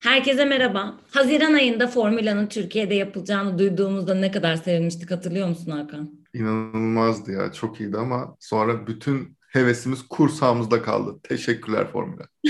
Herkese 0.00 0.44
merhaba. 0.44 1.00
Haziran 1.10 1.54
ayında 1.54 1.86
Formula'nın 1.86 2.46
Türkiye'de 2.46 2.94
yapılacağını 2.94 3.58
duyduğumuzda 3.58 4.14
ne 4.14 4.30
kadar 4.30 4.56
sevinmiştik 4.56 5.10
hatırlıyor 5.10 5.48
musun 5.48 5.70
Hakan? 5.70 6.10
İnanılmazdı 6.34 7.32
ya. 7.32 7.52
Çok 7.52 7.80
iyiydi 7.80 7.96
ama 7.96 8.36
sonra 8.40 8.86
bütün 8.86 9.36
hevesimiz 9.52 10.02
kursağımızda 10.08 10.82
kaldı. 10.82 11.20
Teşekkürler 11.22 11.86
Formula. 11.92 12.24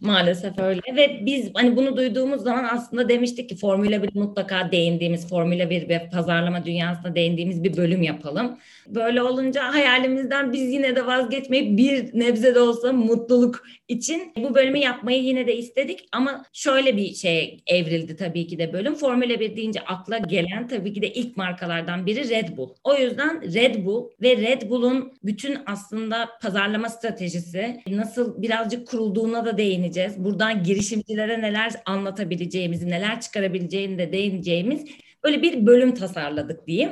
Maalesef 0.00 0.58
öyle 0.58 0.80
ve 0.96 1.26
biz 1.26 1.50
hani 1.54 1.76
bunu 1.76 1.96
duyduğumuz 1.96 2.42
zaman 2.42 2.68
aslında 2.72 3.08
demiştik 3.08 3.48
ki 3.48 3.56
Formula 3.56 4.02
1 4.02 4.14
mutlaka 4.14 4.72
değindiğimiz, 4.72 5.28
Formula 5.28 5.70
1 5.70 5.88
ve 5.88 6.08
pazarlama 6.12 6.64
dünyasına 6.64 7.14
değindiğimiz 7.14 7.64
bir 7.64 7.76
bölüm 7.76 8.02
yapalım. 8.02 8.58
Böyle 8.86 9.22
olunca 9.22 9.74
hayalimizden 9.74 10.52
biz 10.52 10.72
yine 10.72 10.96
de 10.96 11.06
vazgeçmeyip 11.06 11.78
bir 11.78 12.18
nebze 12.18 12.54
de 12.54 12.60
olsa 12.60 12.92
mutluluk 12.92 13.62
için 13.88 14.32
bu 14.36 14.54
bölümü 14.54 14.78
yapmayı 14.78 15.22
yine 15.22 15.46
de 15.46 15.56
istedik 15.56 16.08
ama 16.12 16.44
şöyle 16.52 16.96
bir 16.96 17.14
şey 17.14 17.62
evrildi 17.66 18.16
tabii 18.16 18.46
ki 18.46 18.58
de 18.58 18.72
bölüm. 18.72 18.94
Formula 18.94 19.40
1 19.40 19.56
deyince 19.56 19.80
akla 19.80 20.18
gelen 20.18 20.68
tabii 20.68 20.92
ki 20.92 21.02
de 21.02 21.12
ilk 21.12 21.36
markalardan 21.36 22.06
biri 22.06 22.28
Red 22.28 22.56
Bull. 22.56 22.70
O 22.84 22.94
yüzden 22.94 23.54
Red 23.54 23.84
Bull 23.84 24.10
ve 24.22 24.36
Red 24.36 24.70
Bull'un 24.70 25.12
bütün 25.24 25.58
aslında 25.66 26.28
pazarlama 26.42 26.88
stratejisi 26.88 27.80
nasıl 27.88 28.42
birazcık 28.42 28.88
kurulduğuna 28.88 29.44
da 29.44 29.58
değineceğiz 29.58 29.89
değineceğiz. 29.94 30.24
Buradan 30.24 30.62
girişimcilere 30.62 31.42
neler 31.42 31.72
anlatabileceğimizi, 31.86 32.90
neler 32.90 33.20
çıkarabileceğini 33.20 33.98
de 33.98 34.12
değineceğimiz 34.12 34.84
böyle 35.24 35.42
bir 35.42 35.66
bölüm 35.66 35.94
tasarladık 35.94 36.66
diyeyim. 36.66 36.90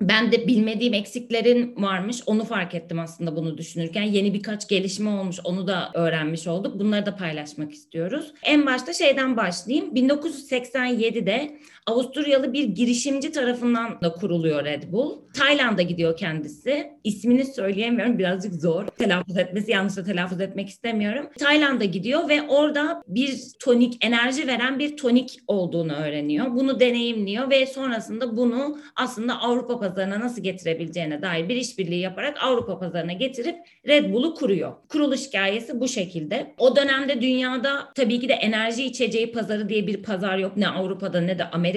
Ben 0.00 0.32
de 0.32 0.46
bilmediğim 0.46 0.94
eksiklerin 0.94 1.76
varmış. 1.76 2.22
Onu 2.26 2.44
fark 2.44 2.74
ettim 2.74 2.98
aslında 2.98 3.36
bunu 3.36 3.58
düşünürken. 3.58 4.02
Yeni 4.02 4.34
birkaç 4.34 4.68
gelişme 4.68 5.10
olmuş. 5.10 5.36
Onu 5.44 5.66
da 5.66 5.90
öğrenmiş 5.94 6.46
olduk. 6.46 6.80
Bunları 6.80 7.06
da 7.06 7.16
paylaşmak 7.16 7.72
istiyoruz. 7.72 8.32
En 8.44 8.66
başta 8.66 8.92
şeyden 8.92 9.36
başlayayım. 9.36 9.94
1987'de 9.94 11.58
Avusturyalı 11.86 12.52
bir 12.52 12.64
girişimci 12.64 13.32
tarafından 13.32 14.00
da 14.02 14.12
kuruluyor 14.12 14.64
Red 14.64 14.82
Bull. 14.92 15.18
Tayland'a 15.34 15.82
gidiyor 15.82 16.16
kendisi. 16.16 16.90
İsmini 17.04 17.44
söyleyemiyorum 17.44 18.18
birazcık 18.18 18.54
zor. 18.54 18.86
Telaffuz 18.86 19.36
etmesi 19.36 19.70
yanlışla 19.70 20.04
telaffuz 20.04 20.40
etmek 20.40 20.68
istemiyorum. 20.68 21.26
Tayland'a 21.38 21.84
gidiyor 21.84 22.28
ve 22.28 22.42
orada 22.48 23.02
bir 23.06 23.38
tonik, 23.60 24.04
enerji 24.04 24.46
veren 24.46 24.78
bir 24.78 24.96
tonik 24.96 25.38
olduğunu 25.46 25.92
öğreniyor. 25.92 26.46
Bunu 26.46 26.80
deneyimliyor 26.80 27.50
ve 27.50 27.66
sonrasında 27.66 28.36
bunu 28.36 28.78
aslında 28.96 29.40
Avrupa 29.40 29.80
pazarına 29.80 30.20
nasıl 30.20 30.42
getirebileceğine 30.42 31.22
dair 31.22 31.48
bir 31.48 31.56
işbirliği 31.56 32.00
yaparak 32.00 32.36
Avrupa 32.42 32.78
pazarına 32.78 33.12
getirip 33.12 33.56
Red 33.88 34.12
Bull'u 34.12 34.34
kuruyor. 34.34 34.72
Kuruluş 34.88 35.26
hikayesi 35.28 35.80
bu 35.80 35.88
şekilde. 35.88 36.54
O 36.58 36.76
dönemde 36.76 37.20
dünyada 37.20 37.88
tabii 37.94 38.20
ki 38.20 38.28
de 38.28 38.32
enerji 38.32 38.84
içeceği 38.84 39.32
pazarı 39.32 39.68
diye 39.68 39.86
bir 39.86 40.02
pazar 40.02 40.38
yok. 40.38 40.56
Ne 40.56 40.68
Avrupa'da 40.68 41.20
ne 41.20 41.38
de 41.38 41.44
Amerika'da. 41.44 41.69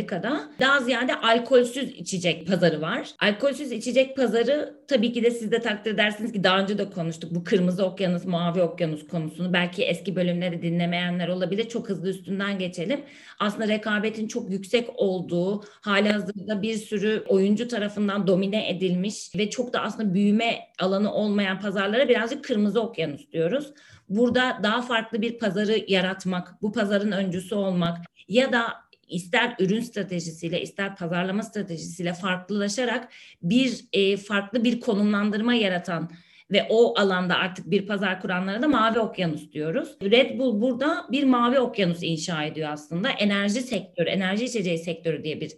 Daha 0.60 0.80
ziyade 0.80 1.16
alkolsüz 1.16 1.90
içecek 1.90 2.48
pazarı 2.48 2.82
var. 2.82 3.10
Alkolsüz 3.20 3.72
içecek 3.72 4.18
pazarı 4.18 4.76
tabii 4.88 5.14
ki 5.14 5.24
de 5.24 5.32
siz 5.32 5.52
de 5.52 5.62
takdir 5.62 5.94
edersiniz 5.94 6.32
ki 6.32 6.44
daha 6.44 6.60
önce 6.60 6.78
de 6.78 6.90
konuştuk. 6.90 7.36
Bu 7.36 7.44
kırmızı 7.44 7.86
okyanus, 7.86 8.26
mavi 8.26 8.62
okyanus 8.62 9.08
konusunu. 9.08 9.54
Belki 9.54 9.84
eski 9.84 10.16
bölümleri 10.16 10.62
dinlemeyenler 10.62 11.28
olabilir. 11.28 11.70
Çok 11.70 11.90
hızlı 11.90 12.10
üstünden 12.10 12.60
geçelim. 12.60 13.02
Aslında 13.40 13.68
rekabetin 13.68 14.28
çok 14.28 14.52
yüksek 14.52 14.90
olduğu, 14.96 15.64
halihazırda 15.82 16.62
bir 16.62 16.76
sürü 16.76 17.24
oyuncu 17.28 17.68
tarafından 17.68 18.28
domine 18.28 18.70
edilmiş 18.70 19.36
ve 19.38 19.50
çok 19.50 19.74
da 19.74 19.82
aslında 19.82 20.14
büyüme 20.14 20.60
alanı 20.80 21.14
olmayan 21.14 21.60
pazarlara 21.60 22.10
birazcık 22.10 22.44
kırmızı 22.44 22.82
okyanus 22.82 23.32
diyoruz. 23.32 23.74
Burada 24.10 24.60
daha 24.64 24.82
farklı 24.82 25.22
bir 25.22 25.40
pazarı 25.40 25.86
yaratmak, 25.88 26.62
bu 26.62 26.72
pazarın 26.72 27.12
öncüsü 27.12 27.56
olmak 27.56 27.98
ya 28.28 28.54
da 28.54 28.68
ister 29.14 29.56
ürün 29.60 29.82
stratejisiyle 29.82 30.62
ister 30.62 30.96
pazarlama 30.96 31.44
stratejisiyle 31.44 32.14
farklılaşarak 32.14 33.10
bir 33.42 33.86
e, 33.94 34.18
farklı 34.18 34.64
bir 34.64 34.80
konumlandırma 34.80 35.54
yaratan 35.54 36.10
ve 36.52 36.68
o 36.70 37.00
alanda 37.00 37.36
artık 37.36 37.72
bir 37.72 37.88
pazar 37.88 38.22
kuranlara 38.22 38.62
da 38.62 38.68
mavi 38.68 39.00
okyanus 39.00 39.52
diyoruz. 39.52 39.90
Red 40.02 40.40
Bull 40.40 40.62
burada 40.62 41.06
bir 41.12 41.24
mavi 41.24 41.60
okyanus 41.60 42.04
inşa 42.04 42.44
ediyor 42.44 42.70
aslında. 42.70 43.10
Enerji 43.10 43.62
sektörü, 43.62 44.10
enerji 44.10 44.46
içeceği 44.46 44.78
sektörü 44.78 45.24
diye 45.24 45.42
bir 45.42 45.52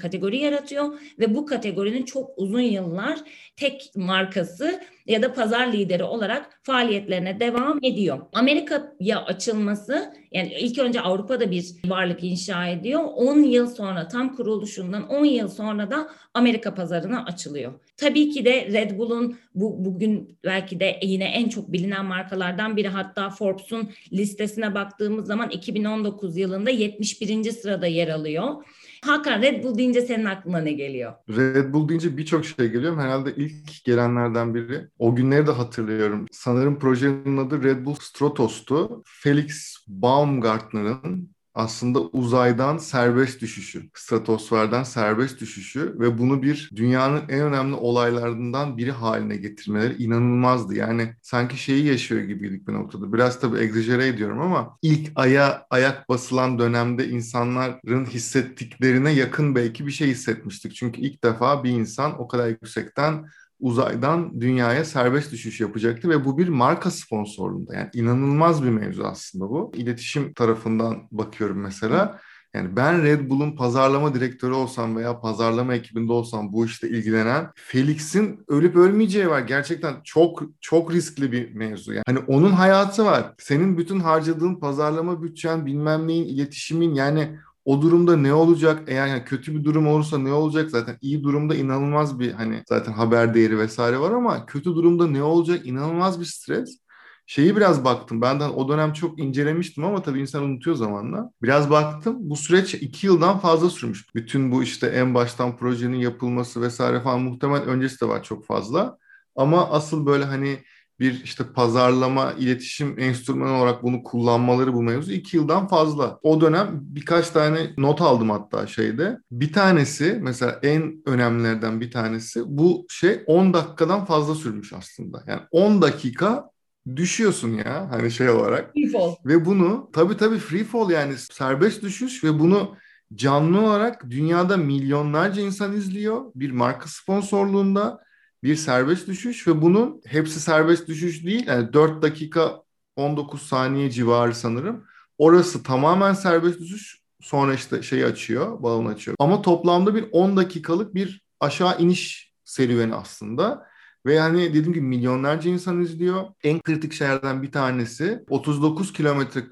kategori 0.00 0.36
yaratıyor 0.36 1.00
ve 1.18 1.34
bu 1.34 1.46
kategorinin 1.46 2.04
çok 2.04 2.30
uzun 2.36 2.60
yıllar 2.60 3.18
tek 3.56 3.92
markası 3.96 4.80
ya 5.06 5.22
da 5.22 5.32
pazar 5.32 5.72
lideri 5.72 6.04
olarak 6.04 6.60
faaliyetlerine 6.62 7.40
devam 7.40 7.78
ediyor. 7.82 8.20
Amerika'ya 8.32 9.24
açılması 9.24 10.14
yani 10.32 10.54
ilk 10.60 10.78
önce 10.78 11.00
Avrupa'da 11.00 11.50
bir 11.50 11.66
varlık 11.86 12.24
inşa 12.24 12.66
ediyor. 12.66 13.00
10 13.16 13.42
yıl 13.42 13.66
sonra 13.66 14.08
tam 14.08 14.36
kuruluşundan 14.36 15.08
10 15.08 15.24
yıl 15.24 15.48
sonra 15.48 15.90
da 15.90 16.08
Amerika 16.34 16.74
pazarına 16.74 17.24
açılıyor. 17.24 17.72
Tabii 17.96 18.30
ki 18.30 18.44
de 18.44 18.68
Red 18.72 18.98
Bull'un 18.98 19.38
bu 19.54 19.84
bugün 19.84 20.38
belki 20.44 20.80
de 20.80 21.00
yine 21.02 21.24
en 21.24 21.48
çok 21.48 21.72
bilinen 21.72 22.04
markalardan 22.04 22.76
biri 22.76 22.88
hatta 22.88 23.30
Forbes'un 23.30 23.90
listesine 24.12 24.74
baktığımız 24.74 25.26
zaman 25.26 25.50
2019 25.50 26.36
yılında 26.36 26.70
71. 26.70 27.50
sırada 27.50 27.86
yer 27.86 28.08
alıyor. 28.08 28.64
Hakan 29.04 29.42
Red 29.42 29.64
Bull 29.64 29.78
deyince 29.78 30.00
senin 30.00 30.24
aklına 30.24 30.58
ne 30.58 30.72
geliyor? 30.72 31.12
Red 31.28 31.74
Bull 31.74 31.88
deyince 31.88 32.16
birçok 32.16 32.44
şey 32.44 32.68
geliyor. 32.68 32.96
Herhalde 32.98 33.34
ilk 33.36 33.84
gelenlerden 33.84 34.54
biri. 34.54 34.88
O 34.98 35.14
günleri 35.14 35.46
de 35.46 35.50
hatırlıyorum. 35.50 36.26
Sanırım 36.32 36.78
projenin 36.78 37.36
adı 37.36 37.62
Red 37.62 37.84
Bull 37.84 37.94
Stratos'tu. 37.94 39.02
Felix 39.06 39.76
Baumgartner'ın 39.88 41.30
aslında 41.54 42.00
uzaydan 42.00 42.78
serbest 42.78 43.40
düşüşü, 43.40 43.90
stratosferden 43.94 44.82
serbest 44.82 45.40
düşüşü 45.40 45.96
ve 46.00 46.18
bunu 46.18 46.42
bir 46.42 46.70
dünyanın 46.76 47.22
en 47.28 47.40
önemli 47.40 47.74
olaylarından 47.74 48.76
biri 48.76 48.92
haline 48.92 49.36
getirmeleri 49.36 50.02
inanılmazdı. 50.02 50.74
Yani 50.74 51.14
sanki 51.22 51.56
şeyi 51.56 51.86
yaşıyor 51.86 52.22
gibiydik 52.22 52.68
bir 52.68 52.72
noktada. 52.72 53.12
Biraz 53.12 53.40
tabii 53.40 53.58
egzajere 53.58 54.06
ediyorum 54.06 54.40
ama 54.40 54.78
ilk 54.82 55.12
aya 55.14 55.66
ayak 55.70 56.08
basılan 56.08 56.58
dönemde 56.58 57.08
insanların 57.08 58.04
hissettiklerine 58.04 59.10
yakın 59.12 59.54
belki 59.54 59.86
bir 59.86 59.92
şey 59.92 60.08
hissetmiştik. 60.08 60.74
Çünkü 60.74 61.00
ilk 61.00 61.24
defa 61.24 61.64
bir 61.64 61.70
insan 61.70 62.20
o 62.20 62.28
kadar 62.28 62.48
yüksekten 62.48 63.24
uzaydan 63.60 64.40
dünyaya 64.40 64.84
serbest 64.84 65.32
düşüş 65.32 65.60
yapacaktı 65.60 66.08
ve 66.08 66.24
bu 66.24 66.38
bir 66.38 66.48
marka 66.48 66.90
sponsorluğunda. 66.90 67.74
Yani 67.74 67.90
inanılmaz 67.94 68.64
bir 68.64 68.70
mevzu 68.70 69.04
aslında 69.04 69.50
bu. 69.50 69.72
İletişim 69.74 70.32
tarafından 70.32 71.08
bakıyorum 71.10 71.60
mesela. 71.60 72.20
Yani 72.54 72.76
ben 72.76 73.02
Red 73.02 73.30
Bull'un 73.30 73.56
pazarlama 73.56 74.14
direktörü 74.14 74.52
olsam 74.52 74.96
veya 74.96 75.20
pazarlama 75.20 75.74
ekibinde 75.74 76.12
olsam 76.12 76.52
bu 76.52 76.66
işte 76.66 76.88
ilgilenen 76.88 77.50
Felix'in 77.54 78.44
ölüp 78.48 78.76
ölmeyeceği 78.76 79.28
var. 79.28 79.40
Gerçekten 79.40 79.94
çok 80.04 80.42
çok 80.60 80.92
riskli 80.92 81.32
bir 81.32 81.54
mevzu. 81.54 81.92
Yani 81.92 82.04
hani 82.06 82.18
onun 82.18 82.52
hayatı 82.52 83.04
var. 83.04 83.34
Senin 83.38 83.78
bütün 83.78 84.00
harcadığın 84.00 84.54
pazarlama 84.54 85.22
bütçen, 85.22 85.66
bilmem 85.66 86.08
neyin, 86.08 86.24
iletişimin 86.24 86.94
yani 86.94 87.38
o 87.70 87.82
durumda 87.82 88.16
ne 88.16 88.34
olacak? 88.34 88.82
Eğer 88.86 89.06
yani 89.06 89.24
kötü 89.24 89.54
bir 89.54 89.64
durum 89.64 89.86
olursa 89.86 90.18
ne 90.18 90.32
olacak? 90.32 90.70
Zaten 90.70 90.98
iyi 91.00 91.22
durumda 91.22 91.54
inanılmaz 91.54 92.20
bir 92.20 92.32
hani 92.32 92.62
zaten 92.68 92.92
haber 92.92 93.34
değeri 93.34 93.58
vesaire 93.58 93.98
var 94.00 94.10
ama 94.10 94.46
kötü 94.46 94.64
durumda 94.74 95.06
ne 95.06 95.22
olacak? 95.22 95.66
İnanılmaz 95.66 96.20
bir 96.20 96.24
stres. 96.24 96.78
Şeyi 97.26 97.56
biraz 97.56 97.84
baktım. 97.84 98.22
Benden 98.22 98.50
o 98.50 98.68
dönem 98.68 98.92
çok 98.92 99.18
incelemiştim 99.18 99.84
ama 99.84 100.02
tabii 100.02 100.20
insan 100.20 100.42
unutuyor 100.42 100.76
zamanla. 100.76 101.30
Biraz 101.42 101.70
baktım. 101.70 102.16
Bu 102.20 102.36
süreç 102.36 102.74
iki 102.74 103.06
yıldan 103.06 103.38
fazla 103.38 103.70
sürmüş. 103.70 104.14
Bütün 104.14 104.52
bu 104.52 104.62
işte 104.62 104.86
en 104.86 105.14
baştan 105.14 105.56
projenin 105.56 105.98
yapılması 105.98 106.62
vesaire 106.62 107.00
falan 107.00 107.20
muhtemelen 107.20 107.66
öncesi 107.68 108.00
de 108.00 108.08
var 108.08 108.22
çok 108.22 108.46
fazla. 108.46 108.98
Ama 109.36 109.70
asıl 109.70 110.06
böyle 110.06 110.24
hani 110.24 110.58
bir 111.00 111.24
işte 111.24 111.44
pazarlama, 111.54 112.32
iletişim 112.38 112.94
enstrümanı 112.98 113.52
olarak 113.52 113.82
bunu 113.82 114.02
kullanmaları 114.02 114.74
bu 114.74 114.82
mevzu 114.82 115.12
iki 115.12 115.36
yıldan 115.36 115.68
fazla. 115.68 116.18
O 116.22 116.40
dönem 116.40 116.68
birkaç 116.82 117.30
tane 117.30 117.70
not 117.78 118.00
aldım 118.00 118.30
hatta 118.30 118.66
şeyde. 118.66 119.18
Bir 119.30 119.52
tanesi 119.52 120.18
mesela 120.22 120.58
en 120.62 121.02
önemlilerden 121.06 121.80
bir 121.80 121.90
tanesi 121.90 122.42
bu 122.46 122.86
şey 122.88 123.22
10 123.26 123.54
dakikadan 123.54 124.04
fazla 124.04 124.34
sürmüş 124.34 124.72
aslında. 124.72 125.24
Yani 125.26 125.40
10 125.50 125.82
dakika 125.82 126.50
düşüyorsun 126.96 127.48
ya 127.54 127.88
hani 127.90 128.10
şey 128.10 128.30
olarak. 128.30 128.72
Free 128.72 128.88
fall. 128.88 129.14
Ve 129.26 129.44
bunu 129.44 129.90
tabii 129.92 130.16
tabii 130.16 130.38
free 130.38 130.64
fall 130.64 130.90
yani 130.90 131.14
serbest 131.16 131.82
düşüş 131.82 132.24
ve 132.24 132.38
bunu 132.38 132.76
canlı 133.14 133.60
olarak 133.60 134.10
dünyada 134.10 134.56
milyonlarca 134.56 135.42
insan 135.42 135.72
izliyor. 135.72 136.24
Bir 136.34 136.50
marka 136.50 136.88
sponsorluğunda 136.88 138.00
bir 138.42 138.56
serbest 138.56 139.08
düşüş 139.08 139.48
ve 139.48 139.62
bunun 139.62 140.00
hepsi 140.06 140.40
serbest 140.40 140.88
düşüş 140.88 141.26
değil. 141.26 141.46
Yani 141.46 141.72
4 141.72 142.02
dakika 142.02 142.62
19 142.96 143.42
saniye 143.42 143.90
civarı 143.90 144.34
sanırım. 144.34 144.84
Orası 145.18 145.62
tamamen 145.62 146.12
serbest 146.12 146.60
düşüş. 146.60 147.00
Sonra 147.20 147.54
işte 147.54 147.82
şey 147.82 148.04
açıyor, 148.04 148.62
balon 148.62 148.86
açıyor. 148.86 149.16
Ama 149.18 149.42
toplamda 149.42 149.94
bir 149.94 150.04
10 150.12 150.36
dakikalık 150.36 150.94
bir 150.94 151.22
aşağı 151.40 151.78
iniş 151.78 152.32
serüveni 152.44 152.94
aslında. 152.94 153.70
Ve 154.06 154.14
yani 154.14 154.48
dediğim 154.48 154.72
gibi 154.72 154.86
milyonlarca 154.86 155.50
insan 155.50 155.80
izliyor. 155.80 156.24
En 156.44 156.60
kritik 156.60 156.92
şeylerden 156.92 157.42
bir 157.42 157.52
tanesi 157.52 158.24
39 158.28 158.92
kilometre 158.92 159.44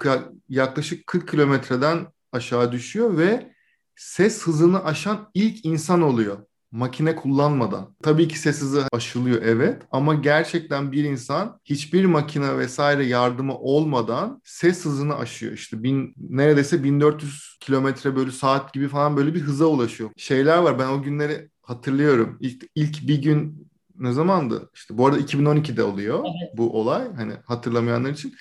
yaklaşık 0.49 1.07
40 1.07 1.29
kilometreden 1.29 2.07
aşağı 2.33 2.73
düşüyor 2.73 3.19
ve 3.19 3.53
ses 3.97 4.43
hızını 4.43 4.85
aşan 4.85 5.31
ilk 5.35 5.65
insan 5.65 6.03
oluyor 6.03 6.39
makine 6.73 7.17
kullanmadan. 7.17 7.95
Tabii 8.03 8.29
ki 8.29 8.39
ses 8.39 8.61
hızı 8.61 8.85
aşılıyor 8.93 9.43
evet 9.43 9.83
ama 9.91 10.15
gerçekten 10.15 10.93
bir 10.93 11.05
insan 11.05 11.61
hiçbir 11.65 12.05
makine 12.05 12.59
vesaire 12.59 13.07
yardımı 13.07 13.59
olmadan 13.59 14.41
ses 14.45 14.85
hızını 14.85 15.17
aşıyor. 15.17 15.53
İşte 15.53 15.83
bin, 15.83 16.15
neredeyse 16.17 16.85
1400 16.85 17.57
kilometre 17.61 18.17
bölü 18.17 18.33
saat 18.33 18.75
gibi 18.75 18.89
falan 18.89 19.17
böyle 19.17 19.35
bir 19.35 19.41
hıza 19.41 19.67
ulaşıyor. 19.67 20.11
Şeyler 20.17 20.59
var 20.59 20.79
ben 20.79 20.89
o 20.89 21.03
günleri 21.03 21.51
hatırlıyorum. 21.63 22.39
İlk, 22.41 22.65
ilk 22.75 23.09
bir 23.09 23.23
gün 23.23 23.69
ne 23.99 24.13
zamandı? 24.13 24.71
İşte 24.75 24.99
bu 24.99 25.07
arada 25.07 25.19
2012'de 25.19 25.83
oluyor 25.83 26.19
evet. 26.19 26.57
bu 26.57 26.81
olay. 26.81 27.15
Hani 27.15 27.33
hatırlamayanlar 27.47 28.11
için. 28.11 28.35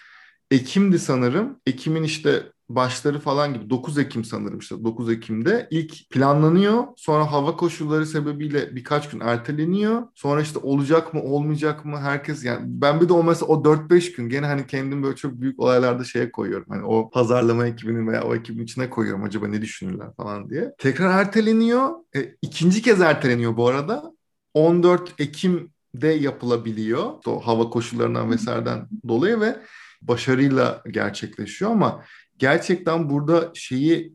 Ekim'di 0.52 1.00
sanırım. 1.00 1.60
Ekim'in 1.66 2.04
işte 2.04 2.44
başları 2.70 3.20
falan 3.20 3.54
gibi 3.54 3.70
9 3.70 3.98
Ekim 3.98 4.24
sanırım 4.24 4.60
işte 4.60 4.84
9 4.84 5.10
Ekim'de 5.10 5.68
ilk 5.72 6.10
planlanıyor. 6.10 6.84
Sonra 6.96 7.32
hava 7.32 7.58
koşulları 7.58 8.06
sebebiyle 8.06 8.76
birkaç 8.76 9.10
gün 9.10 9.20
erteleniyor. 9.20 10.04
Sonra 10.16 10.42
işte 10.42 10.60
olacak 10.60 11.14
mı 11.14 11.24
olmayacak 11.24 11.86
mı 11.86 12.00
herkes 12.00 12.46
yani 12.46 12.60
ben 12.64 13.02
bir 13.02 13.10
de 13.10 13.14
o 13.14 13.24
mesela 13.24 13.48
o 13.48 13.64
4-5 13.64 14.16
gün 14.16 14.30
gene 14.30 14.46
hani 14.46 14.68
kendim 14.68 15.04
böyle 15.04 15.16
çok 15.16 15.34
büyük 15.34 15.60
olaylarda 15.60 16.04
şeye 16.04 16.32
koyuyorum. 16.32 16.66
Hani 16.70 16.84
o 16.84 17.10
pazarlama 17.10 17.68
ekibinin 17.68 18.08
veya 18.08 18.24
o 18.24 18.36
ekibin 18.36 18.64
içine 18.64 18.90
koyuyorum 18.90 19.24
acaba 19.24 19.48
ne 19.48 19.62
düşünürler 19.62 20.08
falan 20.18 20.50
diye. 20.50 20.74
Tekrar 20.78 21.20
erteleniyor. 21.20 21.90
E, 22.16 22.36
ikinci 22.42 22.82
kez 22.82 23.02
erteleniyor 23.02 23.58
bu 23.58 23.68
arada. 23.68 24.18
14 24.54 25.14
Ekim'de 25.20 26.08
yapılabiliyor. 26.08 27.14
O 27.26 27.48
hava 27.48 27.70
koşullarından 27.70 28.32
vesaireden 28.32 28.88
dolayı 29.08 29.40
ve 29.40 29.56
başarıyla 30.02 30.84
gerçekleşiyor 30.92 31.72
ama 31.72 32.04
gerçekten 32.40 33.10
burada 33.10 33.52
şeyi 33.54 34.14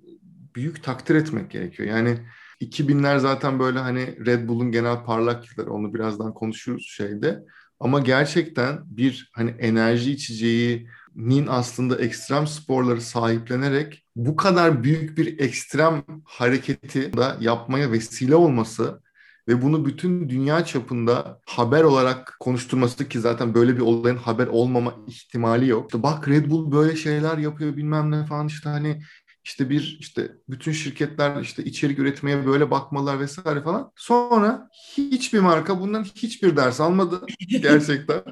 büyük 0.56 0.84
takdir 0.84 1.14
etmek 1.14 1.50
gerekiyor. 1.50 1.88
Yani 1.88 2.18
2000'ler 2.60 3.18
zaten 3.18 3.58
böyle 3.58 3.78
hani 3.78 4.26
Red 4.26 4.48
Bull'un 4.48 4.72
genel 4.72 5.04
parlak 5.04 5.50
yılları 5.50 5.72
onu 5.72 5.94
birazdan 5.94 6.34
konuşuruz 6.34 6.86
şeyde. 6.88 7.42
Ama 7.80 8.00
gerçekten 8.00 8.78
bir 8.84 9.30
hani 9.32 9.50
enerji 9.50 10.12
içeceğinin 10.12 11.46
aslında 11.48 11.98
ekstrem 11.98 12.46
sporları 12.46 13.00
sahiplenerek 13.00 14.04
bu 14.16 14.36
kadar 14.36 14.84
büyük 14.84 15.18
bir 15.18 15.38
ekstrem 15.38 16.04
hareketi 16.24 17.16
da 17.16 17.36
yapmaya 17.40 17.92
vesile 17.92 18.34
olması 18.34 19.02
ve 19.48 19.62
bunu 19.62 19.86
bütün 19.86 20.28
dünya 20.28 20.64
çapında 20.64 21.40
haber 21.46 21.82
olarak 21.82 22.36
konuşturması 22.40 23.08
ki 23.08 23.20
zaten 23.20 23.54
böyle 23.54 23.76
bir 23.76 23.80
olayın 23.80 24.16
haber 24.16 24.46
olmama 24.46 24.94
ihtimali 25.06 25.68
yok. 25.68 25.86
İşte 25.86 26.02
bak 26.02 26.28
Red 26.28 26.50
Bull 26.50 26.72
böyle 26.72 26.96
şeyler 26.96 27.38
yapıyor 27.38 27.76
bilmem 27.76 28.10
ne 28.10 28.26
falan 28.26 28.46
işte 28.46 28.68
hani 28.68 29.02
işte 29.44 29.70
bir 29.70 29.96
işte 30.00 30.32
bütün 30.48 30.72
şirketler 30.72 31.40
işte 31.40 31.64
içerik 31.64 31.98
üretmeye 31.98 32.46
böyle 32.46 32.70
bakmalar 32.70 33.20
vesaire 33.20 33.62
falan. 33.62 33.92
Sonra 33.96 34.68
hiçbir 34.96 35.40
marka 35.40 35.80
bundan 35.80 36.04
hiçbir 36.04 36.56
ders 36.56 36.80
almadı 36.80 37.26
gerçekten. 37.48 38.22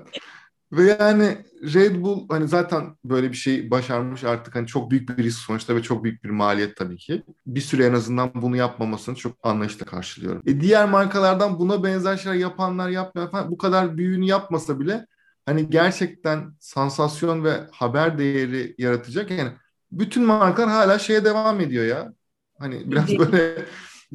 Ve 0.73 0.97
yani 1.01 1.39
Red 1.75 2.03
Bull 2.03 2.29
hani 2.29 2.49
zaten 2.49 2.97
böyle 3.05 3.31
bir 3.31 3.37
şey 3.37 3.71
başarmış 3.71 4.25
artık 4.25 4.55
hani 4.55 4.67
çok 4.67 4.91
büyük 4.91 5.19
bir 5.19 5.25
risk 5.25 5.39
sonuçta 5.39 5.77
ve 5.77 5.83
çok 5.83 6.05
büyük 6.05 6.25
bir 6.25 6.31
maliyet 6.31 6.77
tabii 6.77 6.97
ki. 6.97 7.23
Bir 7.47 7.61
süre 7.61 7.85
en 7.85 7.93
azından 7.93 8.31
bunu 8.35 8.57
yapmamasını 8.57 9.15
çok 9.15 9.37
anlayışla 9.43 9.87
karşılıyorum. 9.87 10.43
E 10.47 10.61
diğer 10.61 10.89
markalardan 10.89 11.59
buna 11.59 11.85
benzer 11.85 12.17
şeyler 12.17 12.37
yapanlar 12.37 12.89
yapmayan 12.89 13.31
falan 13.31 13.51
bu 13.51 13.59
kadar 13.59 13.97
büyüğünü 13.97 14.25
yapmasa 14.25 14.81
bile 14.81 15.07
hani 15.47 15.71
gerçekten 15.71 16.55
sansasyon 16.61 17.45
ve 17.45 17.53
haber 17.73 18.19
değeri 18.19 18.75
yaratacak 18.79 19.31
yani 19.31 19.53
bütün 19.93 20.25
markalar 20.25 20.71
hala 20.71 20.99
şeye 20.99 21.25
devam 21.25 21.61
ediyor 21.61 21.85
ya. 21.85 22.13
Hani 22.59 22.91
biraz 22.91 23.19
böyle 23.19 23.65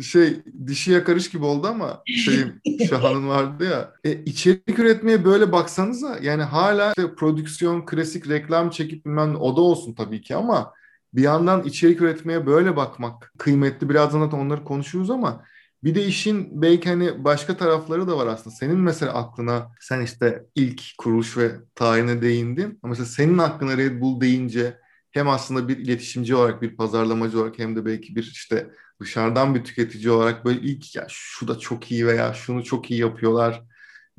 şey 0.04 0.42
dişi 0.68 0.92
yakarış 0.92 1.30
gibi 1.30 1.46
oldu 1.46 1.68
ama 1.68 2.04
şey 2.26 2.44
Şahan'ın 2.90 3.28
vardı 3.28 3.66
ya. 3.66 3.94
E, 4.04 4.24
içerik 4.24 4.80
üretmeye 4.80 5.26
böyle 5.26 5.52
baksanıza 5.52 6.20
yani 6.22 6.44
hala 6.44 6.94
işte 6.98 7.16
prodüksiyon, 7.16 7.86
klasik 7.86 8.30
reklam 8.30 8.70
çekip 8.70 9.06
bilmem 9.06 9.36
o 9.36 9.58
da 9.58 9.62
olsun 9.62 9.94
tabii 9.94 10.22
ki 10.22 10.36
ama 10.36 10.74
bir 11.14 11.22
yandan 11.22 11.64
içerik 11.64 12.02
üretmeye 12.02 12.46
böyle 12.46 12.76
bakmak 12.76 13.34
kıymetli. 13.38 13.90
Birazdan 13.90 14.32
da 14.32 14.36
onları 14.36 14.64
konuşuruz 14.64 15.10
ama 15.10 15.44
bir 15.84 15.96
de 15.96 16.06
işin 16.06 16.62
belki 16.62 16.90
hani 16.90 17.24
başka 17.24 17.58
tarafları 17.58 18.08
da 18.08 18.18
var 18.18 18.28
aslında. 18.28 18.56
Senin 18.56 18.78
mesela 18.80 19.14
aklına 19.14 19.72
sen 19.80 20.02
işte 20.02 20.44
ilk 20.56 20.82
kuruluş 20.98 21.38
ve 21.38 21.52
tarihine 21.76 22.22
değindin. 22.22 22.80
Ama 22.84 22.90
mesela 22.90 23.06
senin 23.06 23.38
aklına 23.38 23.78
Red 23.78 24.02
Bull 24.02 24.22
deyince 24.22 24.78
hem 25.16 25.30
aslında 25.30 25.68
bir 25.68 25.78
iletişimci 25.78 26.36
olarak 26.36 26.62
bir 26.62 26.76
pazarlamacı 26.76 27.40
olarak 27.40 27.60
hem 27.60 27.76
de 27.76 27.86
belki 27.86 28.16
bir 28.16 28.24
işte 28.24 28.70
dışarıdan 29.02 29.56
bir 29.56 29.64
tüketici 29.64 30.12
olarak 30.12 30.46
böyle 30.46 30.60
ilk 30.60 30.96
ya 30.96 31.06
şu 31.10 31.48
da 31.48 31.60
çok 31.60 31.92
iyi 31.92 32.08
veya 32.08 32.34
şunu 32.34 32.64
çok 32.64 32.92
iyi 32.92 33.00
yapıyorlar 33.00 33.62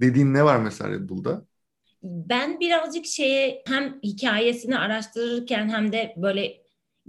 dediğin 0.01 0.35
ne 0.35 0.45
var 0.45 0.59
mesela 0.59 0.91
Red 0.91 1.09
Bull'da? 1.09 1.45
Ben 2.03 2.61
birazcık 2.61 3.07
şeye 3.07 3.63
hem 3.67 4.01
hikayesini 4.03 4.79
araştırırken 4.79 5.69
hem 5.69 5.93
de 5.93 6.15
böyle 6.17 6.57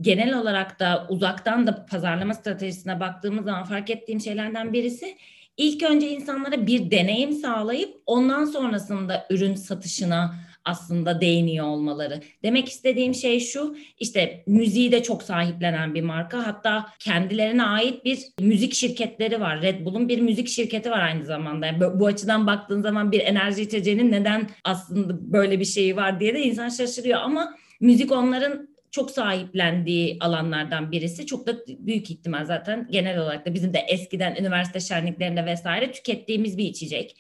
genel 0.01 0.40
olarak 0.40 0.80
da 0.80 1.07
uzaktan 1.10 1.68
da 1.68 1.86
pazarlama 1.86 2.33
stratejisine 2.33 3.00
baktığımız 3.00 3.45
zaman 3.45 3.63
fark 3.63 3.90
ettiğim 3.90 4.22
şeylerden 4.22 4.74
birisi 4.74 5.18
ilk 5.57 5.83
önce 5.83 6.10
insanlara 6.10 6.68
bir 6.68 6.92
deneyim 6.92 7.31
sağlayıp 7.31 8.01
ondan 8.06 8.45
sonrasında 8.45 9.28
ürün 9.30 9.56
satışına 9.56 10.47
aslında 10.68 11.22
değiniyor 11.22 11.66
olmaları. 11.66 12.22
Demek 12.44 12.69
istediğim 12.69 13.14
şey 13.14 13.40
şu 13.40 13.75
işte 14.00 14.44
müziği 14.48 14.92
de 14.92 15.04
çok 15.04 15.24
sahiplenen 15.24 15.96
bir 15.96 16.02
marka 16.02 16.48
hatta 16.48 16.86
kendilerine 17.00 17.64
ait 17.64 18.06
bir 18.06 18.19
müzik 18.40 18.74
şirketleri 18.74 19.42
var. 19.42 19.62
Red 19.62 19.86
Bull'un 19.86 20.10
bir 20.10 20.22
müzik 20.22 20.48
şirketi 20.48 20.92
var 20.92 21.02
aynı 21.02 21.25
zamanda. 21.25 21.66
Yani 21.66 21.80
bu 22.00 22.06
açıdan 22.06 22.48
baktığın 22.48 22.81
zaman 22.81 23.12
bir 23.12 23.19
enerji 23.19 23.62
içeceğinin 23.62 24.12
neden 24.12 24.50
aslında 24.64 25.34
böyle 25.34 25.60
bir 25.60 25.66
şeyi 25.66 25.96
var 25.96 26.19
diye 26.19 26.34
de 26.34 26.42
insan 26.42 26.69
şaşırıyor 26.69 27.19
ama 27.19 27.56
müzik 27.80 28.12
onların 28.12 28.78
çok 28.92 29.12
sahiplendiği 29.12 30.18
alanlardan 30.19 30.92
birisi. 30.92 31.25
Çok 31.25 31.48
da 31.48 31.56
büyük 31.68 32.12
ihtimal 32.12 32.46
zaten 32.46 32.88
genel 32.92 33.19
olarak 33.19 33.46
da 33.46 33.54
bizim 33.54 33.74
de 33.74 33.80
eskiden 33.80 34.36
üniversite 34.36 34.80
şenliklerinde 34.80 35.46
vesaire 35.46 35.92
tükettiğimiz 35.92 36.58
bir 36.58 36.66
içecek. 36.66 37.16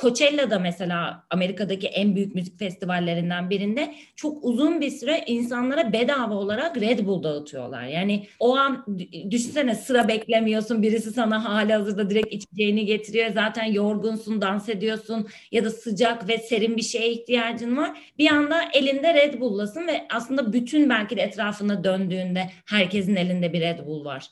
Coachella'da 0.00 0.58
mesela 0.58 1.26
Amerika'daki 1.30 1.86
en 1.86 2.16
büyük 2.16 2.34
müzik 2.34 2.58
festivallerinden 2.58 3.50
birinde 3.50 3.94
çok 4.16 4.44
uzun 4.44 4.80
bir 4.80 4.90
süre 4.90 5.24
insanlara 5.26 5.92
bedava 5.92 6.34
olarak 6.34 6.80
Red 6.80 7.06
Bull 7.06 7.22
dağıtıyorlar. 7.22 7.84
Yani 7.84 8.26
o 8.38 8.56
an 8.56 8.86
düşünsene 9.30 9.74
sıra 9.74 10.08
beklemiyorsun 10.08 10.82
birisi 10.82 11.10
sana 11.10 11.44
hali 11.44 11.72
hazırda 11.72 12.10
direkt 12.10 12.32
içeceğini 12.32 12.86
getiriyor. 12.86 13.30
Zaten 13.30 13.64
yorgunsun, 13.64 14.40
dans 14.40 14.68
ediyorsun 14.68 15.28
ya 15.52 15.64
da 15.64 15.70
sıcak 15.70 16.28
ve 16.28 16.38
serin 16.38 16.76
bir 16.76 16.82
şeye 16.82 17.12
ihtiyacın 17.12 17.76
var. 17.76 18.12
Bir 18.18 18.30
anda 18.30 18.62
elinde 18.74 19.14
Red 19.14 19.40
Bull'lasın 19.40 19.86
ve 19.86 20.06
aslında 20.10 20.52
bütün 20.52 20.90
belki 20.90 21.16
de 21.16 21.22
etrafına 21.22 21.84
döndüğünde 21.84 22.50
herkesin 22.66 23.16
elinde 23.16 23.52
bir 23.52 23.60
Red 23.60 23.86
Bull 23.86 24.04
var. 24.04 24.26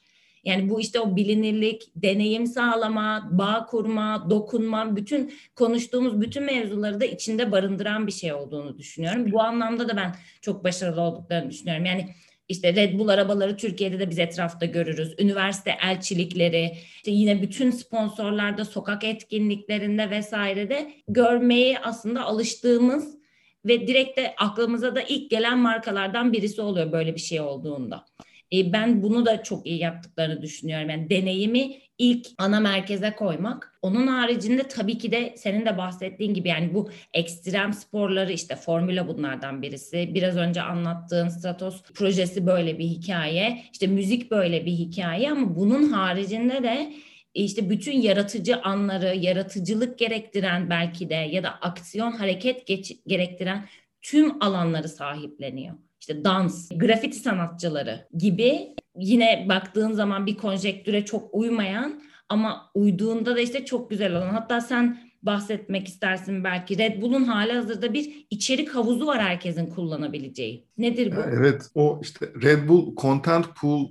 Yani 0.44 0.70
bu 0.70 0.80
işte 0.80 1.00
o 1.00 1.16
bilinirlik, 1.16 1.82
deneyim 1.96 2.46
sağlama, 2.46 3.28
bağ 3.32 3.66
kurma, 3.66 4.26
dokunma, 4.30 4.96
bütün 4.96 5.32
konuştuğumuz 5.56 6.20
bütün 6.20 6.42
mevzuları 6.42 7.00
da 7.00 7.04
içinde 7.04 7.52
barındıran 7.52 8.06
bir 8.06 8.12
şey 8.12 8.32
olduğunu 8.32 8.78
düşünüyorum. 8.78 9.32
Bu 9.32 9.42
anlamda 9.42 9.88
da 9.88 9.96
ben 9.96 10.14
çok 10.40 10.64
başarılı 10.64 11.00
olduklarını 11.00 11.50
düşünüyorum. 11.50 11.84
Yani 11.84 12.08
işte 12.48 12.74
Red 12.74 12.98
Bull 12.98 13.08
arabaları 13.08 13.56
Türkiye'de 13.56 13.98
de 13.98 14.10
biz 14.10 14.18
etrafta 14.18 14.66
görürüz. 14.66 15.14
Üniversite 15.18 15.74
elçilikleri, 15.82 16.72
işte 16.96 17.10
yine 17.10 17.42
bütün 17.42 17.70
sponsorlarda, 17.70 18.64
sokak 18.64 19.04
etkinliklerinde 19.04 20.10
vesairede 20.10 20.92
görmeyi 21.08 21.78
aslında 21.78 22.24
alıştığımız 22.24 23.18
ve 23.64 23.86
direkt 23.86 24.16
de 24.16 24.34
aklımıza 24.38 24.94
da 24.94 25.02
ilk 25.02 25.30
gelen 25.30 25.58
markalardan 25.58 26.32
birisi 26.32 26.60
oluyor 26.60 26.92
böyle 26.92 27.14
bir 27.14 27.20
şey 27.20 27.40
olduğunda. 27.40 28.04
E, 28.52 28.72
ben 28.72 29.02
bunu 29.02 29.26
da 29.26 29.42
çok 29.42 29.66
iyi 29.66 29.78
yaptıklarını 29.78 30.42
düşünüyorum. 30.42 30.90
Yani 30.90 31.10
deneyimi 31.10 31.78
ilk 31.98 32.26
ana 32.38 32.60
merkeze 32.60 33.14
koymak. 33.16 33.78
Onun 33.82 34.06
haricinde 34.06 34.62
tabii 34.62 34.98
ki 34.98 35.12
de 35.12 35.34
senin 35.36 35.66
de 35.66 35.78
bahsettiğin 35.78 36.34
gibi 36.34 36.48
yani 36.48 36.74
bu 36.74 36.90
ekstrem 37.14 37.72
sporları 37.72 38.32
işte 38.32 38.56
formüla 38.56 39.08
bunlardan 39.08 39.62
birisi. 39.62 40.10
Biraz 40.14 40.36
önce 40.36 40.62
anlattığın 40.62 41.28
Stratos 41.28 41.82
projesi 41.82 42.46
böyle 42.46 42.78
bir 42.78 42.84
hikaye. 42.84 43.64
İşte 43.72 43.86
müzik 43.86 44.30
böyle 44.30 44.66
bir 44.66 44.72
hikaye 44.72 45.30
ama 45.30 45.56
bunun 45.56 45.92
haricinde 45.92 46.62
de 46.62 46.92
işte 47.34 47.70
bütün 47.70 48.00
yaratıcı 48.00 48.60
anları, 48.62 49.16
yaratıcılık 49.16 49.98
gerektiren 49.98 50.70
belki 50.70 51.10
de 51.10 51.14
ya 51.14 51.42
da 51.42 51.50
aksiyon 51.50 52.12
hareket 52.12 52.66
geç, 52.66 52.96
gerektiren 53.06 53.68
tüm 54.02 54.42
alanları 54.42 54.88
sahipleniyor 54.88 55.74
işte 56.08 56.24
dans, 56.24 56.68
grafiti 56.76 57.18
sanatçıları 57.18 58.06
gibi 58.18 58.74
yine 58.96 59.46
baktığın 59.48 59.92
zaman 59.92 60.26
bir 60.26 60.36
konjektüre 60.36 61.04
çok 61.04 61.34
uymayan 61.34 62.02
ama 62.28 62.70
uyduğunda 62.74 63.36
da 63.36 63.40
işte 63.40 63.64
çok 63.64 63.90
güzel 63.90 64.16
olan. 64.16 64.28
Hatta 64.28 64.60
sen 64.60 64.98
bahsetmek 65.22 65.88
istersin 65.88 66.44
belki. 66.44 66.78
Red 66.78 67.02
Bull'un 67.02 67.24
hali 67.24 67.52
hazırda 67.52 67.92
bir 67.94 68.26
içerik 68.30 68.74
havuzu 68.74 69.06
var 69.06 69.22
herkesin 69.22 69.66
kullanabileceği. 69.66 70.66
Nedir 70.78 71.16
bu? 71.16 71.20
Evet 71.20 71.70
o 71.74 72.00
işte 72.02 72.26
Red 72.42 72.68
Bull 72.68 72.96
Content 72.96 73.46
Pool 73.56 73.88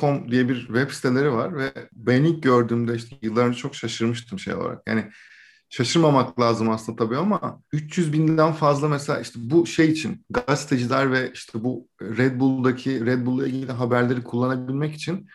.com 0.00 0.30
diye 0.30 0.48
bir 0.48 0.60
web 0.66 0.90
siteleri 0.90 1.32
var 1.32 1.56
ve 1.56 1.72
ben 1.92 2.24
ilk 2.24 2.42
gördüğümde 2.42 2.94
işte 2.94 3.16
yıllar 3.22 3.46
önce 3.46 3.58
çok 3.58 3.74
şaşırmıştım 3.74 4.38
şey 4.38 4.54
olarak. 4.54 4.82
Yani 4.86 5.04
şaşırmamak 5.72 6.40
lazım 6.40 6.70
aslında 6.70 7.04
tabii 7.04 7.16
ama 7.16 7.62
300 7.72 8.12
binden 8.12 8.52
fazla 8.52 8.88
mesela 8.88 9.20
işte 9.20 9.38
bu 9.42 9.66
şey 9.66 9.90
için 9.90 10.24
gazeteciler 10.30 11.12
ve 11.12 11.30
işte 11.34 11.64
bu 11.64 11.88
Red 12.02 12.40
Bull'daki 12.40 13.06
Red 13.06 13.26
Bull'la 13.26 13.46
ilgili 13.46 13.72
haberleri 13.72 14.24
kullanabilmek 14.24 14.94
için 14.94 15.28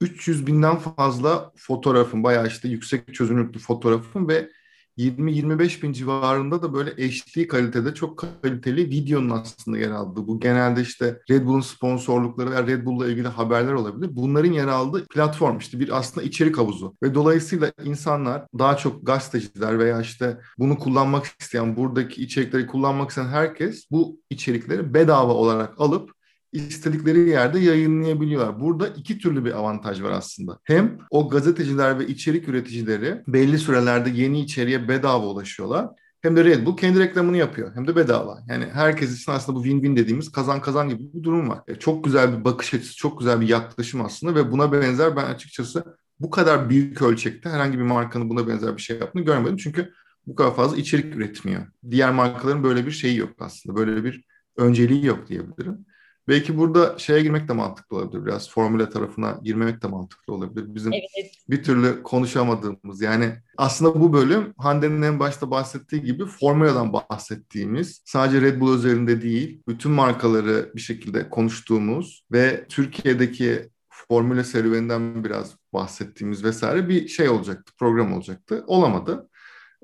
300 0.00 0.46
binden 0.46 0.76
fazla 0.76 1.52
fotoğrafın 1.56 2.24
bayağı 2.24 2.46
işte 2.46 2.68
yüksek 2.68 3.14
çözünürlüklü 3.14 3.60
fotoğrafın 3.60 4.28
ve 4.28 4.50
20-25 4.98 5.82
bin 5.82 5.92
civarında 5.92 6.62
da 6.62 6.74
böyle 6.74 6.90
HD 6.90 7.46
kalitede 7.46 7.94
çok 7.94 8.18
kaliteli 8.42 8.90
videonun 8.90 9.30
aslında 9.30 9.78
yer 9.78 9.90
aldığı. 9.90 10.26
Bu 10.26 10.40
genelde 10.40 10.80
işte 10.80 11.20
Red 11.30 11.46
Bull'un 11.46 11.60
sponsorlukları 11.60 12.50
veya 12.50 12.66
Red 12.66 12.84
Bull'la 12.84 13.08
ilgili 13.08 13.28
haberler 13.28 13.72
olabilir. 13.72 14.10
Bunların 14.12 14.52
yer 14.52 14.68
aldığı 14.68 15.06
platform 15.06 15.58
işte 15.58 15.80
bir 15.80 15.98
aslında 15.98 16.26
içerik 16.26 16.58
havuzu. 16.58 16.96
Ve 17.02 17.14
dolayısıyla 17.14 17.72
insanlar 17.84 18.46
daha 18.58 18.76
çok 18.76 19.06
gazeteciler 19.06 19.78
veya 19.78 20.00
işte 20.00 20.40
bunu 20.58 20.78
kullanmak 20.78 21.26
isteyen, 21.40 21.76
buradaki 21.76 22.22
içerikleri 22.22 22.66
kullanmak 22.66 23.08
isteyen 23.08 23.28
herkes 23.28 23.90
bu 23.90 24.20
içerikleri 24.30 24.94
bedava 24.94 25.32
olarak 25.32 25.80
alıp 25.80 26.21
istedikleri 26.52 27.28
yerde 27.28 27.58
yayınlayabiliyorlar. 27.58 28.60
Burada 28.60 28.88
iki 28.88 29.18
türlü 29.18 29.44
bir 29.44 29.52
avantaj 29.52 30.02
var 30.02 30.10
aslında. 30.10 30.58
Hem 30.64 30.98
o 31.10 31.28
gazeteciler 31.28 31.98
ve 31.98 32.06
içerik 32.06 32.48
üreticileri 32.48 33.22
belli 33.26 33.58
sürelerde 33.58 34.10
yeni 34.10 34.40
içeriğe 34.40 34.88
bedava 34.88 35.26
ulaşıyorlar. 35.26 35.88
Hem 36.22 36.36
de 36.36 36.44
Red 36.44 36.66
Bull 36.66 36.76
kendi 36.76 37.00
reklamını 37.00 37.36
yapıyor. 37.36 37.74
Hem 37.74 37.86
de 37.86 37.96
bedava. 37.96 38.38
Yani 38.48 38.66
herkes 38.72 39.20
için 39.20 39.32
aslında 39.32 39.58
bu 39.58 39.66
win-win 39.66 39.96
dediğimiz 39.96 40.32
kazan 40.32 40.60
kazan 40.60 40.88
gibi 40.88 41.02
bir 41.14 41.22
durum 41.22 41.48
var. 41.48 41.60
E, 41.68 41.74
çok 41.74 42.04
güzel 42.04 42.38
bir 42.38 42.44
bakış 42.44 42.74
açısı, 42.74 42.96
çok 42.96 43.18
güzel 43.18 43.40
bir 43.40 43.48
yaklaşım 43.48 44.00
aslında 44.04 44.34
ve 44.34 44.52
buna 44.52 44.72
benzer 44.72 45.16
ben 45.16 45.24
açıkçası 45.24 45.84
bu 46.20 46.30
kadar 46.30 46.70
büyük 46.70 47.02
ölçekte 47.02 47.50
herhangi 47.50 47.78
bir 47.78 47.82
markanın 47.82 48.30
buna 48.30 48.48
benzer 48.48 48.76
bir 48.76 48.82
şey 48.82 48.98
yaptığını 48.98 49.22
görmedim. 49.22 49.56
Çünkü 49.56 49.92
bu 50.26 50.34
kadar 50.34 50.56
fazla 50.56 50.76
içerik 50.76 51.16
üretmiyor. 51.16 51.66
Diğer 51.90 52.12
markaların 52.12 52.64
böyle 52.64 52.86
bir 52.86 52.90
şeyi 52.90 53.16
yok 53.16 53.30
aslında. 53.38 53.76
Böyle 53.76 54.04
bir 54.04 54.24
önceliği 54.56 55.06
yok 55.06 55.28
diyebilirim. 55.28 55.86
Belki 56.28 56.58
burada 56.58 56.98
şeye 56.98 57.22
girmek 57.22 57.48
de 57.48 57.52
mantıklı 57.52 57.96
olabilir. 57.96 58.26
Biraz 58.26 58.50
formüle 58.50 58.88
tarafına 58.88 59.40
girmemek 59.42 59.82
de 59.82 59.86
mantıklı 59.86 60.34
olabilir. 60.34 60.74
Bizim 60.74 60.92
evet. 60.92 61.32
bir 61.50 61.62
türlü 61.62 62.02
konuşamadığımız 62.02 63.00
yani 63.00 63.34
aslında 63.56 64.00
bu 64.00 64.12
bölüm 64.12 64.54
Hande'nin 64.58 65.02
en 65.02 65.20
başta 65.20 65.50
bahsettiği 65.50 66.02
gibi 66.02 66.26
formüladan 66.26 66.92
bahsettiğimiz 66.92 68.02
sadece 68.04 68.40
Red 68.40 68.60
Bull 68.60 68.78
üzerinde 68.78 69.22
değil 69.22 69.62
bütün 69.68 69.92
markaları 69.92 70.72
bir 70.74 70.80
şekilde 70.80 71.30
konuştuğumuz 71.30 72.24
ve 72.32 72.66
Türkiye'deki 72.68 73.70
formüle 73.88 74.44
serüveninden 74.44 75.24
biraz 75.24 75.56
bahsettiğimiz 75.72 76.44
vesaire 76.44 76.88
bir 76.88 77.08
şey 77.08 77.28
olacaktı, 77.28 77.72
program 77.78 78.12
olacaktı. 78.12 78.64
Olamadı. 78.66 79.28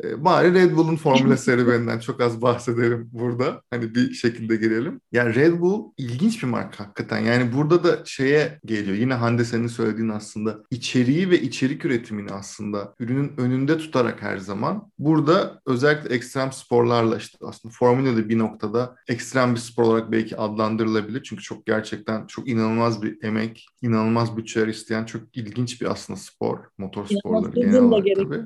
E, 0.05 0.25
bari 0.25 0.55
Red 0.55 0.76
Bull'un 0.76 0.97
Formula 0.97 1.37
serüveninden 1.37 1.99
çok 1.99 2.21
az 2.21 2.43
bahsedelim 2.43 3.11
burada. 3.12 3.62
Hani 3.71 3.95
bir 3.95 4.12
şekilde 4.12 4.57
girelim. 4.57 5.00
Yani 5.12 5.35
Red 5.35 5.61
Bull 5.61 5.85
ilginç 5.97 6.43
bir 6.43 6.49
marka 6.49 6.85
hakikaten. 6.85 7.19
Yani 7.19 7.52
burada 7.52 7.85
da 7.85 7.99
şeye 8.05 8.59
geliyor. 8.64 8.97
Yine 8.97 9.14
Hande 9.14 9.45
senin 9.45 9.67
söylediğin 9.67 10.09
aslında 10.09 10.59
içeriği 10.71 11.31
ve 11.31 11.40
içerik 11.40 11.85
üretimini 11.85 12.31
aslında 12.31 12.95
ürünün 12.99 13.33
önünde 13.37 13.78
tutarak 13.78 14.23
her 14.23 14.38
zaman. 14.38 14.90
Burada 14.99 15.61
özellikle 15.67 16.14
ekstrem 16.14 16.52
sporlarla 16.52 17.17
işte 17.17 17.38
aslında 17.43 17.75
Formula 17.78 18.17
da 18.17 18.28
bir 18.28 18.38
noktada 18.38 18.97
ekstrem 19.09 19.55
bir 19.55 19.61
spor 19.61 19.83
olarak 19.83 20.12
belki 20.12 20.37
adlandırılabilir. 20.37 21.23
Çünkü 21.23 21.43
çok 21.43 21.67
gerçekten 21.67 22.26
çok 22.26 22.49
inanılmaz 22.49 23.02
bir 23.02 23.23
emek, 23.23 23.67
inanılmaz 23.83 24.37
bütçeler 24.37 24.69
isteyen 24.69 25.05
çok 25.05 25.37
ilginç 25.37 25.81
bir 25.81 25.90
aslında 25.90 26.19
spor. 26.19 26.59
Motor 26.78 27.07
sporları 27.07 27.55
genel 27.55 27.81
olarak 27.81 28.07
tabii. 28.17 28.45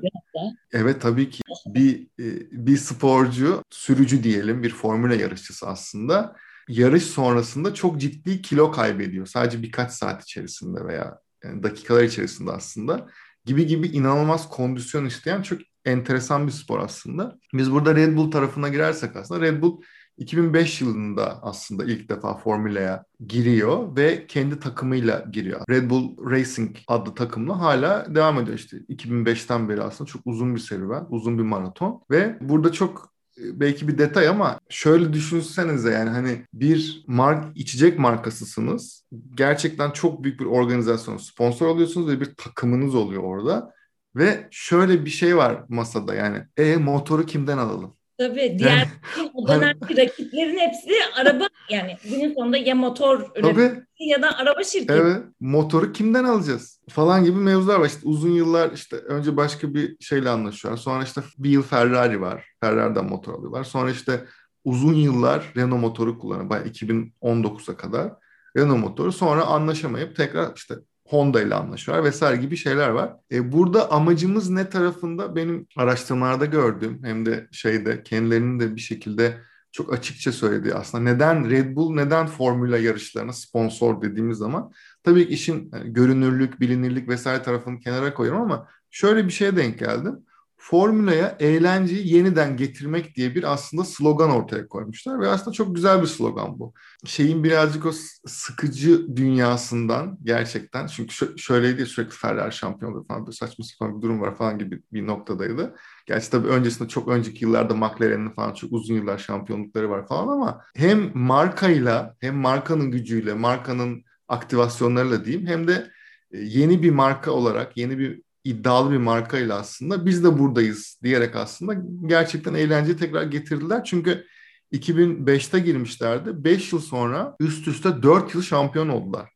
Evet 0.71 1.01
tabii 1.01 1.29
ki 1.29 1.41
bir 1.65 2.01
e, 2.19 2.25
bir 2.51 2.77
sporcu, 2.77 3.63
sürücü 3.69 4.23
diyelim, 4.23 4.63
bir 4.63 4.69
formüle 4.69 5.15
yarışçısı 5.15 5.67
aslında 5.67 6.35
yarış 6.69 7.03
sonrasında 7.03 7.73
çok 7.73 8.01
ciddi 8.01 8.41
kilo 8.41 8.71
kaybediyor. 8.71 9.25
Sadece 9.25 9.61
birkaç 9.61 9.91
saat 9.91 10.23
içerisinde 10.23 10.85
veya 10.85 11.19
yani 11.43 11.63
dakikalar 11.63 12.03
içerisinde 12.03 12.51
aslında 12.51 13.07
gibi 13.45 13.67
gibi 13.67 13.87
inanılmaz 13.87 14.49
kondisyon 14.49 15.05
isteyen 15.05 15.41
çok 15.41 15.59
enteresan 15.85 16.47
bir 16.47 16.51
spor 16.51 16.79
aslında. 16.79 17.39
Biz 17.53 17.71
burada 17.71 17.95
Red 17.95 18.15
Bull 18.15 18.31
tarafına 18.31 18.69
girersek 18.69 19.15
aslında 19.15 19.41
Red 19.41 19.61
Bull 19.61 19.81
2005 20.17 20.81
yılında 20.81 21.39
aslında 21.43 21.85
ilk 21.85 22.09
defa 22.09 22.37
Formula'ya 22.37 23.05
giriyor 23.27 23.97
ve 23.97 24.27
kendi 24.27 24.59
takımıyla 24.59 25.25
giriyor. 25.31 25.61
Red 25.69 25.89
Bull 25.89 26.31
Racing 26.31 26.77
adlı 26.87 27.15
takımla 27.15 27.59
hala 27.59 28.15
devam 28.15 28.39
ediyor 28.39 28.57
işte. 28.57 28.77
2005'ten 28.77 29.69
beri 29.69 29.81
aslında 29.81 30.07
çok 30.07 30.21
uzun 30.25 30.55
bir 30.55 30.59
serüven, 30.59 31.05
uzun 31.09 31.37
bir 31.37 31.43
maraton 31.43 32.03
ve 32.11 32.37
burada 32.41 32.71
çok 32.71 33.13
e, 33.37 33.59
belki 33.59 33.87
bir 33.87 33.97
detay 33.97 34.27
ama 34.27 34.59
şöyle 34.69 35.13
düşünsenize 35.13 35.91
yani 35.91 36.09
hani 36.09 36.45
bir 36.53 37.03
mark 37.07 37.57
içecek 37.57 37.99
markasısınız. 37.99 39.05
Gerçekten 39.35 39.91
çok 39.91 40.23
büyük 40.23 40.39
bir 40.39 40.45
organizasyon 40.45 41.17
sponsor 41.17 41.67
oluyorsunuz 41.67 42.07
ve 42.07 42.21
bir 42.21 42.35
takımınız 42.35 42.95
oluyor 42.95 43.23
orada. 43.23 43.73
Ve 44.15 44.47
şöyle 44.51 45.05
bir 45.05 45.09
şey 45.09 45.37
var 45.37 45.63
masada 45.69 46.15
yani 46.15 46.43
e 46.57 46.77
motoru 46.77 47.25
kimden 47.25 47.57
alalım? 47.57 47.95
Tabii 48.17 48.55
diğer 48.59 48.77
yani, 48.77 48.87
o 49.33 49.47
dönemki 49.47 49.97
rakiplerin 49.97 50.57
hepsi 50.57 50.89
araba 51.15 51.47
yani 51.69 51.97
günün 52.03 52.33
sonunda 52.33 52.57
ya 52.57 52.75
motor 52.75 53.19
üreticisi 53.35 54.03
ya 54.03 54.21
da 54.21 54.37
araba 54.37 54.63
şirketi. 54.63 54.93
Evet. 54.93 55.23
Motoru 55.39 55.91
kimden 55.91 56.23
alacağız? 56.23 56.79
Falan 56.89 57.23
gibi 57.23 57.37
mevzular 57.37 57.79
var. 57.79 57.85
İşte 57.85 57.99
uzun 58.03 58.31
yıllar 58.31 58.71
işte 58.71 58.95
önce 58.95 59.37
başka 59.37 59.73
bir 59.73 59.97
şeyle 59.99 60.29
anlaşıyorlar. 60.29 60.81
Sonra 60.81 61.03
işte 61.03 61.21
bir 61.37 61.49
yıl 61.49 61.63
Ferrari 61.63 62.21
var. 62.21 62.45
Ferrari'den 62.61 63.05
motor 63.05 63.33
alıyorlar. 63.33 63.63
Sonra 63.63 63.91
işte 63.91 64.25
uzun 64.63 64.93
yıllar 64.93 65.53
Renault 65.57 65.81
motoru 65.81 66.19
kullanıyor. 66.19 66.49
Bayağı 66.49 66.67
2019'a 66.67 67.77
kadar 67.77 68.11
Renault 68.57 68.79
motoru. 68.79 69.11
Sonra 69.11 69.45
anlaşamayıp 69.45 70.15
tekrar 70.15 70.55
işte 70.55 70.75
Honda 71.05 71.41
ile 71.41 71.55
anlaşıyorlar 71.55 72.05
vesaire 72.05 72.41
gibi 72.41 72.57
şeyler 72.57 72.89
var. 72.89 73.13
E, 73.31 73.51
burada 73.51 73.91
amacımız 73.91 74.49
ne 74.49 74.69
tarafında 74.69 75.35
benim 75.35 75.67
araştırmalarda 75.77 76.45
gördüğüm 76.45 77.03
hem 77.03 77.25
de 77.25 77.47
şeyde 77.51 78.03
kendilerinin 78.03 78.59
de 78.59 78.75
bir 78.75 78.81
şekilde 78.81 79.37
çok 79.71 79.93
açıkça 79.93 80.31
söylediği 80.31 80.73
aslında 80.73 81.03
neden 81.03 81.49
Red 81.49 81.75
Bull 81.75 81.95
neden 81.95 82.27
Formula 82.27 82.77
yarışlarına 82.77 83.33
sponsor 83.33 84.01
dediğimiz 84.01 84.37
zaman 84.37 84.71
tabii 85.03 85.27
ki 85.27 85.33
işin 85.33 85.69
yani 85.73 85.93
görünürlük, 85.93 86.59
bilinirlik 86.59 87.09
vesaire 87.09 87.43
tarafını 87.43 87.79
kenara 87.79 88.13
koyuyorum 88.13 88.41
ama 88.41 88.67
şöyle 88.91 89.25
bir 89.25 89.31
şeye 89.31 89.55
denk 89.55 89.79
geldim 89.79 90.19
formülaya 90.63 91.37
eğlenceyi 91.39 92.13
yeniden 92.13 92.57
getirmek 92.57 93.15
diye 93.15 93.35
bir 93.35 93.53
aslında 93.53 93.83
slogan 93.83 94.31
ortaya 94.31 94.67
koymuşlar 94.67 95.19
ve 95.19 95.27
aslında 95.27 95.51
çok 95.51 95.75
güzel 95.75 96.01
bir 96.01 96.07
slogan 96.07 96.59
bu. 96.59 96.73
Şeyin 97.05 97.43
birazcık 97.43 97.85
o 97.85 97.91
sıkıcı 98.25 99.15
dünyasından 99.15 100.17
gerçekten 100.23 100.87
çünkü 100.87 101.37
şöyleydi 101.37 101.85
sürekli 101.85 102.15
Ferrari 102.15 102.53
şampiyonluğu 102.53 103.05
falan 103.07 103.25
böyle 103.25 103.35
saçma 103.35 103.65
sapan 103.65 103.97
bir 103.97 104.01
durum 104.01 104.21
var 104.21 104.35
falan 104.35 104.59
gibi 104.59 104.81
bir 104.93 105.07
noktadaydı. 105.07 105.75
Gerçi 106.05 106.29
tabii 106.29 106.47
öncesinde 106.47 106.89
çok 106.89 107.07
önceki 107.07 107.45
yıllarda 107.45 107.75
McLaren'in 107.75 108.29
falan 108.29 108.53
çok 108.53 108.71
uzun 108.71 108.95
yıllar 108.95 109.17
şampiyonlukları 109.17 109.89
var 109.89 110.07
falan 110.07 110.27
ama 110.27 110.61
hem 110.75 111.11
markayla 111.17 112.15
hem 112.19 112.35
markanın 112.35 112.91
gücüyle 112.91 113.33
markanın 113.33 114.03
aktivasyonlarıyla 114.27 115.25
diyeyim 115.25 115.47
hem 115.47 115.67
de 115.67 115.91
e, 116.31 116.37
yeni 116.37 116.83
bir 116.83 116.91
marka 116.91 117.31
olarak 117.31 117.77
yeni 117.77 117.97
bir 117.97 118.21
iddialı 118.43 118.91
bir 118.91 118.97
markayla 118.97 119.59
aslında 119.59 120.05
biz 120.05 120.23
de 120.23 120.39
buradayız 120.39 120.99
diyerek 121.03 121.35
aslında 121.35 121.75
gerçekten 122.05 122.53
eğlence 122.53 122.97
tekrar 122.97 123.23
getirdiler. 123.23 123.83
Çünkü 123.83 124.25
2005'te 124.73 125.59
girmişlerdi. 125.59 126.43
5 126.43 126.73
yıl 126.73 126.79
sonra 126.79 127.35
üst 127.39 127.67
üste 127.67 128.03
4 128.03 128.35
yıl 128.35 128.41
şampiyon 128.41 128.89
oldular. 128.89 129.29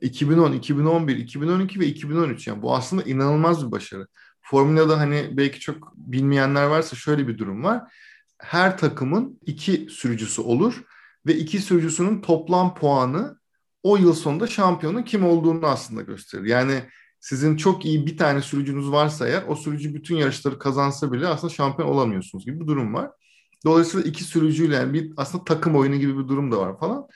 2010, 0.00 0.52
2011, 0.52 1.16
2012 1.16 1.80
ve 1.80 1.86
2013 1.86 2.46
yani 2.46 2.62
bu 2.62 2.74
aslında 2.74 3.02
inanılmaz 3.02 3.66
bir 3.66 3.72
başarı. 3.72 4.06
Formula'da 4.42 4.98
hani 4.98 5.28
belki 5.32 5.60
çok 5.60 5.96
bilmeyenler 5.96 6.66
varsa 6.66 6.96
şöyle 6.96 7.28
bir 7.28 7.38
durum 7.38 7.64
var. 7.64 7.82
Her 8.38 8.78
takımın 8.78 9.40
iki 9.46 9.86
sürücüsü 9.90 10.42
olur 10.42 10.82
ve 11.26 11.34
iki 11.34 11.58
sürücüsünün 11.58 12.20
toplam 12.20 12.74
puanı 12.74 13.38
o 13.82 13.96
yıl 13.96 14.14
sonunda 14.14 14.46
şampiyonun 14.46 15.02
kim 15.02 15.24
olduğunu 15.24 15.66
aslında 15.66 16.02
gösterir. 16.02 16.44
Yani 16.44 16.82
sizin 17.24 17.56
çok 17.56 17.84
iyi 17.84 18.06
bir 18.06 18.16
tane 18.16 18.42
sürücünüz 18.42 18.90
varsa 18.90 19.28
eğer 19.28 19.44
o 19.48 19.56
sürücü 19.56 19.94
bütün 19.94 20.16
yarışları 20.16 20.58
kazansa 20.58 21.12
bile 21.12 21.26
aslında 21.26 21.52
şampiyon 21.52 21.88
olamıyorsunuz 21.88 22.44
gibi 22.44 22.60
bir 22.60 22.66
durum 22.66 22.94
var. 22.94 23.10
Dolayısıyla 23.64 24.06
iki 24.06 24.24
sürücüyle 24.24 24.76
yani 24.76 24.92
bir 24.92 25.12
aslında 25.16 25.44
takım 25.44 25.76
oyunu 25.76 25.96
gibi 25.96 26.18
bir 26.18 26.28
durum 26.28 26.52
da 26.52 26.58
var 26.58 26.78
falan. 26.78 27.06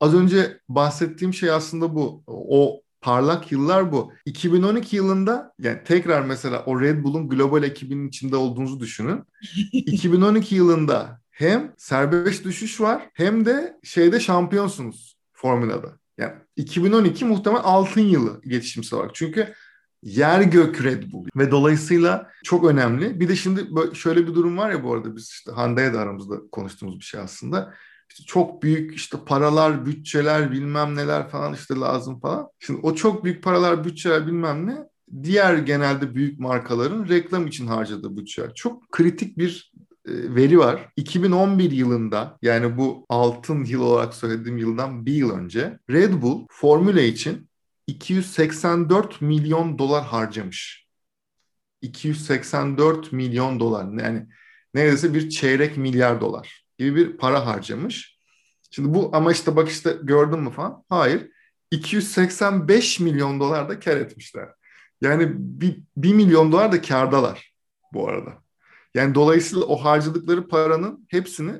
Az 0.00 0.14
önce 0.14 0.60
bahsettiğim 0.68 1.34
şey 1.34 1.50
aslında 1.50 1.94
bu. 1.94 2.22
O 2.26 2.82
parlak 3.00 3.52
yıllar 3.52 3.92
bu. 3.92 4.12
2012 4.26 4.96
yılında 4.96 5.52
yani 5.58 5.78
tekrar 5.84 6.22
mesela 6.22 6.64
o 6.66 6.80
Red 6.80 7.04
Bull'un 7.04 7.28
global 7.28 7.62
ekibinin 7.62 8.08
içinde 8.08 8.36
olduğunuzu 8.36 8.80
düşünün. 8.80 9.22
2012 9.72 10.54
yılında 10.54 11.20
hem 11.30 11.74
serbest 11.78 12.44
düşüş 12.44 12.80
var 12.80 13.08
hem 13.14 13.46
de 13.46 13.76
şeyde 13.82 14.20
şampiyonsunuz 14.20 15.16
Formula'da. 15.32 16.01
Yani 16.18 16.32
2012 16.56 17.24
muhtemelen 17.24 17.62
altın 17.62 18.00
yılı 18.00 18.40
geçişimsel 18.44 18.98
olarak. 18.98 19.14
Çünkü 19.14 19.54
yer 20.02 20.40
gök 20.40 20.84
Red 20.84 21.12
Bull 21.12 21.26
ve 21.36 21.50
dolayısıyla 21.50 22.30
çok 22.44 22.64
önemli. 22.64 23.20
Bir 23.20 23.28
de 23.28 23.36
şimdi 23.36 23.66
şöyle 23.94 24.26
bir 24.26 24.34
durum 24.34 24.58
var 24.58 24.70
ya 24.70 24.84
bu 24.84 24.94
arada 24.94 25.16
biz 25.16 25.28
işte 25.28 25.52
Hande'ye 25.52 25.92
de 25.92 25.98
aramızda 25.98 26.36
konuştuğumuz 26.52 26.98
bir 26.98 27.04
şey 27.04 27.20
aslında. 27.20 27.74
İşte 28.10 28.24
çok 28.24 28.62
büyük 28.62 28.94
işte 28.94 29.18
paralar, 29.26 29.86
bütçeler 29.86 30.52
bilmem 30.52 30.96
neler 30.96 31.28
falan 31.28 31.54
işte 31.54 31.74
lazım 31.74 32.20
falan. 32.20 32.48
Şimdi 32.58 32.80
o 32.82 32.94
çok 32.94 33.24
büyük 33.24 33.42
paralar, 33.42 33.84
bütçeler 33.84 34.26
bilmem 34.26 34.66
ne 34.66 34.76
diğer 35.22 35.54
genelde 35.54 36.14
büyük 36.14 36.40
markaların 36.40 37.08
reklam 37.08 37.46
için 37.46 37.66
harcadığı 37.66 38.16
bütçeler. 38.16 38.54
Çok 38.54 38.92
kritik 38.92 39.38
bir 39.38 39.71
veri 40.06 40.58
var. 40.58 40.92
2011 40.96 41.70
yılında 41.70 42.38
yani 42.42 42.76
bu 42.76 43.06
altın 43.08 43.64
yıl 43.64 43.80
olarak 43.80 44.14
söylediğim 44.14 44.58
yıldan 44.58 45.06
bir 45.06 45.14
yıl 45.14 45.30
önce 45.30 45.78
Red 45.90 46.22
Bull 46.22 46.46
Formula 46.50 47.00
için 47.00 47.48
284 47.86 49.20
milyon 49.20 49.78
dolar 49.78 50.04
harcamış. 50.04 50.86
284 51.82 53.12
milyon 53.12 53.60
dolar 53.60 54.02
yani 54.02 54.26
neredeyse 54.74 55.14
bir 55.14 55.30
çeyrek 55.30 55.76
milyar 55.76 56.20
dolar 56.20 56.64
gibi 56.78 56.96
bir 56.96 57.16
para 57.16 57.46
harcamış. 57.46 58.18
Şimdi 58.70 58.94
bu 58.94 59.10
ama 59.12 59.32
işte 59.32 59.56
bak 59.56 59.68
işte 59.68 59.96
gördün 60.02 60.40
mü 60.40 60.50
falan? 60.50 60.84
Hayır. 60.88 61.28
285 61.70 63.00
milyon 63.00 63.40
dolar 63.40 63.68
da 63.68 63.80
kar 63.80 63.96
etmişler. 63.96 64.48
Yani 65.00 65.32
bir, 65.36 65.82
bir 65.96 66.14
milyon 66.14 66.52
dolar 66.52 66.72
da 66.72 66.82
kardalar 66.82 67.52
bu 67.92 68.08
arada. 68.08 68.42
Yani 68.94 69.14
dolayısıyla 69.14 69.64
o 69.64 69.76
harcadıkları 69.76 70.48
paranın 70.48 71.06
hepsini 71.08 71.52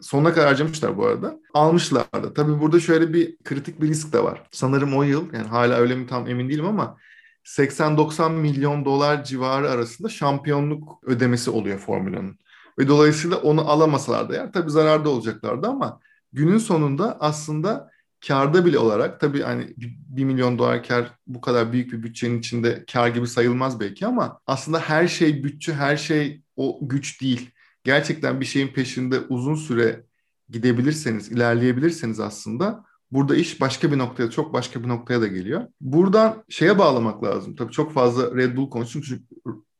sonuna 0.00 0.32
kadar 0.32 0.48
harcamışlar 0.48 0.96
bu 0.96 1.06
arada. 1.06 1.40
Almışlar 1.54 2.06
da. 2.12 2.34
Tabii 2.34 2.60
burada 2.60 2.80
şöyle 2.80 3.12
bir 3.12 3.36
kritik 3.44 3.80
bir 3.80 3.88
risk 3.88 4.12
de 4.12 4.24
var. 4.24 4.42
Sanırım 4.50 4.96
o 4.96 5.02
yıl 5.02 5.32
yani 5.32 5.48
hala 5.48 5.74
öyle 5.74 5.94
mi 5.94 6.06
tam 6.06 6.28
emin 6.28 6.48
değilim 6.48 6.66
ama 6.66 6.96
80-90 7.44 8.32
milyon 8.32 8.84
dolar 8.84 9.24
civarı 9.24 9.70
arasında 9.70 10.08
şampiyonluk 10.08 10.98
ödemesi 11.04 11.50
oluyor 11.50 11.78
Formula'nın. 11.78 12.38
Ve 12.78 12.88
dolayısıyla 12.88 13.36
onu 13.36 13.70
alamasalar 13.70 14.28
da 14.28 14.34
yani 14.34 14.52
tabii 14.52 14.70
zararda 14.70 15.08
olacaklardı 15.08 15.66
ama 15.66 16.00
günün 16.32 16.58
sonunda 16.58 17.16
aslında 17.20 17.90
karda 18.28 18.66
bile 18.66 18.78
olarak 18.78 19.20
tabii 19.20 19.42
hani 19.42 19.74
1 19.76 20.24
milyon 20.24 20.58
dolar 20.58 20.82
kar 20.82 21.10
bu 21.26 21.40
kadar 21.40 21.72
büyük 21.72 21.92
bir 21.92 22.02
bütçenin 22.02 22.38
içinde 22.38 22.84
kar 22.92 23.08
gibi 23.08 23.26
sayılmaz 23.26 23.80
belki 23.80 24.06
ama 24.06 24.40
aslında 24.46 24.80
her 24.80 25.08
şey 25.08 25.44
bütçe, 25.44 25.74
her 25.74 25.96
şey 25.96 26.42
o 26.60 26.88
güç 26.88 27.22
değil. 27.22 27.50
Gerçekten 27.84 28.40
bir 28.40 28.46
şeyin 28.46 28.68
peşinde 28.68 29.20
uzun 29.20 29.54
süre 29.54 30.04
gidebilirseniz, 30.48 31.32
ilerleyebilirseniz 31.32 32.20
aslında 32.20 32.84
burada 33.10 33.36
iş 33.36 33.60
başka 33.60 33.92
bir 33.92 33.98
noktaya, 33.98 34.30
çok 34.30 34.52
başka 34.52 34.82
bir 34.82 34.88
noktaya 34.88 35.20
da 35.20 35.26
geliyor. 35.26 35.66
Buradan 35.80 36.44
şeye 36.48 36.78
bağlamak 36.78 37.24
lazım. 37.24 37.56
Tabii 37.56 37.72
çok 37.72 37.92
fazla 37.92 38.36
Red 38.36 38.56
Bull 38.56 38.70
konuştum 38.70 39.02
çünkü 39.02 39.24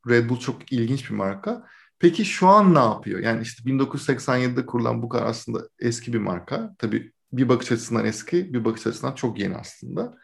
Red 0.09 0.29
Bull 0.29 0.39
çok 0.39 0.73
ilginç 0.73 1.11
bir 1.11 1.15
marka. 1.15 1.67
Peki 1.99 2.25
şu 2.25 2.49
an 2.49 2.75
ne 2.75 2.79
yapıyor? 2.79 3.21
Yani 3.21 3.43
işte 3.43 3.71
1987'de 3.71 4.67
kurulan 4.67 5.03
bu 5.03 5.09
kadar 5.09 5.27
aslında 5.27 5.69
eski 5.79 6.13
bir 6.13 6.19
marka. 6.19 6.75
Tabii 6.79 7.13
bir 7.33 7.49
bakış 7.49 7.73
açısından 7.73 8.05
eski, 8.05 8.55
bir 8.55 8.65
bakış 8.65 8.87
açısından 8.87 9.15
çok 9.15 9.39
yeni 9.39 9.57
aslında. 9.57 10.15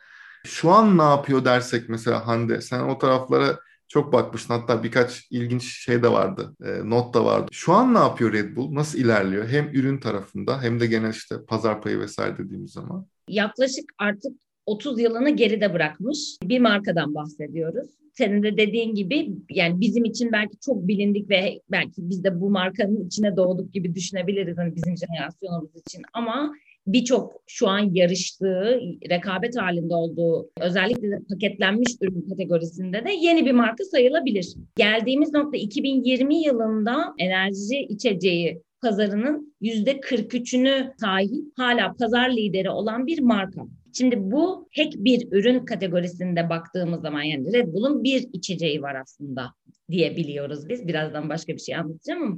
Şu 0.44 0.70
an 0.70 0.98
ne 0.98 1.02
yapıyor 1.02 1.44
dersek 1.44 1.88
mesela 1.88 2.26
Hande, 2.26 2.60
sen 2.60 2.80
o 2.80 2.98
taraflara 2.98 3.58
çok 3.88 4.12
bakmıştın. 4.12 4.54
Hatta 4.54 4.82
birkaç 4.82 5.26
ilginç 5.30 5.84
şey 5.84 6.02
de 6.02 6.12
vardı. 6.12 6.56
E, 6.64 6.90
not 6.90 7.14
da 7.14 7.24
vardı. 7.24 7.48
Şu 7.52 7.72
an 7.72 7.94
ne 7.94 7.98
yapıyor 7.98 8.32
Red 8.32 8.56
Bull? 8.56 8.74
Nasıl 8.74 8.98
ilerliyor? 8.98 9.48
Hem 9.48 9.68
ürün 9.68 9.98
tarafında 10.00 10.62
hem 10.62 10.80
de 10.80 10.86
genel 10.86 11.10
işte 11.10 11.36
pazar 11.48 11.82
payı 11.82 12.00
vesaire 12.00 12.38
dediğimiz 12.38 12.72
zaman. 12.72 13.06
Yaklaşık 13.28 13.84
artık 13.98 14.32
30 14.66 15.00
yılını 15.00 15.30
geride 15.30 15.74
bırakmış 15.74 16.18
bir 16.42 16.60
markadan 16.60 17.14
bahsediyoruz. 17.14 17.88
Senin 18.12 18.42
de 18.42 18.56
dediğin 18.56 18.94
gibi 18.94 19.30
yani 19.50 19.80
bizim 19.80 20.04
için 20.04 20.32
belki 20.32 20.56
çok 20.60 20.88
bilindik 20.88 21.30
ve 21.30 21.60
belki 21.70 21.94
biz 21.96 22.24
de 22.24 22.40
bu 22.40 22.50
markanın 22.50 23.06
içine 23.06 23.36
doğduk 23.36 23.72
gibi 23.72 23.94
düşünebiliriz 23.94 24.58
hani 24.58 24.76
bizim 24.76 24.96
jenerasyonumuz 24.96 25.70
için 25.76 26.02
ama 26.12 26.52
birçok 26.86 27.42
şu 27.46 27.68
an 27.68 27.94
yarıştığı, 27.94 28.80
rekabet 29.10 29.56
halinde 29.56 29.94
olduğu 29.94 30.50
özellikle 30.60 31.10
de 31.10 31.18
paketlenmiş 31.30 31.96
ürün 32.00 32.28
kategorisinde 32.28 33.04
de 33.04 33.12
yeni 33.12 33.46
bir 33.46 33.52
marka 33.52 33.84
sayılabilir. 33.84 34.54
Geldiğimiz 34.76 35.32
nokta 35.32 35.58
2020 35.58 36.44
yılında 36.44 37.14
enerji 37.18 37.78
içeceği 37.78 38.62
pazarının 38.82 39.54
yüzde 39.60 39.92
43'ünü 39.92 40.92
sahip 41.00 41.44
hala 41.56 41.92
pazar 41.92 42.30
lideri 42.30 42.70
olan 42.70 43.06
bir 43.06 43.20
marka. 43.20 43.62
Şimdi 43.92 44.16
bu 44.18 44.68
tek 44.76 44.94
bir 44.94 45.28
ürün 45.32 45.64
kategorisinde 45.64 46.48
baktığımız 46.48 47.02
zaman 47.02 47.22
yani 47.22 47.52
Red 47.52 47.74
Bull'un 47.74 48.04
bir 48.04 48.28
içeceği 48.32 48.82
var 48.82 48.94
aslında 48.94 49.52
diyebiliyoruz 49.90 50.68
biz. 50.68 50.88
Birazdan 50.88 51.28
başka 51.28 51.52
bir 51.52 51.58
şey 51.58 51.76
anlatacağım 51.76 52.22
ama 52.22 52.36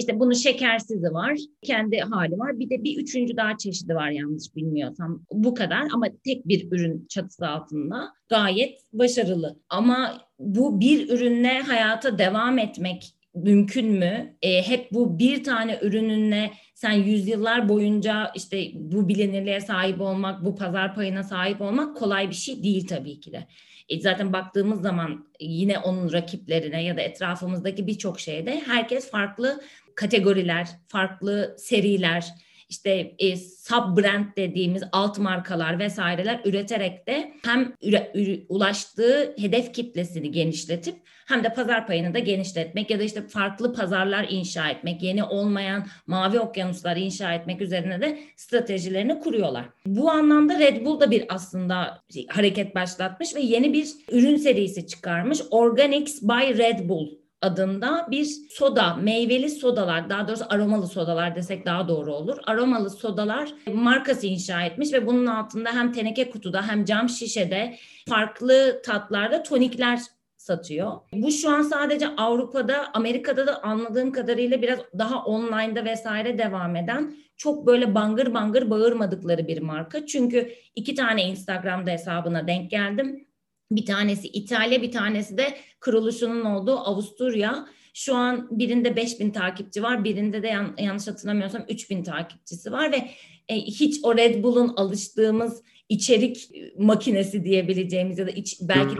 işte 0.00 0.20
bunun 0.20 0.32
şekersizi 0.32 1.12
var, 1.12 1.38
kendi 1.62 1.98
hali 1.98 2.38
var. 2.38 2.58
Bir 2.58 2.70
de 2.70 2.84
bir 2.84 2.98
üçüncü 2.98 3.36
daha 3.36 3.56
çeşidi 3.56 3.94
var 3.94 4.10
yanlış 4.10 4.56
bilmiyorsam. 4.56 5.22
Bu 5.32 5.54
kadar 5.54 5.82
ama 5.94 6.06
tek 6.24 6.48
bir 6.48 6.72
ürün 6.72 7.06
çatısı 7.08 7.48
altında 7.48 8.08
gayet 8.28 8.80
başarılı. 8.92 9.56
Ama 9.68 10.20
bu 10.38 10.80
bir 10.80 11.08
ürünle 11.08 11.60
hayata 11.60 12.18
devam 12.18 12.58
etmek 12.58 13.14
mümkün 13.34 13.86
mü? 13.86 14.36
E, 14.42 14.62
hep 14.62 14.92
bu 14.92 15.18
bir 15.18 15.44
tane 15.44 15.78
ürününle 15.82 16.50
sen 16.74 16.92
yüzyıllar 16.92 17.68
boyunca 17.68 18.32
işte 18.36 18.70
bu 18.74 19.08
bilinirliğe 19.08 19.60
sahip 19.60 20.00
olmak, 20.00 20.44
bu 20.44 20.56
pazar 20.56 20.94
payına 20.94 21.22
sahip 21.22 21.60
olmak 21.60 21.96
kolay 21.96 22.28
bir 22.28 22.34
şey 22.34 22.62
değil 22.62 22.86
tabii 22.86 23.20
ki 23.20 23.32
de. 23.32 23.46
E, 23.90 24.00
zaten 24.00 24.32
baktığımız 24.32 24.82
zaman 24.82 25.26
yine 25.40 25.78
onun 25.78 26.12
rakiplerine 26.12 26.84
ya 26.84 26.96
da 26.96 27.00
etrafımızdaki 27.00 27.86
birçok 27.86 28.20
şeyde 28.20 28.62
herkes 28.66 29.10
farklı 29.10 29.60
kategoriler, 29.94 30.68
farklı 30.88 31.56
seriler, 31.58 32.24
işte 32.70 33.14
e, 33.18 33.36
sub 33.36 33.96
brand 33.96 34.24
dediğimiz 34.36 34.82
alt 34.92 35.18
markalar 35.18 35.78
vesaireler 35.78 36.40
üreterek 36.44 37.06
de 37.06 37.32
hem 37.44 37.72
üre, 37.82 38.12
üre, 38.14 38.40
ulaştığı 38.48 39.34
hedef 39.38 39.74
kitlesini 39.74 40.30
genişletip 40.30 40.96
hem 41.26 41.44
de 41.44 41.54
pazar 41.54 41.86
payını 41.86 42.14
da 42.14 42.18
genişletmek 42.18 42.90
ya 42.90 42.98
da 42.98 43.02
işte 43.02 43.22
farklı 43.28 43.72
pazarlar 43.72 44.26
inşa 44.30 44.68
etmek, 44.68 45.02
yeni 45.02 45.24
olmayan 45.24 45.86
mavi 46.06 46.40
okyanuslar 46.40 46.96
inşa 46.96 47.34
etmek 47.34 47.60
üzerine 47.60 48.00
de 48.00 48.18
stratejilerini 48.36 49.18
kuruyorlar. 49.18 49.64
Bu 49.86 50.10
anlamda 50.10 50.58
Red 50.58 50.84
Bull 50.84 51.00
da 51.00 51.10
bir 51.10 51.24
aslında 51.28 52.02
hareket 52.28 52.74
başlatmış 52.74 53.34
ve 53.34 53.40
yeni 53.40 53.72
bir 53.72 53.88
ürün 54.10 54.36
serisi 54.36 54.86
çıkarmış. 54.86 55.40
Organics 55.50 56.22
by 56.22 56.58
Red 56.58 56.88
Bull 56.88 57.19
adında 57.42 58.06
bir 58.10 58.24
soda, 58.50 58.94
meyveli 58.94 59.50
sodalar, 59.50 60.10
daha 60.10 60.28
doğrusu 60.28 60.44
aromalı 60.48 60.86
sodalar 60.86 61.36
desek 61.36 61.66
daha 61.66 61.88
doğru 61.88 62.14
olur. 62.14 62.38
Aromalı 62.46 62.90
sodalar 62.90 63.52
markası 63.72 64.26
inşa 64.26 64.62
etmiş 64.62 64.92
ve 64.92 65.06
bunun 65.06 65.26
altında 65.26 65.70
hem 65.72 65.92
teneke 65.92 66.30
kutuda 66.30 66.68
hem 66.68 66.84
cam 66.84 67.08
şişede 67.08 67.76
farklı 68.08 68.82
tatlarda 68.84 69.42
tonikler 69.42 70.00
satıyor. 70.36 70.92
Bu 71.12 71.30
şu 71.30 71.50
an 71.50 71.62
sadece 71.62 72.08
Avrupa'da, 72.08 72.92
Amerika'da 72.94 73.46
da 73.46 73.62
anladığım 73.62 74.12
kadarıyla 74.12 74.62
biraz 74.62 74.78
daha 74.98 75.24
online'da 75.24 75.84
vesaire 75.84 76.38
devam 76.38 76.76
eden 76.76 77.14
çok 77.36 77.66
böyle 77.66 77.94
bangır 77.94 78.34
bangır 78.34 78.70
bağırmadıkları 78.70 79.48
bir 79.48 79.60
marka. 79.60 80.06
Çünkü 80.06 80.52
iki 80.76 80.94
tane 80.94 81.24
Instagram'da 81.24 81.90
hesabına 81.90 82.46
denk 82.46 82.70
geldim. 82.70 83.26
Bir 83.70 83.86
tanesi 83.86 84.28
İtalya, 84.28 84.82
bir 84.82 84.92
tanesi 84.92 85.38
de 85.38 85.56
kuruluşunun 85.80 86.44
olduğu 86.44 86.78
Avusturya. 86.78 87.68
Şu 87.94 88.14
an 88.14 88.48
birinde 88.50 88.96
5000 88.96 89.30
takipçi 89.30 89.82
var, 89.82 90.04
birinde 90.04 90.42
de 90.42 90.48
yan, 90.48 90.74
yanlış 90.78 91.06
hatırlamıyorsam 91.06 91.64
3000 91.68 92.04
takipçisi 92.04 92.72
var 92.72 92.92
ve 92.92 93.10
e, 93.48 93.56
hiç 93.56 94.00
o 94.02 94.16
Red 94.16 94.42
Bull'un 94.42 94.68
alıştığımız 94.76 95.62
içerik 95.88 96.50
makinesi 96.78 97.44
diyebileceğimiz 97.44 98.18
ya 98.18 98.26
da 98.26 98.30
iç, 98.30 98.58
belki 98.60 98.96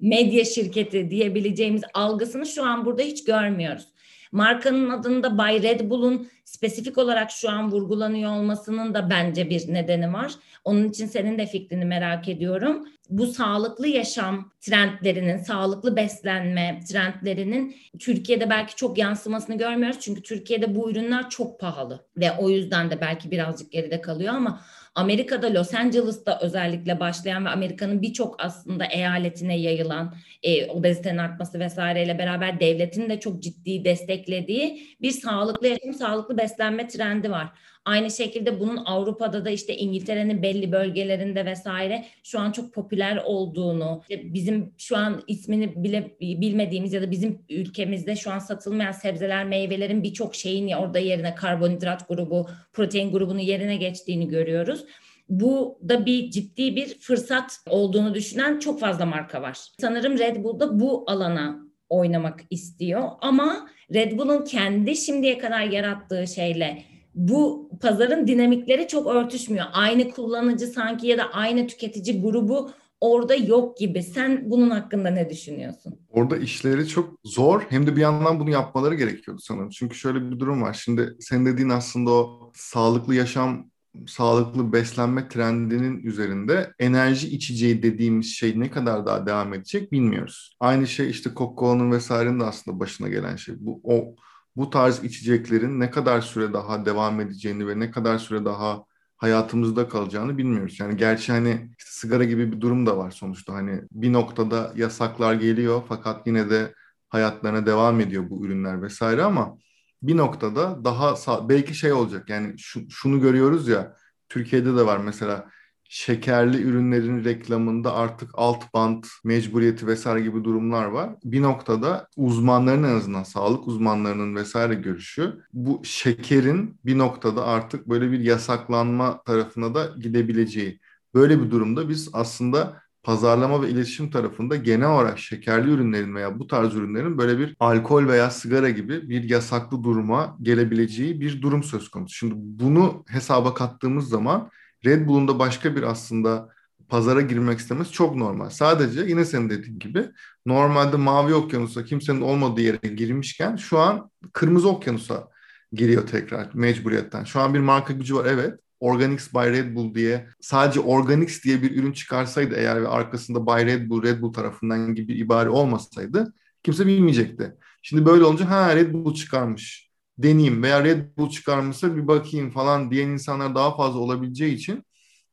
medya 0.00 0.44
şirketi 0.44 1.10
diyebileceğimiz 1.10 1.82
algısını 1.94 2.46
şu 2.46 2.64
an 2.64 2.84
burada 2.84 3.02
hiç 3.02 3.24
görmüyoruz. 3.24 3.93
Markanın 4.34 4.90
adında 4.90 5.38
Bay 5.38 5.62
Red 5.62 5.90
Bull'un 5.90 6.28
spesifik 6.44 6.98
olarak 6.98 7.30
şu 7.30 7.50
an 7.50 7.72
vurgulanıyor 7.72 8.30
olmasının 8.30 8.94
da 8.94 9.10
bence 9.10 9.50
bir 9.50 9.74
nedeni 9.74 10.12
var. 10.12 10.32
Onun 10.64 10.88
için 10.88 11.06
senin 11.06 11.38
de 11.38 11.46
fikrini 11.46 11.84
merak 11.84 12.28
ediyorum. 12.28 12.88
Bu 13.10 13.26
sağlıklı 13.26 13.88
yaşam 13.88 14.52
trendlerinin, 14.60 15.36
sağlıklı 15.36 15.96
beslenme 15.96 16.80
trendlerinin 16.88 17.76
Türkiye'de 17.98 18.50
belki 18.50 18.76
çok 18.76 18.98
yansımasını 18.98 19.58
görmüyoruz. 19.58 20.00
Çünkü 20.00 20.22
Türkiye'de 20.22 20.74
bu 20.74 20.90
ürünler 20.90 21.30
çok 21.30 21.60
pahalı 21.60 22.06
ve 22.16 22.32
o 22.32 22.50
yüzden 22.50 22.90
de 22.90 23.00
belki 23.00 23.30
birazcık 23.30 23.72
geride 23.72 24.00
kalıyor 24.00 24.34
ama 24.34 24.60
Amerika'da 24.94 25.54
Los 25.54 25.74
Angeles'ta 25.74 26.38
özellikle 26.42 27.00
başlayan 27.00 27.44
ve 27.44 27.48
Amerika'nın 27.48 28.02
birçok 28.02 28.44
aslında 28.44 28.84
eyaletine 28.84 29.58
yayılan 29.58 30.14
e, 30.42 30.66
obezitenin 30.66 31.18
artması 31.18 31.58
vesaireyle 31.60 32.18
beraber 32.18 32.60
devletin 32.60 33.10
de 33.10 33.20
çok 33.20 33.42
ciddi 33.42 33.84
desteklediği 33.84 34.96
bir 35.02 35.10
sağlıklı 35.10 35.66
yaşam, 35.68 35.94
sağlıklı 35.94 36.38
beslenme 36.38 36.88
trendi 36.88 37.30
var. 37.30 37.48
Aynı 37.84 38.10
şekilde 38.10 38.60
bunun 38.60 38.76
Avrupa'da 38.76 39.44
da 39.44 39.50
işte 39.50 39.76
İngiltere'nin 39.76 40.42
belli 40.42 40.72
bölgelerinde 40.72 41.46
vesaire 41.46 42.04
şu 42.22 42.40
an 42.40 42.52
çok 42.52 42.74
popüler 42.74 43.22
olduğunu, 43.24 44.02
bizim 44.10 44.74
şu 44.78 44.96
an 44.96 45.22
ismini 45.26 45.84
bile 45.84 46.16
bilmediğimiz 46.20 46.92
ya 46.92 47.02
da 47.02 47.10
bizim 47.10 47.38
ülkemizde 47.48 48.16
şu 48.16 48.30
an 48.30 48.38
satılmayan 48.38 48.92
sebzeler, 48.92 49.44
meyvelerin 49.44 50.02
birçok 50.02 50.34
şeyin 50.34 50.72
orada 50.72 50.98
yerine 50.98 51.34
karbonhidrat 51.34 52.08
grubu, 52.08 52.46
protein 52.72 53.12
grubunu 53.12 53.40
yerine 53.40 53.76
geçtiğini 53.76 54.28
görüyoruz. 54.28 54.84
Bu 55.28 55.78
da 55.88 56.06
bir 56.06 56.30
ciddi 56.30 56.76
bir 56.76 56.98
fırsat 56.98 57.60
olduğunu 57.68 58.14
düşünen 58.14 58.58
çok 58.58 58.80
fazla 58.80 59.06
marka 59.06 59.42
var. 59.42 59.58
Sanırım 59.80 60.18
Red 60.18 60.44
Bull 60.44 60.60
da 60.60 60.80
bu 60.80 61.04
alana 61.06 61.58
oynamak 61.88 62.40
istiyor 62.50 63.08
ama 63.20 63.68
Red 63.94 64.18
Bull'un 64.18 64.44
kendi 64.44 64.96
şimdiye 64.96 65.38
kadar 65.38 65.62
yarattığı 65.62 66.26
şeyle 66.26 66.93
bu 67.14 67.70
pazarın 67.80 68.26
dinamikleri 68.26 68.88
çok 68.88 69.06
örtüşmüyor. 69.06 69.66
Aynı 69.72 70.10
kullanıcı 70.10 70.66
sanki 70.66 71.06
ya 71.06 71.18
da 71.18 71.32
aynı 71.32 71.66
tüketici 71.66 72.22
grubu 72.22 72.70
orada 73.00 73.34
yok 73.34 73.78
gibi. 73.78 74.02
Sen 74.02 74.50
bunun 74.50 74.70
hakkında 74.70 75.10
ne 75.10 75.30
düşünüyorsun? 75.30 75.98
Orada 76.08 76.36
işleri 76.36 76.88
çok 76.88 77.18
zor 77.24 77.62
hem 77.68 77.86
de 77.86 77.96
bir 77.96 78.00
yandan 78.00 78.40
bunu 78.40 78.50
yapmaları 78.50 78.94
gerekiyordu 78.94 79.40
sanırım. 79.42 79.70
Çünkü 79.70 79.96
şöyle 79.96 80.30
bir 80.30 80.38
durum 80.38 80.62
var. 80.62 80.80
Şimdi 80.84 81.16
sen 81.20 81.46
dediğin 81.46 81.68
aslında 81.68 82.10
o 82.10 82.52
sağlıklı 82.54 83.14
yaşam, 83.14 83.70
sağlıklı 84.06 84.72
beslenme 84.72 85.28
trendinin 85.28 86.02
üzerinde 86.02 86.72
enerji 86.78 87.28
içeceği 87.28 87.82
dediğimiz 87.82 88.26
şey 88.26 88.60
ne 88.60 88.70
kadar 88.70 89.06
daha 89.06 89.26
devam 89.26 89.54
edecek 89.54 89.92
bilmiyoruz. 89.92 90.56
Aynı 90.60 90.86
şey 90.86 91.10
işte 91.10 91.30
Coca-Cola'nın 91.36 91.92
vesairenin 91.92 92.40
de 92.40 92.44
aslında 92.44 92.80
başına 92.80 93.08
gelen 93.08 93.36
şey. 93.36 93.54
Bu 93.58 93.80
o 93.84 94.14
bu 94.56 94.70
tarz 94.70 95.04
içeceklerin 95.04 95.80
ne 95.80 95.90
kadar 95.90 96.20
süre 96.20 96.52
daha 96.52 96.86
devam 96.86 97.20
edeceğini 97.20 97.68
ve 97.68 97.80
ne 97.80 97.90
kadar 97.90 98.18
süre 98.18 98.44
daha 98.44 98.84
hayatımızda 99.16 99.88
kalacağını 99.88 100.38
bilmiyoruz. 100.38 100.80
Yani 100.80 100.96
gerçi 100.96 101.32
hani 101.32 101.50
işte 101.78 101.90
sigara 101.90 102.24
gibi 102.24 102.52
bir 102.52 102.60
durum 102.60 102.86
da 102.86 102.98
var 102.98 103.10
sonuçta. 103.10 103.54
Hani 103.54 103.80
bir 103.92 104.12
noktada 104.12 104.72
yasaklar 104.76 105.34
geliyor 105.34 105.82
fakat 105.88 106.26
yine 106.26 106.50
de 106.50 106.74
hayatlarına 107.08 107.66
devam 107.66 108.00
ediyor 108.00 108.30
bu 108.30 108.46
ürünler 108.46 108.82
vesaire 108.82 109.22
ama 109.22 109.58
bir 110.02 110.16
noktada 110.16 110.84
daha 110.84 111.48
belki 111.48 111.74
şey 111.74 111.92
olacak. 111.92 112.28
Yani 112.30 112.54
şu, 112.58 112.90
şunu 112.90 113.20
görüyoruz 113.20 113.68
ya 113.68 113.96
Türkiye'de 114.28 114.76
de 114.76 114.86
var 114.86 114.98
mesela 114.98 115.50
şekerli 115.88 116.62
ürünlerin 116.62 117.24
reklamında 117.24 117.94
artık 117.94 118.30
alt 118.34 118.74
band 118.74 119.04
mecburiyeti 119.24 119.86
vesaire 119.86 120.20
gibi 120.20 120.44
durumlar 120.44 120.84
var. 120.84 121.10
Bir 121.24 121.42
noktada 121.42 122.08
uzmanların 122.16 122.82
en 122.82 122.96
azından 122.96 123.22
sağlık 123.22 123.68
uzmanlarının 123.68 124.36
vesaire 124.36 124.74
görüşü 124.74 125.40
bu 125.52 125.80
şekerin 125.84 126.78
bir 126.84 126.98
noktada 126.98 127.46
artık 127.46 127.88
böyle 127.88 128.10
bir 128.10 128.20
yasaklanma 128.20 129.22
tarafına 129.22 129.74
da 129.74 129.90
gidebileceği. 130.00 130.80
Böyle 131.14 131.42
bir 131.42 131.50
durumda 131.50 131.88
biz 131.88 132.10
aslında 132.12 132.84
pazarlama 133.02 133.62
ve 133.62 133.70
iletişim 133.70 134.10
tarafında 134.10 134.56
genel 134.56 134.90
olarak 134.90 135.18
şekerli 135.18 135.70
ürünlerin 135.70 136.14
veya 136.14 136.38
bu 136.38 136.46
tarz 136.46 136.74
ürünlerin 136.74 137.18
böyle 137.18 137.38
bir 137.38 137.56
alkol 137.60 138.06
veya 138.08 138.30
sigara 138.30 138.70
gibi 138.70 139.08
bir 139.08 139.30
yasaklı 139.30 139.82
duruma 139.82 140.36
gelebileceği 140.42 141.20
bir 141.20 141.42
durum 141.42 141.62
söz 141.62 141.88
konusu. 141.88 142.14
Şimdi 142.14 142.34
bunu 142.36 143.04
hesaba 143.08 143.54
kattığımız 143.54 144.08
zaman 144.08 144.50
Red 144.84 145.06
Bull'un 145.08 145.28
da 145.28 145.38
başka 145.38 145.76
bir 145.76 145.82
aslında 145.82 146.48
pazara 146.88 147.20
girmek 147.20 147.58
istemesi 147.58 147.92
çok 147.92 148.16
normal. 148.16 148.50
Sadece 148.50 149.00
yine 149.00 149.24
senin 149.24 149.50
dediğin 149.50 149.78
gibi 149.78 150.10
normalde 150.46 150.96
mavi 150.96 151.34
okyanusa 151.34 151.84
kimsenin 151.84 152.20
olmadığı 152.20 152.60
yere 152.60 152.88
girmişken 152.88 153.56
şu 153.56 153.78
an 153.78 154.10
kırmızı 154.32 154.68
okyanusa 154.68 155.28
giriyor 155.72 156.06
tekrar 156.06 156.48
mecburiyetten. 156.54 157.24
Şu 157.24 157.40
an 157.40 157.54
bir 157.54 157.60
marka 157.60 157.92
gücü 157.92 158.14
var 158.14 158.24
evet. 158.24 158.60
Organics 158.80 159.34
by 159.34 159.38
Red 159.38 159.74
Bull 159.74 159.94
diye 159.94 160.26
sadece 160.40 160.80
Organics 160.80 161.44
diye 161.44 161.62
bir 161.62 161.76
ürün 161.76 161.92
çıkarsaydı 161.92 162.54
eğer 162.54 162.82
ve 162.82 162.88
arkasında 162.88 163.46
by 163.46 163.66
Red 163.66 163.90
Bull, 163.90 164.02
Red 164.02 164.22
Bull 164.22 164.32
tarafından 164.32 164.94
gibi 164.94 165.08
bir 165.08 165.18
ibare 165.18 165.48
olmasaydı 165.48 166.34
kimse 166.62 166.86
bilmeyecekti. 166.86 167.54
Şimdi 167.82 168.06
böyle 168.06 168.24
olunca 168.24 168.50
ha 168.50 168.76
Red 168.76 168.92
Bull 168.92 169.14
çıkarmış 169.14 169.90
deneyeyim 170.18 170.62
veya 170.62 170.84
Red 170.84 171.16
Bull 171.18 171.30
çıkarmışsa 171.30 171.96
bir 171.96 172.08
bakayım 172.08 172.50
falan 172.50 172.90
diyen 172.90 173.08
insanlar 173.08 173.54
daha 173.54 173.76
fazla 173.76 173.98
olabileceği 173.98 174.54
için 174.54 174.84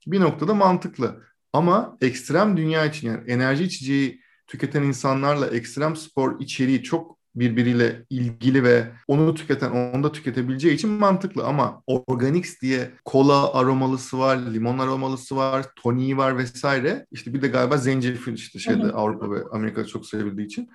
bir 0.07 0.19
noktada 0.19 0.53
mantıklı. 0.53 1.23
Ama 1.53 1.97
ekstrem 2.01 2.57
dünya 2.57 2.85
için 2.85 3.07
yani 3.07 3.31
enerji 3.31 3.63
içeceği 3.63 4.21
tüketen 4.47 4.83
insanlarla 4.83 5.47
ekstrem 5.47 5.95
spor 5.95 6.39
içeriği 6.39 6.83
çok 6.83 7.21
birbiriyle 7.35 8.05
ilgili 8.09 8.63
ve 8.63 8.91
onu 9.07 9.35
tüketen 9.35 9.71
onu 9.71 10.03
da 10.03 10.11
tüketebileceği 10.11 10.75
için 10.75 10.89
mantıklı 10.89 11.45
ama 11.45 11.83
Organics 11.87 12.61
diye 12.61 12.91
kola 13.05 13.53
aromalısı 13.53 14.19
var, 14.19 14.37
limon 14.37 14.79
aromalısı 14.79 15.35
var, 15.35 15.65
toniği 15.75 16.17
var 16.17 16.37
vesaire. 16.37 17.05
İşte 17.11 17.33
bir 17.33 17.41
de 17.41 17.47
galiba 17.47 17.77
zencefil 17.77 18.33
işte 18.33 18.59
şeyde 18.59 18.91
Avrupa 18.91 19.31
ve 19.31 19.43
Amerika'da 19.51 19.85
çok 19.87 20.05
sevildiği 20.05 20.45
için. 20.45 20.69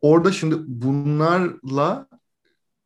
Orada 0.00 0.32
şimdi 0.32 0.54
bunlarla 0.66 2.08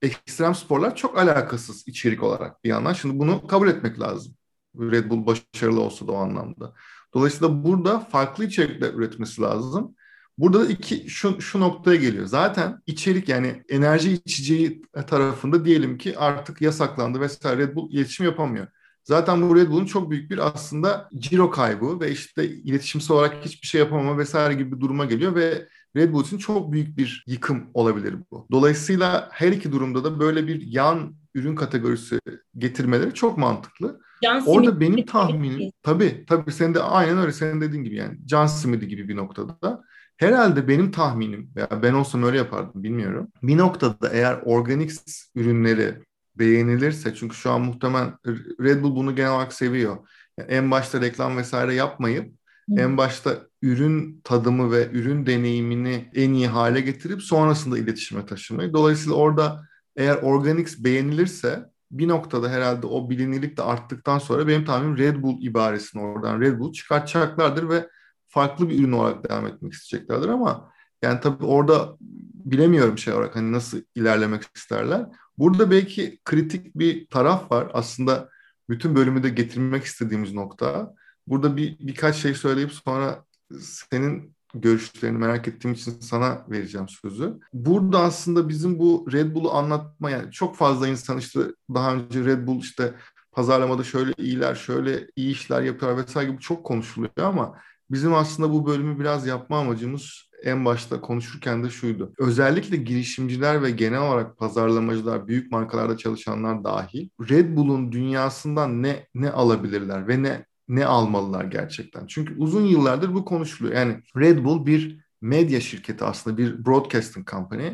ekstrem 0.03 0.55
sporlar 0.55 0.97
çok 0.97 1.19
alakasız 1.19 1.89
içerik 1.89 2.23
olarak 2.23 2.65
bir 2.65 2.69
yandan. 2.69 2.93
Şimdi 2.93 3.19
bunu 3.19 3.47
kabul 3.47 3.69
etmek 3.69 4.01
lazım. 4.01 4.35
Red 4.77 5.11
Bull 5.11 5.27
başarılı 5.27 5.81
olsa 5.81 6.07
da 6.07 6.13
o 6.13 6.17
anlamda. 6.17 6.75
Dolayısıyla 7.15 7.65
burada 7.65 8.01
farklı 8.01 8.45
içerikler 8.45 8.95
üretmesi 8.95 9.43
lazım. 9.43 9.95
Burada 10.39 10.61
da 10.61 10.67
iki 10.73 11.11
şu, 11.11 11.41
şu 11.41 11.61
noktaya 11.61 11.97
geliyor. 11.97 12.27
Zaten 12.27 12.83
içerik 12.87 13.29
yani 13.29 13.63
enerji 13.69 14.13
içeceği 14.13 14.83
tarafında 15.07 15.65
diyelim 15.65 15.99
ki 15.99 16.19
artık 16.19 16.61
yasaklandı 16.61 17.21
vesaire 17.21 17.63
Red 17.63 17.75
Bull 17.75 17.93
iletişim 17.93 18.27
yapamıyor. 18.27 18.67
Zaten 19.05 19.51
bu 19.51 19.57
Red 19.57 19.69
Bull'un 19.69 19.85
çok 19.85 20.11
büyük 20.11 20.31
bir 20.31 20.47
aslında 20.47 21.09
ciro 21.19 21.51
kaybı 21.51 22.01
ve 22.01 22.11
işte 22.11 22.49
iletişimsel 22.49 23.17
olarak 23.17 23.45
hiçbir 23.45 23.67
şey 23.67 23.79
yapamama 23.79 24.19
vesaire 24.19 24.55
gibi 24.55 24.77
bir 24.77 24.81
duruma 24.81 25.05
geliyor 25.05 25.35
ve 25.35 25.69
Red 25.97 26.13
Bull 26.13 26.25
için 26.25 26.39
çok 26.39 26.73
büyük 26.73 26.97
bir 26.99 27.25
yıkım 27.27 27.67
olabilir 27.75 28.15
bu. 28.31 28.47
Dolayısıyla 28.53 29.29
her 29.33 29.53
iki 29.53 29.73
durumda 29.73 30.05
da 30.05 30.21
böyle 30.21 30.47
bir 30.47 30.63
yan 30.67 31.15
ürün 31.35 31.55
kategorisi 31.55 32.21
getirmeleri 32.59 33.15
çok 33.15 33.39
mantıklı. 33.39 34.01
Can 34.23 34.43
Orada 34.47 34.81
benim 34.81 35.07
tahminim 35.07 35.73
tabii 35.83 36.25
tabii 36.29 36.53
sen 36.53 36.75
de 36.75 36.83
aynen 36.83 37.19
öyle 37.19 37.33
senin 37.33 37.61
dediğin 37.61 37.85
gibi 37.85 37.97
yani 37.97 38.19
can 38.25 38.47
simidi 38.47 38.89
gibi 38.89 39.09
bir 39.09 39.17
noktada 39.17 39.59
da 39.63 39.83
herhalde 40.17 40.69
benim 40.69 40.91
tahminim 40.91 41.51
veya 41.57 41.83
ben 41.83 41.95
olsam 41.95 42.23
öyle 42.23 42.37
yapardım 42.37 42.83
bilmiyorum. 42.83 43.29
Bir 43.43 43.59
noktada 43.59 44.09
eğer 44.13 44.41
organik 44.45 44.91
ürünleri 45.35 45.95
beğenilirse 46.39 47.15
çünkü 47.15 47.37
şu 47.37 47.51
an 47.51 47.61
muhtemelen 47.61 48.15
Red 48.61 48.83
Bull 48.83 48.97
bunu 48.97 49.17
genel 49.17 49.31
olarak 49.31 49.53
seviyor. 49.53 49.97
Yani 50.39 50.51
en 50.51 50.71
başta 50.71 51.01
reklam 51.01 51.37
vesaire 51.37 51.75
yapmayıp 51.75 52.35
en 52.77 52.97
başta 52.97 53.39
ürün 53.63 54.21
tadımı 54.25 54.73
ve 54.73 54.91
ürün 54.93 55.27
deneyimini 55.27 56.11
en 56.15 56.33
iyi 56.33 56.49
hale 56.49 56.81
getirip 56.81 57.23
sonrasında 57.23 57.79
iletişime 57.79 58.27
taşımayı. 58.27 58.73
Dolayısıyla 58.73 59.17
orada 59.17 59.63
eğer 59.97 60.17
Organics 60.17 60.85
beğenilirse 60.85 61.71
bir 61.91 62.09
noktada 62.09 62.49
herhalde 62.49 62.87
o 62.87 63.11
bilinirlik 63.11 63.57
de 63.57 63.63
arttıktan 63.63 64.19
sonra 64.19 64.49
benim 64.49 64.65
tahminim 64.65 64.99
Red 64.99 65.23
Bull 65.23 65.43
ibaresini 65.43 66.03
oradan 66.03 66.41
Red 66.41 66.59
Bull 66.59 66.73
çıkartacaklardır 66.73 67.69
ve 67.69 67.89
farklı 68.29 68.69
bir 68.69 68.79
ürün 68.79 68.93
olarak 68.93 69.31
devam 69.31 69.47
etmek 69.47 69.73
isteyeceklerdir 69.73 70.29
ama 70.29 70.73
yani 71.03 71.21
tabii 71.21 71.45
orada 71.45 71.97
bilemiyorum 72.45 72.99
şey 72.99 73.15
olarak 73.15 73.37
hani 73.37 73.53
nasıl 73.53 73.83
ilerlemek 73.95 74.43
isterler. 74.57 75.07
Burada 75.39 75.71
belki 75.71 76.19
kritik 76.25 76.75
bir 76.75 77.07
taraf 77.07 77.51
var. 77.51 77.71
Aslında 77.73 78.29
bütün 78.69 78.95
bölümü 78.97 79.23
de 79.23 79.29
getirmek 79.29 79.85
istediğimiz 79.85 80.35
nokta. 80.35 80.95
Burada 81.27 81.57
bir 81.57 81.79
birkaç 81.79 82.17
şey 82.17 82.35
söyleyip 82.35 82.73
sonra 82.73 83.25
senin 83.61 84.35
görüşlerini 84.55 85.19
merak 85.19 85.49
ettiğim 85.49 85.75
için 85.75 86.01
sana 86.01 86.45
vereceğim 86.49 86.89
sözü. 86.89 87.39
Burada 87.53 88.01
aslında 88.01 88.49
bizim 88.49 88.79
bu 88.79 89.07
Red 89.13 89.35
Bull'u 89.35 89.53
anlatma 89.53 90.11
yani 90.11 90.33
çok 90.33 90.57
fazla 90.57 90.89
insan 90.89 91.19
işte 91.19 91.41
daha 91.75 91.95
önce 91.95 92.25
Red 92.25 92.47
Bull 92.47 92.61
işte 92.61 92.95
pazarlamada 93.33 93.85
şöyle 93.85 94.13
iyiler, 94.19 94.55
şöyle 94.55 95.07
iyi 95.17 95.33
işler 95.33 95.63
yapıyor 95.63 95.97
vesaire 95.97 96.31
gibi 96.31 96.41
çok 96.41 96.65
konuşuluyor 96.65 97.13
ama 97.17 97.55
bizim 97.91 98.15
aslında 98.15 98.53
bu 98.53 98.67
bölümü 98.67 99.01
biraz 99.01 99.27
yapma 99.27 99.59
amacımız 99.59 100.31
en 100.43 100.65
başta 100.65 101.01
konuşurken 101.01 101.65
de 101.65 101.71
şuydu. 101.71 102.13
Özellikle 102.19 102.77
girişimciler 102.77 103.63
ve 103.63 103.71
genel 103.71 104.01
olarak 104.01 104.39
pazarlamacılar, 104.39 105.29
büyük 105.29 105.53
markalarda 105.53 105.97
çalışanlar 105.97 106.65
dahil 106.65 107.09
Red 107.31 107.57
Bull'un 107.57 107.93
dünyasından 107.93 108.83
ne 108.83 109.07
ne 109.15 109.31
alabilirler 109.31 110.09
ve 110.09 110.23
ne 110.23 110.45
ne 110.71 110.87
almalılar 110.87 111.45
gerçekten? 111.45 112.07
Çünkü 112.07 112.35
uzun 112.39 112.65
yıllardır 112.65 113.15
bu 113.15 113.25
konuşuluyor. 113.25 113.77
Yani 113.77 114.03
Red 114.17 114.45
Bull 114.45 114.67
bir 114.67 115.01
medya 115.21 115.61
şirketi 115.61 116.05
aslında 116.05 116.39
bir 116.39 116.65
broadcasting 116.67 117.31
company. 117.31 117.71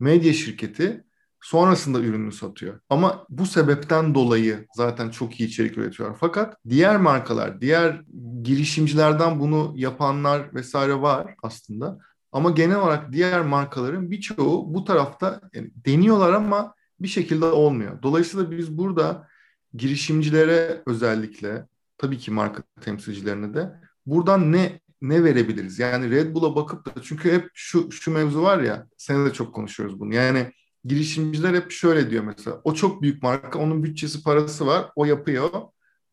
Medya 0.00 0.32
şirketi 0.32 1.06
Sonrasında 1.46 2.00
ürünü 2.00 2.32
satıyor. 2.32 2.80
Ama 2.90 3.26
bu 3.28 3.46
sebepten 3.46 4.14
dolayı 4.14 4.66
zaten 4.74 5.10
çok 5.10 5.40
iyi 5.40 5.48
içerik 5.48 5.78
üretiyorlar. 5.78 6.16
Fakat 6.20 6.56
diğer 6.68 6.96
markalar, 6.96 7.60
diğer 7.60 8.02
girişimcilerden 8.42 9.40
bunu 9.40 9.72
yapanlar 9.76 10.54
vesaire 10.54 11.02
var 11.02 11.34
aslında. 11.42 11.98
Ama 12.32 12.50
genel 12.50 12.76
olarak 12.76 13.12
diğer 13.12 13.40
markaların 13.40 14.10
birçoğu 14.10 14.74
bu 14.74 14.84
tarafta 14.84 15.40
yani 15.54 15.70
deniyorlar 15.74 16.32
ama 16.32 16.74
bir 17.00 17.08
şekilde 17.08 17.44
olmuyor. 17.44 18.02
Dolayısıyla 18.02 18.50
biz 18.50 18.78
burada 18.78 19.28
girişimcilere 19.74 20.82
özellikle 20.86 21.66
tabii 21.98 22.18
ki 22.18 22.30
marka 22.30 22.62
temsilcilerine 22.80 23.54
de 23.54 23.72
buradan 24.06 24.52
ne 24.52 24.80
ne 25.02 25.24
verebiliriz? 25.24 25.78
Yani 25.78 26.10
Red 26.10 26.34
Bull'a 26.34 26.56
bakıp 26.56 26.86
da 26.86 27.02
çünkü 27.02 27.32
hep 27.32 27.50
şu 27.54 27.92
şu 27.92 28.10
mevzu 28.10 28.42
var 28.42 28.58
ya 28.58 28.86
sen 28.98 29.26
de 29.26 29.32
çok 29.32 29.54
konuşuyoruz 29.54 30.00
bunu. 30.00 30.14
Yani 30.14 30.52
girişimciler 30.84 31.54
hep 31.54 31.70
şöyle 31.70 32.10
diyor 32.10 32.24
mesela. 32.24 32.60
O 32.64 32.74
çok 32.74 33.02
büyük 33.02 33.22
marka, 33.22 33.58
onun 33.58 33.82
bütçesi, 33.82 34.22
parası 34.22 34.66
var. 34.66 34.90
O 34.96 35.04
yapıyor. 35.04 35.50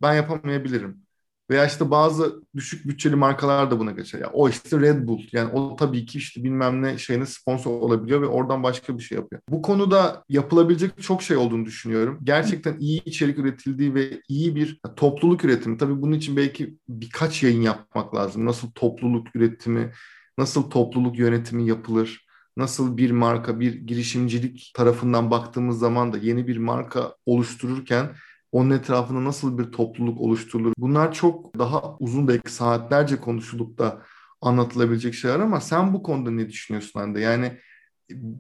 Ben 0.02 0.14
yapamayabilirim. 0.14 1.04
Veya 1.50 1.66
işte 1.66 1.92
bazı 1.92 2.42
düşük 2.56 2.88
bütçeli 2.88 3.16
markalar 3.16 3.72
da 3.72 3.80
buna 3.80 3.92
geçer. 3.92 4.20
Ya 4.20 4.30
o 4.34 4.50
işte 4.50 4.80
Red 4.80 5.08
Bull. 5.08 5.22
Yani 5.32 5.52
o 5.52 5.76
tabii 5.76 6.06
ki 6.06 6.18
işte 6.18 6.44
bilmem 6.44 6.82
ne 6.84 6.98
şeyine 6.98 7.26
sponsor 7.26 7.72
olabiliyor 7.72 8.22
ve 8.22 8.26
oradan 8.26 8.64
başka 8.64 8.98
bir 8.98 9.04
şey 9.04 9.18
yapıyor. 9.18 9.42
Bu 9.50 9.62
konuda 9.62 10.24
yapılabilecek 10.30 11.04
çok 11.04 11.24
şey 11.24 11.38
olduğunu 11.38 11.66
düşünüyorum. 11.66 12.20
Gerçekten 12.24 12.78
iyi 12.80 13.04
içerik 13.04 13.40
üretildiği 13.40 13.96
ve 13.96 14.22
iyi 14.30 14.56
bir 14.56 14.80
topluluk 14.96 15.46
üretimi. 15.46 15.78
Tabii 15.78 16.02
bunun 16.02 16.14
için 16.14 16.38
belki 16.38 16.78
birkaç 16.90 17.44
yayın 17.44 17.62
yapmak 17.62 18.16
lazım. 18.16 18.46
Nasıl 18.46 18.72
topluluk 18.72 19.36
üretimi, 19.36 19.92
nasıl 20.38 20.70
topluluk 20.70 21.20
yönetimi 21.20 21.68
yapılır? 21.68 22.26
Nasıl 22.58 22.98
bir 22.98 23.12
marka, 23.12 23.60
bir 23.60 23.74
girişimcilik 23.74 24.72
tarafından 24.76 25.32
baktığımız 25.32 25.80
zaman 25.80 26.14
da 26.14 26.18
yeni 26.18 26.48
bir 26.48 26.58
marka 26.58 27.16
oluştururken 27.26 28.10
onun 28.54 28.70
etrafında 28.70 29.24
nasıl 29.24 29.58
bir 29.58 29.64
topluluk 29.64 30.22
oluşturulur? 30.22 30.74
Bunlar 30.78 31.14
çok 31.14 31.60
daha 31.60 31.98
uzun 32.00 32.28
belki 32.28 32.52
saatlerce 32.52 33.16
konuşulup 33.20 33.78
da 33.78 34.02
anlatılabilecek 34.42 35.14
şeyler 35.14 35.40
ama 35.40 35.62
sen 35.62 35.94
bu 35.94 36.04
konuda 36.04 36.32
ne 36.32 36.50
düşünüyorsun 36.50 37.00
Hande? 37.00 37.20
Yani 37.20 37.52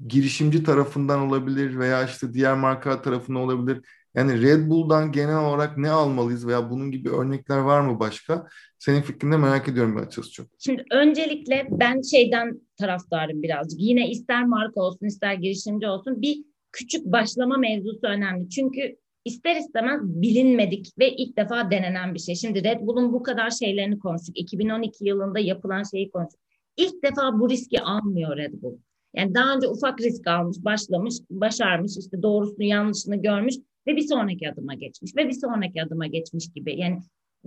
girişimci 0.07 0.63
tarafından 0.63 1.19
olabilir 1.19 1.79
veya 1.79 2.05
işte 2.05 2.33
diğer 2.33 2.53
marka 2.53 3.01
tarafından 3.01 3.41
olabilir. 3.41 3.81
Yani 4.15 4.41
Red 4.41 4.69
Bull'dan 4.69 5.11
genel 5.11 5.37
olarak 5.37 5.77
ne 5.77 5.89
almalıyız 5.89 6.47
veya 6.47 6.69
bunun 6.69 6.91
gibi 6.91 7.09
örnekler 7.09 7.57
var 7.57 7.81
mı 7.81 7.99
başka? 7.99 8.47
Senin 8.79 9.01
fikrini 9.01 9.37
merak 9.37 9.69
ediyorum 9.69 9.95
ben 9.95 10.01
açıkçası 10.01 10.31
çok. 10.31 10.47
Şimdi 10.59 10.85
öncelikle 10.91 11.67
ben 11.71 12.01
şeyden 12.01 12.61
taraftarım 12.77 13.43
birazcık. 13.43 13.79
Yine 13.79 14.09
ister 14.09 14.45
marka 14.45 14.81
olsun 14.81 15.05
ister 15.05 15.33
girişimci 15.33 15.87
olsun 15.87 16.21
bir 16.21 16.43
küçük 16.71 17.05
başlama 17.05 17.57
mevzusu 17.57 18.07
önemli. 18.07 18.49
Çünkü 18.49 19.02
ister 19.25 19.55
istemez 19.55 20.01
bilinmedik 20.03 20.99
ve 20.99 21.11
ilk 21.15 21.37
defa 21.37 21.71
denenen 21.71 22.13
bir 22.13 22.19
şey. 22.19 22.35
Şimdi 22.35 22.63
Red 22.63 22.81
Bull'un 22.81 23.13
bu 23.13 23.23
kadar 23.23 23.49
şeylerini 23.49 23.99
konuştuk. 23.99 24.39
2012 24.39 25.05
yılında 25.05 25.39
yapılan 25.39 25.83
şeyi 25.83 26.11
konuştuk. 26.11 26.39
İlk 26.77 27.03
defa 27.03 27.39
bu 27.39 27.49
riski 27.49 27.81
almıyor 27.81 28.37
Red 28.37 28.53
Bull. 28.61 28.77
Yani 29.15 29.33
daha 29.33 29.55
önce 29.55 29.67
ufak 29.67 30.01
risk 30.01 30.27
almış, 30.27 30.57
başlamış, 30.65 31.15
başarmış, 31.29 31.97
işte 31.97 32.21
doğrusunu 32.21 32.63
yanlışını 32.63 33.15
görmüş 33.15 33.55
ve 33.87 33.95
bir 33.95 34.07
sonraki 34.07 34.49
adıma 34.49 34.73
geçmiş 34.73 35.15
ve 35.15 35.27
bir 35.27 35.33
sonraki 35.33 35.83
adıma 35.83 36.07
geçmiş 36.07 36.53
gibi. 36.53 36.79
Yani 36.79 36.99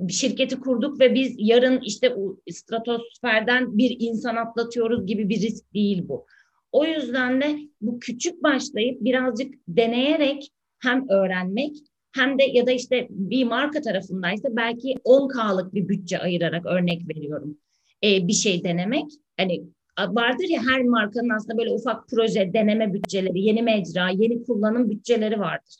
şirketi 0.08 0.60
kurduk 0.60 1.00
ve 1.00 1.14
biz 1.14 1.34
yarın 1.38 1.80
işte 1.80 2.16
stratosferden 2.50 3.78
bir 3.78 3.96
insan 3.98 4.36
atlatıyoruz 4.36 5.06
gibi 5.06 5.28
bir 5.28 5.40
risk 5.40 5.74
değil 5.74 6.08
bu. 6.08 6.26
O 6.72 6.84
yüzden 6.84 7.40
de 7.40 7.58
bu 7.80 7.98
küçük 7.98 8.42
başlayıp 8.42 9.04
birazcık 9.04 9.54
deneyerek 9.68 10.52
hem 10.86 11.08
öğrenmek 11.08 11.76
hem 12.12 12.38
de 12.38 12.42
ya 12.42 12.66
da 12.66 12.70
işte 12.70 13.06
bir 13.10 13.44
marka 13.44 13.80
tarafındaysa 13.80 14.48
belki 14.56 14.94
10K'lık 15.04 15.74
bir 15.74 15.88
bütçe 15.88 16.18
ayırarak 16.18 16.66
örnek 16.66 17.08
veriyorum. 17.08 17.58
Ee, 18.04 18.28
bir 18.28 18.32
şey 18.32 18.64
denemek. 18.64 19.04
Hani 19.36 19.64
vardır 19.98 20.48
ya 20.48 20.62
her 20.66 20.82
markanın 20.82 21.28
aslında 21.28 21.58
böyle 21.58 21.70
ufak 21.70 22.08
proje, 22.08 22.52
deneme 22.52 22.92
bütçeleri, 22.94 23.40
yeni 23.40 23.62
mecra, 23.62 24.08
yeni 24.08 24.44
kullanım 24.44 24.90
bütçeleri 24.90 25.40
vardır. 25.40 25.74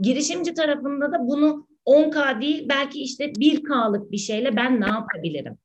Girişimci 0.00 0.54
tarafında 0.54 1.12
da 1.12 1.18
bunu 1.20 1.68
10K 1.86 2.40
değil 2.40 2.68
belki 2.68 3.02
işte 3.02 3.24
1K'lık 3.24 4.12
bir 4.12 4.18
şeyle 4.18 4.56
ben 4.56 4.80
ne 4.80 4.86
yapabilirim? 4.86 5.58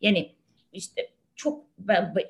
Yani 0.00 0.34
işte 0.72 1.08
çok 1.36 1.66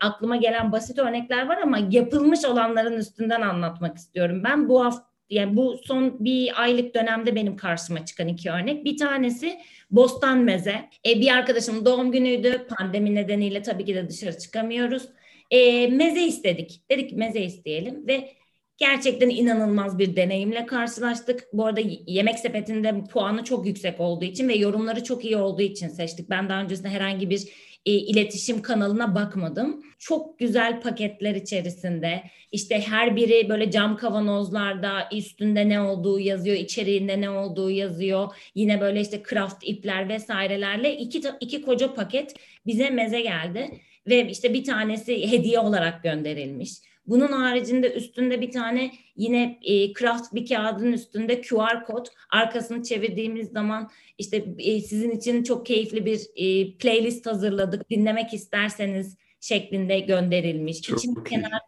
aklıma 0.01 0.37
gelen 0.37 0.73
basit 0.73 0.99
örnekler 0.99 1.49
var 1.49 1.59
ama 1.62 1.79
yapılmış 1.90 2.45
olanların 2.45 2.97
üstünden 2.97 3.40
anlatmak 3.40 3.97
istiyorum. 3.97 4.45
Ben 4.45 4.69
bu 4.69 4.85
hafta 4.85 5.15
yani 5.30 5.56
bu 5.56 5.78
son 5.84 6.24
bir 6.24 6.62
aylık 6.62 6.94
dönemde 6.94 7.34
benim 7.34 7.56
karşıma 7.56 8.04
çıkan 8.04 8.28
iki 8.28 8.50
örnek. 8.50 8.84
Bir 8.84 8.96
tanesi 8.96 9.58
Bostan 9.90 10.38
Meze. 10.38 10.90
E, 11.06 11.20
bir 11.20 11.28
arkadaşımın 11.28 11.84
doğum 11.84 12.12
günüydü. 12.12 12.66
Pandemi 12.78 13.14
nedeniyle 13.14 13.62
tabii 13.62 13.84
ki 13.84 13.94
de 13.94 14.08
dışarı 14.08 14.38
çıkamıyoruz. 14.38 15.08
E, 15.50 15.86
meze 15.86 16.22
istedik. 16.22 16.82
Dedik 16.90 17.12
meze 17.12 17.40
isteyelim 17.40 18.06
ve 18.06 18.32
gerçekten 18.78 19.28
inanılmaz 19.28 19.98
bir 19.98 20.16
deneyimle 20.16 20.66
karşılaştık. 20.66 21.44
Bu 21.52 21.66
arada 21.66 21.80
yemek 22.06 22.38
sepetinde 22.38 23.04
puanı 23.04 23.44
çok 23.44 23.66
yüksek 23.66 24.00
olduğu 24.00 24.24
için 24.24 24.48
ve 24.48 24.54
yorumları 24.54 25.04
çok 25.04 25.24
iyi 25.24 25.36
olduğu 25.36 25.62
için 25.62 25.88
seçtik. 25.88 26.30
Ben 26.30 26.48
daha 26.48 26.62
öncesinde 26.62 26.88
herhangi 26.88 27.30
bir 27.30 27.48
e, 27.87 27.92
iletişim 27.92 28.62
kanalına 28.62 29.14
bakmadım. 29.14 29.83
Çok 29.99 30.38
güzel 30.38 30.81
paketler 30.81 31.35
içerisinde. 31.35 32.22
İşte 32.53 32.81
her 32.81 33.16
biri 33.16 33.49
böyle 33.49 33.70
cam 33.70 33.96
kavanozlarda 33.96 35.09
üstünde 35.12 35.68
ne 35.68 35.81
olduğu 35.81 36.20
yazıyor, 36.20 36.57
içeriğinde 36.57 37.20
ne 37.20 37.31
olduğu 37.31 37.70
yazıyor. 37.70 38.35
Yine 38.55 38.81
böyle 38.81 39.01
işte 39.01 39.22
craft 39.31 39.59
ipler 39.62 40.09
vesairelerle 40.09 40.96
iki, 40.96 41.22
iki 41.40 41.62
koca 41.62 41.94
paket 41.94 42.35
bize 42.66 42.90
meze 42.90 43.20
geldi. 43.20 43.70
Ve 44.07 44.31
işte 44.31 44.55
bir 44.55 44.64
tanesi 44.64 45.31
hediye 45.31 45.59
olarak 45.59 46.03
gönderilmiş. 46.03 46.70
Bunun 47.07 47.33
haricinde 47.33 47.95
üstünde 47.95 48.40
bir 48.40 48.51
tane 48.51 48.90
yine 49.16 49.59
e, 49.62 49.92
craft 49.92 50.35
bir 50.35 50.49
kağıdın 50.49 50.92
üstünde 50.92 51.40
QR 51.40 51.85
kod. 51.85 52.07
Arkasını 52.31 52.83
çevirdiğimiz 52.83 53.49
zaman 53.49 53.90
işte 54.19 54.45
e, 54.59 54.81
sizin 54.81 55.11
için 55.11 55.42
çok 55.42 55.66
keyifli 55.66 56.07
bir 56.07 56.21
e, 56.37 56.77
playlist 56.77 57.27
hazırladık. 57.27 57.90
Dinlemek 57.90 58.35
isterseniz 58.35 59.16
şeklinde 59.40 60.01
gönderilmiş. 60.01 60.83
Çok 60.83 60.99
İçin 60.99 61.14
kenar, 61.14 61.61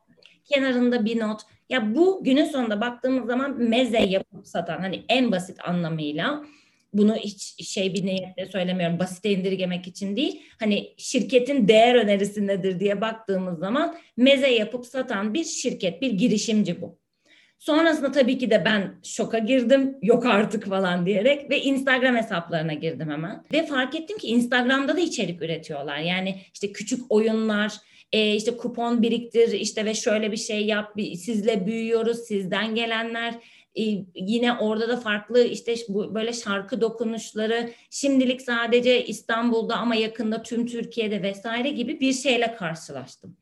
kenarında 0.44 1.04
bir 1.04 1.20
not. 1.20 1.40
Ya 1.68 1.94
bu 1.94 2.24
günün 2.24 2.44
sonunda 2.44 2.80
baktığımız 2.80 3.26
zaman 3.26 3.62
meze 3.62 3.98
yapıp 3.98 4.46
satan 4.46 4.78
hani 4.78 5.04
en 5.08 5.32
basit 5.32 5.68
anlamıyla 5.68 6.44
bunu 6.92 7.16
hiç 7.16 7.68
şey 7.68 7.94
bir 7.94 8.06
niyetle 8.06 8.46
söylemiyorum 8.46 8.98
basite 8.98 9.30
indirgemek 9.30 9.86
için 9.86 10.16
değil. 10.16 10.42
Hani 10.60 10.94
şirketin 10.96 11.68
değer 11.68 11.94
önerisi 11.94 12.46
nedir 12.46 12.80
diye 12.80 13.00
baktığımız 13.00 13.58
zaman 13.58 13.98
meze 14.16 14.48
yapıp 14.48 14.86
satan 14.86 15.34
bir 15.34 15.44
şirket, 15.44 16.02
bir 16.02 16.12
girişimci 16.12 16.80
bu. 16.80 16.98
Sonrasında 17.58 18.12
tabii 18.12 18.38
ki 18.38 18.50
de 18.50 18.64
ben 18.64 19.00
şoka 19.04 19.38
girdim. 19.38 19.96
Yok 20.02 20.26
artık 20.26 20.66
falan 20.68 21.06
diyerek 21.06 21.50
ve 21.50 21.62
Instagram 21.62 22.16
hesaplarına 22.16 22.74
girdim 22.74 23.10
hemen. 23.10 23.44
Ve 23.52 23.66
fark 23.66 23.94
ettim 23.94 24.18
ki 24.18 24.26
Instagram'da 24.26 24.96
da 24.96 25.00
içerik 25.00 25.42
üretiyorlar. 25.42 25.98
Yani 25.98 26.40
işte 26.54 26.72
küçük 26.72 27.00
oyunlar, 27.08 27.72
e, 28.12 28.34
işte 28.34 28.56
kupon 28.56 29.02
biriktir 29.02 29.52
işte 29.52 29.84
ve 29.84 29.94
şöyle 29.94 30.32
bir 30.32 30.36
şey 30.36 30.66
yap, 30.66 30.92
sizle 31.16 31.66
büyüyoruz, 31.66 32.18
sizden 32.18 32.74
gelenler 32.74 33.34
e, 33.74 33.82
yine 34.14 34.52
orada 34.52 34.88
da 34.88 34.96
farklı 34.96 35.44
işte 35.44 35.74
bu 35.88 36.14
böyle 36.14 36.32
şarkı 36.32 36.80
dokunuşları 36.80 37.70
şimdilik 37.90 38.42
sadece 38.42 39.04
İstanbul'da 39.06 39.76
ama 39.76 39.94
yakında 39.94 40.42
tüm 40.42 40.66
Türkiye'de 40.66 41.22
vesaire 41.22 41.68
gibi 41.68 42.00
bir 42.00 42.12
şeyle 42.12 42.54
karşılaştım. 42.54 43.36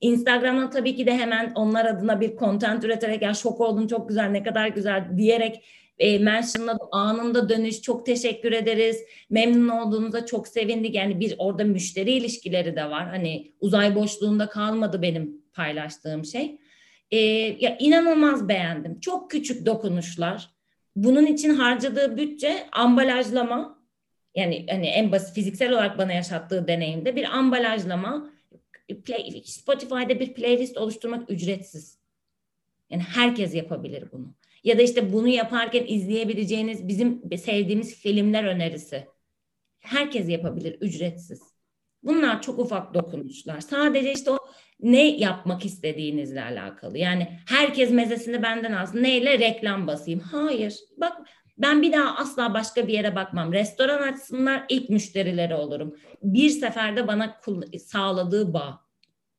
Instagram'dan 0.00 0.70
tabii 0.70 0.96
ki 0.96 1.06
de 1.06 1.18
hemen 1.18 1.52
onlar 1.54 1.84
adına 1.84 2.20
bir 2.20 2.36
content 2.36 2.84
üreterek 2.84 3.22
ya 3.22 3.34
şok 3.34 3.60
oldum 3.60 3.86
çok 3.86 4.08
güzel 4.08 4.28
ne 4.28 4.42
kadar 4.42 4.68
güzel 4.68 5.04
diyerek 5.16 5.64
e, 5.98 6.18
mentionladım 6.18 6.88
anında 6.92 7.48
dönüş 7.48 7.82
çok 7.82 8.06
teşekkür 8.06 8.52
ederiz 8.52 8.96
memnun 9.30 9.68
olduğunuza 9.68 10.26
çok 10.26 10.48
sevindik. 10.48 10.94
Yani 10.94 11.20
bir 11.20 11.34
orada 11.38 11.64
müşteri 11.64 12.12
ilişkileri 12.12 12.76
de 12.76 12.90
var. 12.90 13.08
Hani 13.08 13.52
uzay 13.60 13.94
boşluğunda 13.94 14.48
kalmadı 14.48 15.02
benim 15.02 15.42
paylaştığım 15.52 16.24
şey 16.24 16.58
e, 17.10 17.18
ya 17.60 17.76
inanılmaz 17.78 18.48
beğendim. 18.48 19.00
Çok 19.00 19.30
küçük 19.30 19.66
dokunuşlar. 19.66 20.50
Bunun 20.96 21.26
için 21.26 21.54
harcadığı 21.54 22.16
bütçe 22.16 22.66
ambalajlama. 22.72 23.80
Yani 24.34 24.66
hani 24.70 24.86
en 24.86 25.12
basit 25.12 25.34
fiziksel 25.34 25.72
olarak 25.72 25.98
bana 25.98 26.12
yaşattığı 26.12 26.68
deneyimde 26.68 27.16
bir 27.16 27.38
ambalajlama. 27.38 28.30
Play, 29.04 29.42
Spotify'da 29.44 30.20
bir 30.20 30.34
playlist 30.34 30.78
oluşturmak 30.78 31.30
ücretsiz. 31.30 31.98
Yani 32.90 33.02
herkes 33.02 33.54
yapabilir 33.54 34.04
bunu. 34.12 34.34
Ya 34.64 34.78
da 34.78 34.82
işte 34.82 35.12
bunu 35.12 35.28
yaparken 35.28 35.84
izleyebileceğiniz 35.88 36.88
bizim 36.88 37.22
sevdiğimiz 37.38 37.94
filmler 37.94 38.44
önerisi. 38.44 39.06
Herkes 39.80 40.28
yapabilir 40.28 40.76
ücretsiz. 40.80 41.42
Bunlar 42.02 42.42
çok 42.42 42.58
ufak 42.58 42.94
dokunuşlar. 42.94 43.60
Sadece 43.60 44.12
işte 44.12 44.30
o 44.30 44.38
ne 44.82 45.16
yapmak 45.16 45.64
istediğinizle 45.64 46.42
alakalı. 46.42 46.98
Yani 46.98 47.28
herkes 47.46 47.90
mezesini 47.90 48.42
benden 48.42 48.72
alsın. 48.72 49.02
Neyle 49.02 49.38
reklam 49.38 49.86
basayım? 49.86 50.20
Hayır. 50.20 50.74
Bak 50.96 51.12
ben 51.58 51.82
bir 51.82 51.92
daha 51.92 52.16
asla 52.16 52.54
başka 52.54 52.88
bir 52.88 52.92
yere 52.92 53.16
bakmam. 53.16 53.52
Restoran 53.52 54.12
açsınlar 54.12 54.64
ilk 54.68 54.90
müşterileri 54.90 55.54
olurum. 55.54 55.96
Bir 56.22 56.50
seferde 56.50 57.08
bana 57.08 57.40
sağladığı 57.86 58.52
bağ. 58.52 58.80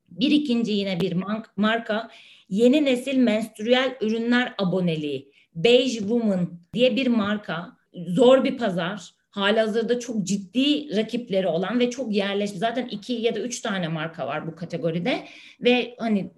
Bir 0.09 0.31
ikinci 0.31 0.71
yine 0.71 0.99
bir 0.99 1.15
marka 1.55 2.09
yeni 2.49 2.85
nesil 2.85 3.17
menstrüel 3.17 3.97
ürünler 4.01 4.53
aboneliği. 4.57 5.31
Beige 5.55 5.99
Woman 5.99 6.59
diye 6.73 6.95
bir 6.95 7.07
marka. 7.07 7.77
Zor 7.93 8.43
bir 8.43 8.57
pazar. 8.57 9.20
Halihazırda 9.31 9.99
çok 9.99 10.23
ciddi 10.23 10.95
rakipleri 10.97 11.47
olan 11.47 11.79
ve 11.79 11.89
çok 11.89 12.13
yerleşmiş. 12.13 12.59
Zaten 12.59 12.87
iki 12.87 13.13
ya 13.13 13.35
da 13.35 13.39
üç 13.39 13.61
tane 13.61 13.87
marka 13.87 14.27
var 14.27 14.47
bu 14.47 14.55
kategoride. 14.55 15.27
Ve 15.61 15.95
hani 15.99 16.31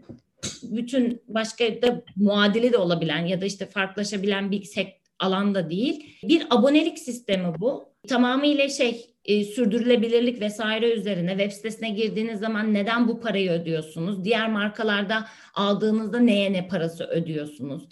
bütün 0.63 1.21
başka 1.27 1.81
da 1.81 2.03
muadili 2.15 2.73
de 2.73 2.77
olabilen 2.77 3.25
ya 3.25 3.41
da 3.41 3.45
işte 3.45 3.65
farklılaşabilen 3.65 4.51
bir 4.51 4.63
sek 4.63 5.01
alanda 5.19 5.69
değil. 5.69 6.17
Bir 6.23 6.47
abonelik 6.49 6.99
sistemi 6.99 7.59
bu. 7.59 7.93
Tamamıyla 8.07 8.69
şey 8.69 9.12
e, 9.25 9.43
sürdürülebilirlik 9.43 10.41
vesaire 10.41 10.93
üzerine 10.93 11.29
web 11.29 11.51
sitesine 11.51 11.89
girdiğiniz 11.89 12.39
zaman 12.39 12.73
neden 12.73 13.07
bu 13.07 13.19
parayı 13.19 13.51
ödüyorsunuz? 13.51 14.23
Diğer 14.23 14.51
markalarda 14.51 15.27
aldığınızda 15.53 16.19
neye 16.19 16.53
ne 16.53 16.67
parası 16.67 17.03
ödüyorsunuz? 17.05 17.83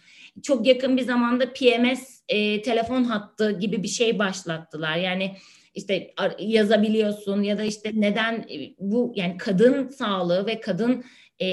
Çok 0.43 0.67
yakın 0.67 0.97
bir 0.97 1.01
zamanda 1.01 1.53
PMS 1.53 2.23
e, 2.29 2.61
telefon 2.61 3.03
hattı 3.03 3.51
gibi 3.59 3.83
bir 3.83 3.87
şey 3.87 4.19
başlattılar. 4.19 4.97
Yani 4.97 5.35
işte 5.75 6.13
yazabiliyorsun 6.39 7.43
ya 7.43 7.57
da 7.57 7.63
işte 7.63 7.91
neden 7.93 8.33
e, 8.33 8.75
bu 8.79 9.13
yani 9.15 9.37
kadın 9.37 9.87
sağlığı 9.87 10.45
ve 10.45 10.59
kadın 10.59 11.03
e, 11.41 11.47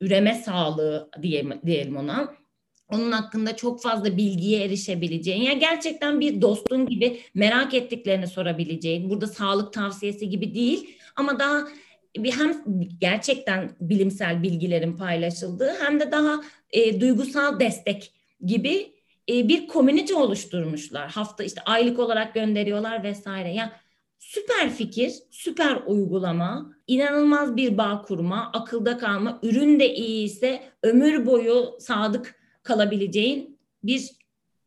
üreme 0.00 0.34
sağlığı 0.34 1.10
diyelim, 1.22 1.60
diyelim 1.66 1.96
ona 1.96 2.37
onun 2.88 3.12
hakkında 3.12 3.56
çok 3.56 3.82
fazla 3.82 4.16
bilgiye 4.16 4.64
erişebileceğin, 4.64 5.42
ya 5.42 5.52
gerçekten 5.52 6.20
bir 6.20 6.40
dostun 6.40 6.86
gibi 6.86 7.20
merak 7.34 7.74
ettiklerini 7.74 8.26
sorabileceğin, 8.26 9.10
burada 9.10 9.26
sağlık 9.26 9.72
tavsiyesi 9.72 10.28
gibi 10.28 10.54
değil 10.54 10.90
ama 11.16 11.38
daha 11.38 11.68
bir 12.16 12.32
hem 12.32 12.62
gerçekten 13.00 13.70
bilimsel 13.80 14.42
bilgilerin 14.42 14.96
paylaşıldığı 14.96 15.72
hem 15.80 16.00
de 16.00 16.12
daha 16.12 16.40
e, 16.70 17.00
duygusal 17.00 17.60
destek 17.60 18.12
gibi 18.46 18.92
e, 19.28 19.48
bir 19.48 19.66
komünite 19.66 20.14
oluşturmuşlar. 20.14 21.10
Hafta 21.10 21.44
işte 21.44 21.60
aylık 21.66 21.98
olarak 21.98 22.34
gönderiyorlar 22.34 23.04
vesaire. 23.04 23.54
Yani 23.54 23.70
süper 24.18 24.70
fikir, 24.70 25.12
süper 25.30 25.82
uygulama, 25.86 26.72
inanılmaz 26.86 27.56
bir 27.56 27.78
bağ 27.78 28.02
kurma, 28.02 28.50
akılda 28.54 28.98
kalma, 28.98 29.40
ürün 29.42 29.80
de 29.80 29.94
iyi 29.94 30.24
ise 30.24 30.62
ömür 30.82 31.26
boyu 31.26 31.76
sadık 31.80 32.38
kalabileceğin 32.62 33.58
bir 33.84 34.10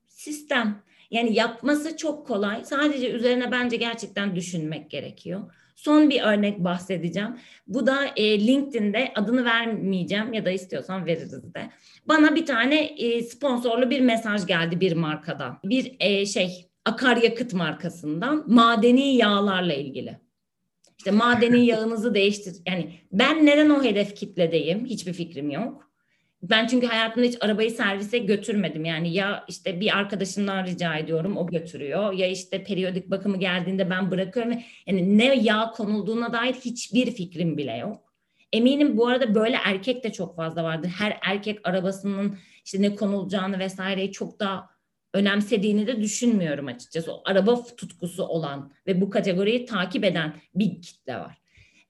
sistem. 0.07 0.83
Yani 1.11 1.33
yapması 1.33 1.97
çok 1.97 2.27
kolay. 2.27 2.65
Sadece 2.65 3.11
üzerine 3.11 3.51
bence 3.51 3.77
gerçekten 3.77 4.35
düşünmek 4.35 4.89
gerekiyor. 4.89 5.41
Son 5.75 6.09
bir 6.09 6.21
örnek 6.21 6.59
bahsedeceğim. 6.59 7.37
Bu 7.67 7.87
da 7.87 8.05
e, 8.15 8.47
LinkedIn'de 8.47 9.11
adını 9.15 9.45
vermeyeceğim 9.45 10.33
ya 10.33 10.45
da 10.45 10.51
istiyorsan 10.51 11.05
veririz 11.05 11.53
de. 11.53 11.69
Bana 12.05 12.35
bir 12.35 12.45
tane 12.45 12.83
e, 12.83 13.23
sponsorlu 13.23 13.89
bir 13.89 14.01
mesaj 14.01 14.47
geldi 14.47 14.79
bir 14.79 14.93
markadan. 14.93 15.59
Bir 15.63 15.95
e, 15.99 16.25
şey 16.25 16.69
akaryakıt 16.85 17.53
markasından 17.53 18.43
madeni 18.47 19.15
yağlarla 19.15 19.73
ilgili. 19.73 20.19
İşte 20.97 21.11
madeni 21.11 21.65
yağınızı 21.65 22.13
değiştir. 22.13 22.55
Yani 22.67 22.93
ben 23.11 23.45
neden 23.45 23.69
o 23.69 23.83
hedef 23.83 24.15
kitledeyim 24.15 24.85
hiçbir 24.85 25.13
fikrim 25.13 25.49
yok. 25.49 25.90
Ben 26.41 26.67
çünkü 26.67 26.87
hayatımda 26.87 27.27
hiç 27.27 27.37
arabayı 27.41 27.71
servise 27.71 28.17
götürmedim. 28.17 28.85
Yani 28.85 29.13
ya 29.13 29.45
işte 29.47 29.79
bir 29.79 29.97
arkadaşımdan 29.97 30.65
rica 30.65 30.95
ediyorum 30.95 31.37
o 31.37 31.47
götürüyor. 31.47 32.13
Ya 32.13 32.27
işte 32.27 32.63
periyodik 32.63 33.11
bakımı 33.11 33.37
geldiğinde 33.37 33.89
ben 33.89 34.11
bırakıyorum. 34.11 34.53
Yani 34.87 35.17
ne 35.17 35.35
yağ 35.35 35.71
konulduğuna 35.71 36.33
dair 36.33 36.53
hiçbir 36.53 37.11
fikrim 37.11 37.57
bile 37.57 37.77
yok. 37.77 38.13
Eminim 38.53 38.97
bu 38.97 39.07
arada 39.07 39.35
böyle 39.35 39.57
erkek 39.65 40.03
de 40.03 40.11
çok 40.11 40.35
fazla 40.35 40.63
vardı. 40.63 40.87
Her 40.97 41.17
erkek 41.21 41.67
arabasının 41.67 42.37
işte 42.65 42.81
ne 42.81 42.95
konulacağını 42.95 43.59
vesaireyi 43.59 44.11
çok 44.11 44.39
daha 44.39 44.69
önemsediğini 45.13 45.87
de 45.87 46.01
düşünmüyorum 46.01 46.67
açıkçası. 46.67 47.13
O 47.13 47.21
araba 47.25 47.65
tutkusu 47.65 48.23
olan 48.23 48.71
ve 48.87 49.01
bu 49.01 49.09
kategoriyi 49.09 49.65
takip 49.65 50.03
eden 50.03 50.33
bir 50.55 50.81
kitle 50.81 51.15
var. 51.15 51.40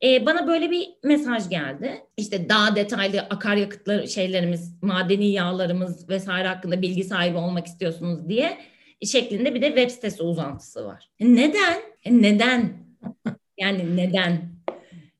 E, 0.03 0.25
bana 0.25 0.47
böyle 0.47 0.71
bir 0.71 0.89
mesaj 1.03 1.49
geldi. 1.49 2.03
İşte 2.17 2.49
daha 2.49 2.75
detaylı 2.75 3.21
akaryakıtlar 3.21 4.05
şeylerimiz, 4.05 4.75
madeni 4.81 5.31
yağlarımız 5.31 6.09
vesaire 6.09 6.47
hakkında 6.47 6.81
bilgi 6.81 7.03
sahibi 7.03 7.37
olmak 7.37 7.67
istiyorsunuz 7.67 8.29
diye 8.29 8.57
şeklinde 9.05 9.55
bir 9.55 9.61
de 9.61 9.67
web 9.67 9.89
sitesi 9.89 10.23
uzantısı 10.23 10.85
var. 10.85 11.09
E, 11.19 11.35
neden? 11.35 11.77
E, 12.03 12.21
neden? 12.21 12.73
Yani 13.57 13.97
neden? 13.97 14.51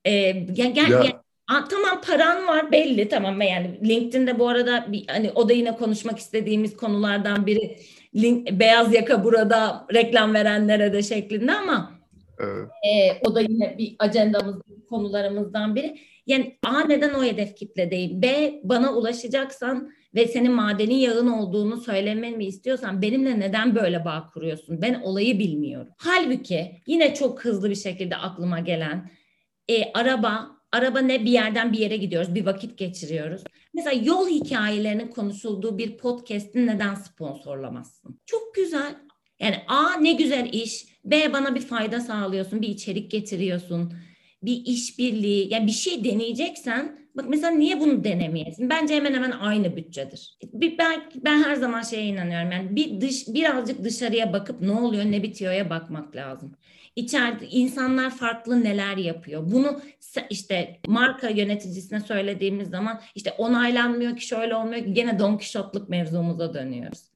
E, 0.06 0.32
gel, 0.32 0.74
gel, 0.74 0.92
ya. 0.92 1.02
Gel. 1.02 1.12
A, 1.48 1.68
tamam 1.68 2.02
paran 2.02 2.48
var 2.48 2.72
belli 2.72 3.10
tamam 3.10 3.42
yani 3.42 3.90
LinkedIn'de 3.90 4.40
bu 4.40 4.48
arada 4.48 4.86
bir, 4.92 5.08
hani 5.08 5.32
o 5.32 5.50
da 5.50 5.54
yine 5.54 5.76
konuşmak 5.76 6.20
istediğimiz 6.20 6.78
konulardan 6.78 7.46
biri 7.46 7.78
link, 8.16 8.52
beyaz 8.52 8.94
yaka 8.94 9.24
burada 9.24 9.88
reklam 9.94 10.34
verenlere 10.34 10.94
de 10.94 11.04
şeklinde 11.04 11.52
ama 11.52 12.01
Evet. 12.44 12.70
E, 12.84 13.20
o 13.28 13.36
da 13.36 13.42
yine 13.42 13.76
bir 13.78 13.96
ajandamız, 14.00 14.56
konularımızdan 14.90 15.76
biri. 15.76 15.98
Yani 16.28 16.58
A 16.64 16.80
neden 16.80 17.14
o 17.14 17.24
hedef 17.24 17.56
kitle 17.56 17.92
değil? 17.92 18.22
B 18.22 18.54
bana 18.64 18.94
ulaşacaksan 18.94 19.92
ve 20.16 20.28
senin 20.28 20.52
madeni 20.52 21.02
yağın 21.02 21.28
olduğunu 21.28 21.78
söylememi 21.78 22.46
istiyorsan 22.46 23.02
benimle 23.02 23.40
neden 23.40 23.76
böyle 23.76 24.06
bağ 24.06 24.28
kuruyorsun? 24.34 24.82
Ben 24.82 24.94
olayı 24.94 25.40
bilmiyorum. 25.40 25.94
Halbuki 25.98 26.82
yine 26.88 27.14
çok 27.14 27.46
hızlı 27.46 27.70
bir 27.70 27.76
şekilde 27.76 28.16
aklıma 28.16 28.60
gelen 28.60 29.12
e, 29.70 29.92
araba 29.94 30.62
araba 30.72 31.00
ne 31.00 31.26
bir 31.26 31.32
yerden 31.32 31.74
bir 31.74 31.78
yere 31.78 31.98
gidiyoruz, 31.98 32.36
bir 32.36 32.46
vakit 32.46 32.78
geçiriyoruz. 32.78 33.44
Mesela 33.74 34.02
yol 34.06 34.28
hikayelerinin 34.30 35.08
konuşulduğu 35.08 35.78
bir 35.78 35.98
podcast'in 35.98 36.68
neden 36.68 36.96
sponsorlamazsın? 36.96 38.20
Çok 38.26 38.56
güzel. 38.56 38.96
Yani 39.40 39.56
A 39.68 39.94
ne 39.94 40.12
güzel 40.12 40.50
iş, 40.54 40.86
B 41.06 41.34
bana 41.34 41.56
bir 41.56 41.62
fayda 41.62 42.00
sağlıyorsun, 42.00 42.62
bir 42.62 42.68
içerik 42.68 43.12
getiriyorsun, 43.12 43.94
bir 44.44 44.66
işbirliği, 44.66 45.54
yani 45.54 45.68
bir 45.68 45.72
şey 45.72 46.04
deneyeceksen 46.04 47.00
bak 47.16 47.26
mesela 47.30 47.52
niye 47.52 47.80
bunu 47.80 48.04
denemeyesin? 48.04 48.70
Bence 48.70 48.96
hemen 48.96 49.14
hemen 49.14 49.32
aynı 49.32 49.76
bütçedir. 49.76 50.38
Bir, 50.54 50.78
ben, 50.78 51.02
ben 51.16 51.44
her 51.44 51.56
zaman 51.56 51.82
şeye 51.82 52.06
inanıyorum 52.06 52.52
yani 52.52 52.76
bir 52.76 53.02
dış, 53.02 53.28
birazcık 53.28 53.84
dışarıya 53.84 54.34
bakıp 54.34 54.62
ne 54.62 54.72
oluyor 54.72 55.06
ne 55.06 55.24
bitiyorya 55.24 55.70
bakmak 55.70 56.16
lazım. 56.16 56.56
İçeride 56.96 57.48
insanlar 57.48 58.10
farklı 58.10 58.64
neler 58.64 58.98
yapıyor. 58.98 59.52
Bunu 59.52 59.82
işte 60.30 60.80
marka 60.88 61.30
yöneticisine 61.30 62.00
söylediğimiz 62.00 62.70
zaman 62.70 63.02
işte 63.16 63.32
onaylanmıyor 63.38 64.18
ki 64.18 64.28
şöyle 64.28 64.56
olmuyor 64.56 64.86
ki 64.86 64.94
gene 64.94 65.20
Don 65.20 65.38
Kişotluk 65.38 65.90
mevzumuza 65.90 66.54
dönüyoruz. 66.54 67.11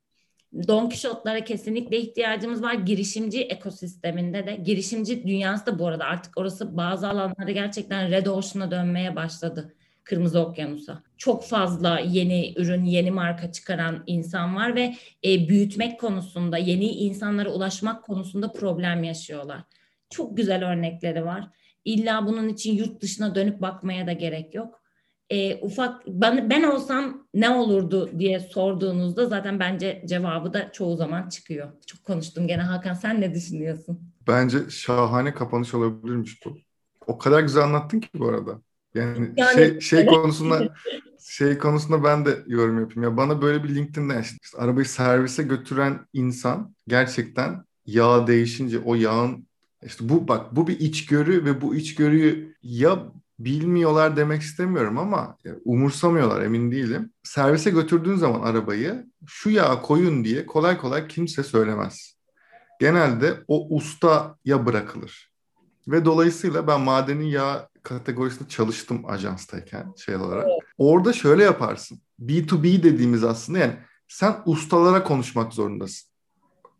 Don 0.67 0.89
Kişotlara 0.89 1.43
kesinlikle 1.43 1.97
ihtiyacımız 1.97 2.61
var. 2.63 2.73
Girişimci 2.73 3.41
ekosisteminde 3.41 4.47
de, 4.47 4.55
girişimci 4.55 5.27
dünyası 5.27 5.65
da 5.65 5.79
bu 5.79 5.87
arada 5.87 6.05
artık 6.05 6.37
orası 6.37 6.77
bazı 6.77 7.09
alanlarda 7.09 7.51
gerçekten 7.51 8.11
Red 8.11 8.25
Ocean'a 8.25 8.71
dönmeye 8.71 9.15
başladı. 9.15 9.73
Kırmızı 10.03 10.39
Okyanus'a. 10.39 11.03
Çok 11.17 11.45
fazla 11.45 11.99
yeni 11.99 12.53
ürün, 12.57 12.83
yeni 12.83 13.11
marka 13.11 13.51
çıkaran 13.51 14.03
insan 14.07 14.55
var 14.55 14.75
ve 14.75 14.95
e, 15.25 15.47
büyütmek 15.49 15.99
konusunda, 15.99 16.57
yeni 16.57 16.87
insanlara 16.87 17.49
ulaşmak 17.49 18.03
konusunda 18.03 18.51
problem 18.51 19.03
yaşıyorlar. 19.03 19.61
Çok 20.09 20.37
güzel 20.37 20.71
örnekleri 20.71 21.25
var. 21.25 21.47
İlla 21.85 22.27
bunun 22.27 22.49
için 22.49 22.73
yurt 22.73 23.01
dışına 23.01 23.35
dönüp 23.35 23.61
bakmaya 23.61 24.07
da 24.07 24.13
gerek 24.13 24.55
yok 24.55 24.84
e, 25.29 25.55
ufak 25.61 26.07
ben, 26.07 26.49
ben 26.49 26.63
olsam 26.63 27.27
ne 27.33 27.49
olurdu 27.49 28.09
diye 28.19 28.39
sorduğunuzda 28.39 29.25
zaten 29.25 29.59
bence 29.59 30.03
cevabı 30.05 30.53
da 30.53 30.71
çoğu 30.71 30.97
zaman 30.97 31.29
çıkıyor. 31.29 31.67
Çok 31.87 32.03
konuştum 32.03 32.47
gene 32.47 32.61
Hakan 32.61 32.93
sen 32.93 33.21
ne 33.21 33.33
düşünüyorsun? 33.33 33.99
Bence 34.27 34.57
şahane 34.69 35.33
kapanış 35.33 35.73
olabilirmiş 35.73 36.45
bu. 36.45 36.57
O 37.07 37.17
kadar 37.17 37.41
güzel 37.41 37.63
anlattın 37.63 37.99
ki 37.99 38.09
bu 38.15 38.27
arada. 38.27 38.61
Yani, 38.95 39.31
yani 39.37 39.55
şey 39.55 39.79
şey 39.79 40.05
konusunda 40.05 40.73
şey 41.19 41.57
konusunda 41.57 42.03
ben 42.03 42.25
de 42.25 42.37
yorum 42.47 42.79
yapayım. 42.79 43.03
Ya 43.03 43.17
bana 43.17 43.41
böyle 43.41 43.63
bir 43.63 43.75
LinkedIn'den 43.75 44.21
işte, 44.21 44.37
işte 44.43 44.57
arabayı 44.57 44.85
servise 44.85 45.43
götüren 45.43 45.99
insan 46.13 46.73
gerçekten 46.87 47.65
yağ 47.85 48.27
değişince 48.27 48.79
o 48.79 48.95
yağın 48.95 49.47
işte 49.85 50.09
bu 50.09 50.27
bak 50.27 50.55
bu 50.55 50.67
bir 50.67 50.79
içgörü 50.79 51.45
ve 51.45 51.61
bu 51.61 51.75
içgörüyü 51.75 52.55
ya 52.63 53.05
bilmiyorlar 53.39 54.17
demek 54.17 54.41
istemiyorum 54.41 54.97
ama 54.97 55.37
umursamıyorlar 55.65 56.41
emin 56.41 56.71
değilim. 56.71 57.11
Servise 57.23 57.69
götürdüğün 57.69 58.15
zaman 58.15 58.41
arabayı 58.41 59.05
şu 59.27 59.49
yağı 59.49 59.81
koyun 59.81 60.23
diye 60.23 60.45
kolay 60.45 60.77
kolay 60.77 61.07
kimse 61.07 61.43
söylemez. 61.43 62.15
Genelde 62.79 63.43
o 63.47 63.75
ustaya 63.75 64.65
bırakılır. 64.65 65.31
Ve 65.87 66.05
dolayısıyla 66.05 66.67
ben 66.67 66.81
madeni 66.81 67.31
yağ 67.31 67.69
kategorisinde 67.83 68.49
çalıştım 68.49 69.03
ajanstayken 69.05 69.93
şey 70.05 70.15
olarak. 70.15 70.43
Evet. 70.47 70.59
Orada 70.77 71.13
şöyle 71.13 71.43
yaparsın. 71.43 72.01
B2B 72.19 72.83
dediğimiz 72.83 73.23
aslında 73.23 73.59
yani 73.59 73.73
sen 74.07 74.35
ustalara 74.45 75.03
konuşmak 75.03 75.53
zorundasın. 75.53 76.09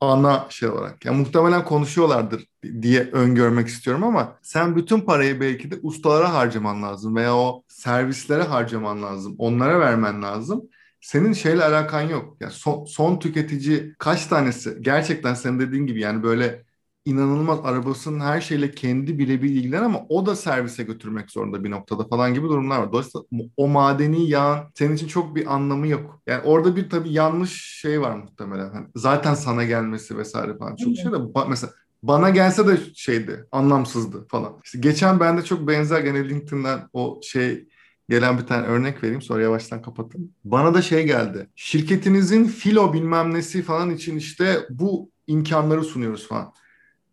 Ana 0.02 0.48
şey 0.50 0.70
olarak. 0.70 1.06
Yani 1.06 1.18
muhtemelen 1.18 1.66
konuşuyorlardır 1.66 2.46
diye 2.82 3.10
öngörmek 3.12 3.68
istiyorum 3.68 4.04
ama 4.04 4.38
sen 4.42 4.76
bütün 4.76 5.02
parayı 5.02 5.40
belki 5.42 5.72
de 5.72 5.76
ustalara 5.84 6.34
harcaman 6.34 6.84
lazım 6.84 7.16
veya 7.16 7.36
o 7.36 7.64
servislere 7.68 8.44
harcaman 8.44 9.04
lazım. 9.04 9.36
Onlara 9.38 9.80
vermen 9.80 10.24
lazım. 10.24 10.64
Senin 11.02 11.34
şeyle 11.34 11.64
alakan 11.64 12.02
yok. 12.02 12.38
Yani 12.40 12.52
son, 12.52 12.86
son 12.86 13.20
tüketici 13.20 13.96
kaç 14.00 14.26
tanesi 14.28 14.78
gerçekten 14.82 15.34
senin 15.34 15.60
dediğin 15.60 15.86
gibi 15.88 16.00
yani 16.00 16.24
böyle 16.24 16.66
inanılmaz 17.06 17.60
arabasının 17.64 18.20
her 18.20 18.42
şeyle 18.42 18.72
kendi 18.72 19.20
birebir 19.20 19.50
ilgilen 19.50 19.84
ama 19.84 20.02
o 20.10 20.26
da 20.26 20.36
servise 20.36 20.84
götürmek 20.84 21.32
zorunda 21.32 21.64
bir 21.64 21.72
noktada 21.72 22.08
falan 22.08 22.34
gibi 22.34 22.48
durumlar 22.48 22.80
var. 22.80 22.92
Dolayısıyla 22.92 23.26
o 23.58 23.68
madeni 23.68 24.30
yağın 24.30 24.60
senin 24.76 24.96
için 24.96 25.08
çok 25.08 25.36
bir 25.36 25.56
anlamı 25.56 25.88
yok. 25.88 26.22
Yani 26.28 26.42
orada 26.44 26.76
bir 26.76 26.90
tabii 26.90 27.14
yanlış 27.14 27.80
şey 27.82 28.02
var 28.02 28.16
muhtemelen. 28.16 28.70
Hani 28.70 28.88
zaten 28.96 29.34
sana 29.34 29.64
gelmesi 29.64 30.18
vesaire 30.18 30.58
falan 30.58 30.76
çok 30.76 30.96
şey 30.96 31.12
de 31.12 31.18
mesela 31.50 31.74
bana 32.04 32.30
gelse 32.30 32.68
de 32.68 32.78
şeydi, 32.96 33.46
anlamsızdı 33.52 34.28
falan. 34.28 34.54
İşte 34.64 34.80
geçen 34.80 35.20
bende 35.20 35.44
çok 35.44 35.68
benzer 35.68 36.02
gene 36.02 36.30
LinkedIn'den 36.30 36.90
o 36.94 37.20
şey 37.24 37.68
gelen 38.10 38.38
bir 38.38 38.44
tane 38.44 38.68
örnek 38.68 39.04
vereyim 39.04 39.22
sonra 39.22 39.42
yavaştan 39.44 39.82
kapatayım. 39.82 40.32
Bana 40.44 40.74
da 40.74 40.82
şey 40.82 41.06
geldi. 41.06 41.50
Şirketinizin 41.56 42.44
filo 42.46 42.94
bilmem 42.94 43.34
nesi 43.34 43.62
falan 43.62 43.90
için 43.90 44.18
işte 44.18 44.60
bu 44.70 45.10
imkanları 45.28 45.84
sunuyoruz 45.84 46.28
falan 46.28 46.54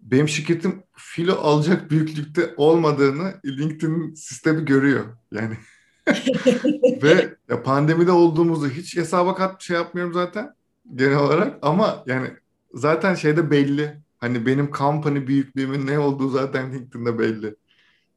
benim 0.03 0.29
şirketim 0.29 0.83
filo 0.97 1.35
alacak 1.35 1.91
büyüklükte 1.91 2.55
olmadığını 2.57 3.35
LinkedIn 3.45 4.15
sistemi 4.15 4.65
görüyor. 4.65 5.05
Yani 5.33 5.57
ve 7.03 7.37
ya 7.49 7.63
pandemide 7.63 8.13
olduğumuzu 8.13 8.69
hiç 8.69 8.97
hesaba 8.97 9.35
kat 9.35 9.63
şey 9.63 9.77
yapmıyorum 9.77 10.15
zaten 10.15 10.55
genel 10.95 11.19
olarak 11.19 11.59
ama 11.63 12.05
yani 12.07 12.29
zaten 12.75 13.15
şeyde 13.15 13.51
belli. 13.51 14.03
Hani 14.19 14.47
benim 14.47 14.73
company 14.73 15.27
büyüklüğümün 15.27 15.87
ne 15.87 15.99
olduğu 15.99 16.29
zaten 16.29 16.73
LinkedIn'de 16.73 17.19
belli. 17.19 17.57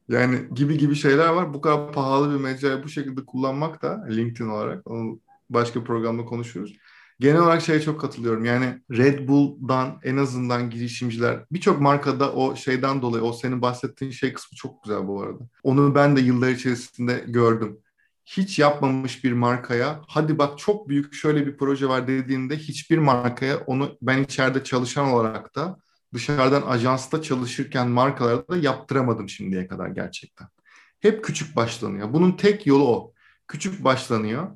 Yani 0.08 0.38
gibi 0.54 0.78
gibi 0.78 0.94
şeyler 0.94 1.28
var. 1.28 1.54
Bu 1.54 1.60
kadar 1.60 1.92
pahalı 1.92 2.34
bir 2.34 2.40
mecrayı 2.40 2.82
bu 2.84 2.88
şekilde 2.88 3.24
kullanmak 3.26 3.82
da 3.82 4.06
LinkedIn 4.10 4.48
olarak 4.48 4.90
onu 4.90 5.20
başka 5.50 5.84
programda 5.84 6.24
konuşuruz. 6.24 6.76
Genel 7.20 7.40
olarak 7.40 7.62
şeye 7.62 7.80
çok 7.80 8.00
katılıyorum. 8.00 8.44
Yani 8.44 8.80
Red 8.90 9.28
Bull'dan 9.28 10.00
en 10.04 10.16
azından 10.16 10.70
girişimciler 10.70 11.44
birçok 11.52 11.80
markada 11.80 12.32
o 12.32 12.56
şeyden 12.56 13.02
dolayı 13.02 13.24
o 13.24 13.32
senin 13.32 13.62
bahsettiğin 13.62 14.12
şey 14.12 14.32
kısmı 14.32 14.56
çok 14.56 14.84
güzel 14.84 15.06
bu 15.08 15.22
arada. 15.22 15.38
Onu 15.62 15.94
ben 15.94 16.16
de 16.16 16.20
yıllar 16.20 16.50
içerisinde 16.50 17.24
gördüm. 17.26 17.78
Hiç 18.24 18.58
yapmamış 18.58 19.24
bir 19.24 19.32
markaya 19.32 20.00
hadi 20.08 20.38
bak 20.38 20.58
çok 20.58 20.88
büyük 20.88 21.14
şöyle 21.14 21.46
bir 21.46 21.56
proje 21.56 21.88
var 21.88 22.08
dediğinde 22.08 22.56
hiçbir 22.56 22.98
markaya 22.98 23.58
onu 23.58 23.98
ben 24.02 24.22
içeride 24.22 24.64
çalışan 24.64 25.08
olarak 25.08 25.54
da 25.54 25.78
dışarıdan 26.14 26.62
ajansta 26.62 27.22
çalışırken 27.22 27.88
markalarda 27.88 28.48
da 28.48 28.56
yaptıramadım 28.56 29.28
şimdiye 29.28 29.66
kadar 29.66 29.88
gerçekten. 29.88 30.48
Hep 31.00 31.24
küçük 31.24 31.56
başlanıyor. 31.56 32.12
Bunun 32.12 32.32
tek 32.32 32.66
yolu 32.66 32.88
o. 32.88 33.12
Küçük 33.48 33.84
başlanıyor 33.84 34.48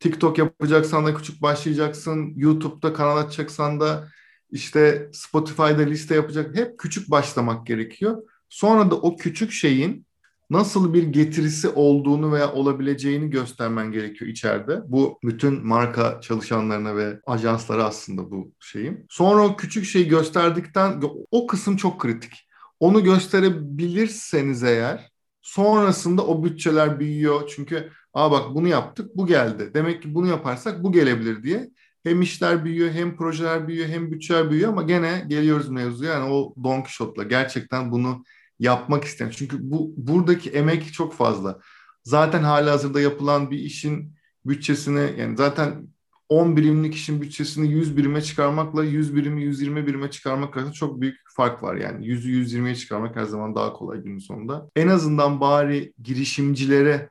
TikTok 0.00 0.38
yapacaksan 0.38 1.06
da 1.06 1.14
küçük 1.14 1.42
başlayacaksın. 1.42 2.32
YouTube'da 2.36 2.92
kanal 2.92 3.16
açacaksan 3.16 3.80
da 3.80 4.08
işte 4.50 5.10
Spotify'da 5.12 5.82
liste 5.82 6.14
yapacak. 6.14 6.56
Hep 6.56 6.78
küçük 6.78 7.10
başlamak 7.10 7.66
gerekiyor. 7.66 8.22
Sonra 8.48 8.90
da 8.90 8.94
o 8.94 9.16
küçük 9.16 9.52
şeyin 9.52 10.06
nasıl 10.50 10.94
bir 10.94 11.02
getirisi 11.02 11.68
olduğunu 11.68 12.32
veya 12.32 12.52
olabileceğini 12.52 13.30
göstermen 13.30 13.92
gerekiyor 13.92 14.30
içeride. 14.30 14.80
Bu 14.86 15.18
bütün 15.24 15.66
marka 15.66 16.20
çalışanlarına 16.20 16.96
ve 16.96 17.20
ajanslara 17.26 17.84
aslında 17.84 18.30
bu 18.30 18.52
şeyin. 18.60 19.06
Sonra 19.10 19.42
o 19.42 19.56
küçük 19.56 19.84
şeyi 19.84 20.08
gösterdikten 20.08 21.02
o 21.30 21.46
kısım 21.46 21.76
çok 21.76 22.00
kritik. 22.00 22.48
Onu 22.80 23.04
gösterebilirseniz 23.04 24.62
eğer 24.62 25.10
sonrasında 25.42 26.26
o 26.26 26.44
bütçeler 26.44 27.00
büyüyor. 27.00 27.50
Çünkü 27.56 27.90
Aa 28.14 28.30
bak 28.30 28.54
bunu 28.54 28.68
yaptık, 28.68 29.16
bu 29.16 29.26
geldi. 29.26 29.70
Demek 29.74 30.02
ki 30.02 30.14
bunu 30.14 30.26
yaparsak 30.26 30.82
bu 30.84 30.92
gelebilir 30.92 31.42
diye. 31.42 31.70
Hem 32.04 32.22
işler 32.22 32.64
büyüyor, 32.64 32.90
hem 32.90 33.16
projeler 33.16 33.68
büyüyor, 33.68 33.88
hem 33.88 34.10
bütçeler 34.12 34.50
büyüyor 34.50 34.70
ama 34.70 34.82
gene 34.82 35.24
geliyoruz 35.28 35.68
mevzuya. 35.68 36.12
Yani 36.12 36.32
o 36.32 36.54
Don 36.64 36.80
Quixote'la 36.82 37.24
gerçekten 37.24 37.92
bunu 37.92 38.24
yapmak 38.58 39.04
isteyen. 39.04 39.30
Çünkü 39.30 39.58
bu 39.70 39.94
buradaki 39.96 40.50
emek 40.50 40.92
çok 40.92 41.14
fazla. 41.14 41.60
Zaten 42.04 42.42
hali 42.42 42.70
hazırda 42.70 43.00
yapılan 43.00 43.50
bir 43.50 43.58
işin 43.58 44.14
bütçesini 44.46 45.20
yani 45.20 45.36
zaten 45.36 45.88
10 46.28 46.56
birimlik 46.56 46.94
işin 46.94 47.20
bütçesini 47.22 47.72
100 47.72 47.96
birime 47.96 48.22
çıkarmakla 48.22 48.84
100 48.84 49.16
birimi 49.16 49.42
120 49.42 49.86
birime 49.86 50.10
çıkarmak 50.10 50.56
arasında 50.56 50.72
çok 50.72 51.00
büyük 51.00 51.16
fark 51.36 51.62
var. 51.62 51.74
Yani 51.76 52.06
100'ü 52.06 52.30
120'ye 52.30 52.74
çıkarmak 52.74 53.16
her 53.16 53.24
zaman 53.24 53.54
daha 53.54 53.72
kolay 53.72 53.98
günün 53.98 54.18
sonunda. 54.18 54.70
En 54.76 54.88
azından 54.88 55.40
bari 55.40 55.92
girişimcilere 56.02 57.10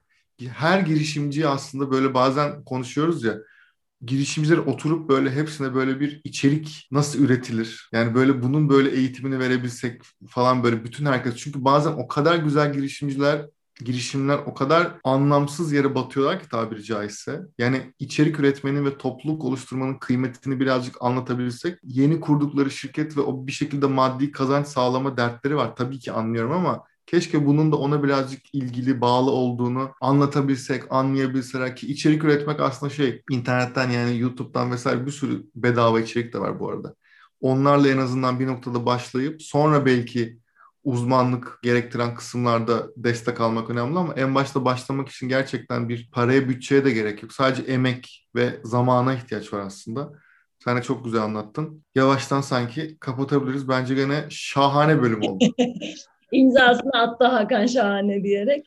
her 0.49 0.79
girişimci 0.79 1.47
aslında 1.47 1.91
böyle 1.91 2.13
bazen 2.13 2.63
konuşuyoruz 2.63 3.23
ya 3.23 3.37
girişimciler 4.05 4.57
oturup 4.57 5.09
böyle 5.09 5.31
hepsine 5.31 5.75
böyle 5.75 5.99
bir 5.99 6.21
içerik 6.23 6.87
nasıl 6.91 7.19
üretilir? 7.19 7.89
Yani 7.93 8.15
böyle 8.15 8.43
bunun 8.43 8.69
böyle 8.69 8.89
eğitimini 8.91 9.39
verebilsek 9.39 10.01
falan 10.29 10.63
böyle 10.63 10.83
bütün 10.83 11.05
herkes. 11.05 11.35
Çünkü 11.35 11.65
bazen 11.65 11.91
o 11.91 12.07
kadar 12.07 12.35
güzel 12.35 12.73
girişimciler 12.73 13.45
girişimler 13.79 14.37
o 14.37 14.53
kadar 14.53 14.91
anlamsız 15.03 15.73
yere 15.73 15.95
batıyorlar 15.95 16.39
ki 16.39 16.49
tabiri 16.49 16.83
caizse. 16.83 17.41
Yani 17.57 17.93
içerik 17.99 18.39
üretmenin 18.39 18.85
ve 18.85 18.97
topluluk 18.97 19.43
oluşturmanın 19.43 19.99
kıymetini 19.99 20.59
birazcık 20.59 20.95
anlatabilsek 21.01 21.79
yeni 21.83 22.19
kurdukları 22.19 22.71
şirket 22.71 23.17
ve 23.17 23.21
o 23.21 23.47
bir 23.47 23.51
şekilde 23.51 23.85
maddi 23.85 24.31
kazanç 24.31 24.67
sağlama 24.67 25.17
dertleri 25.17 25.55
var. 25.55 25.75
Tabii 25.75 25.99
ki 25.99 26.11
anlıyorum 26.11 26.51
ama 26.51 26.83
Keşke 27.05 27.45
bunun 27.45 27.71
da 27.71 27.75
ona 27.75 28.03
birazcık 28.03 28.55
ilgili, 28.55 29.01
bağlı 29.01 29.31
olduğunu 29.31 29.91
anlatabilsek, 30.01 30.83
anlayabilsek 30.89 31.77
ki 31.77 31.87
içerik 31.87 32.23
üretmek 32.23 32.59
aslında 32.59 32.93
şey 32.93 33.21
internetten 33.29 33.89
yani 33.89 34.19
YouTube'dan 34.19 34.71
vesaire 34.71 35.05
bir 35.05 35.11
sürü 35.11 35.43
bedava 35.55 35.99
içerik 35.99 36.33
de 36.33 36.39
var 36.39 36.59
bu 36.59 36.69
arada. 36.69 36.95
Onlarla 37.41 37.87
en 37.87 37.97
azından 37.97 38.39
bir 38.39 38.47
noktada 38.47 38.85
başlayıp 38.85 39.41
sonra 39.41 39.85
belki 39.85 40.37
uzmanlık 40.83 41.59
gerektiren 41.63 42.15
kısımlarda 42.15 42.87
destek 42.97 43.41
almak 43.41 43.69
önemli 43.69 43.99
ama 43.99 44.13
en 44.13 44.35
başta 44.35 44.65
başlamak 44.65 45.09
için 45.09 45.29
gerçekten 45.29 45.89
bir 45.89 46.09
paraya, 46.11 46.49
bütçeye 46.49 46.85
de 46.85 46.91
gerek 46.91 47.23
yok. 47.23 47.33
Sadece 47.33 47.61
emek 47.61 48.27
ve 48.35 48.59
zamana 48.63 49.13
ihtiyaç 49.13 49.53
var 49.53 49.59
aslında. 49.59 50.13
Sen 50.63 50.77
de 50.77 50.81
çok 50.81 51.05
güzel 51.05 51.21
anlattın. 51.21 51.85
Yavaştan 51.95 52.41
sanki 52.41 52.97
kapatabiliriz. 52.99 53.69
Bence 53.69 53.95
gene 53.95 54.25
şahane 54.29 55.01
bölüm 55.01 55.21
oldu. 55.21 55.45
imzasını 56.33 56.91
attı 56.93 57.25
Hakan 57.25 57.65
Şahane 57.65 58.23
diyerek. 58.23 58.65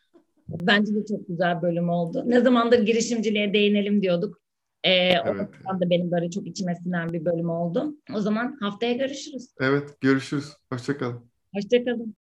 Bence 0.48 0.94
de 0.94 1.06
çok 1.06 1.28
güzel 1.28 1.62
bölüm 1.62 1.88
oldu. 1.88 2.24
Ne 2.26 2.40
zamandır 2.40 2.78
girişimciliğe 2.78 3.54
değinelim 3.54 4.02
diyorduk. 4.02 4.40
Ee, 4.84 4.90
evet. 4.90 5.48
O 5.76 5.80
da 5.80 5.90
benim 5.90 6.10
böyle 6.10 6.30
çok 6.30 6.46
içime 6.46 6.74
sinen 6.74 7.12
bir 7.12 7.24
bölüm 7.24 7.50
oldu. 7.50 7.96
O 8.14 8.20
zaman 8.20 8.56
haftaya 8.60 8.92
görüşürüz. 8.92 9.54
Evet 9.60 10.00
görüşürüz. 10.00 10.52
Hoşçakalın. 10.72 11.30
Hoşçakalın. 11.54 12.16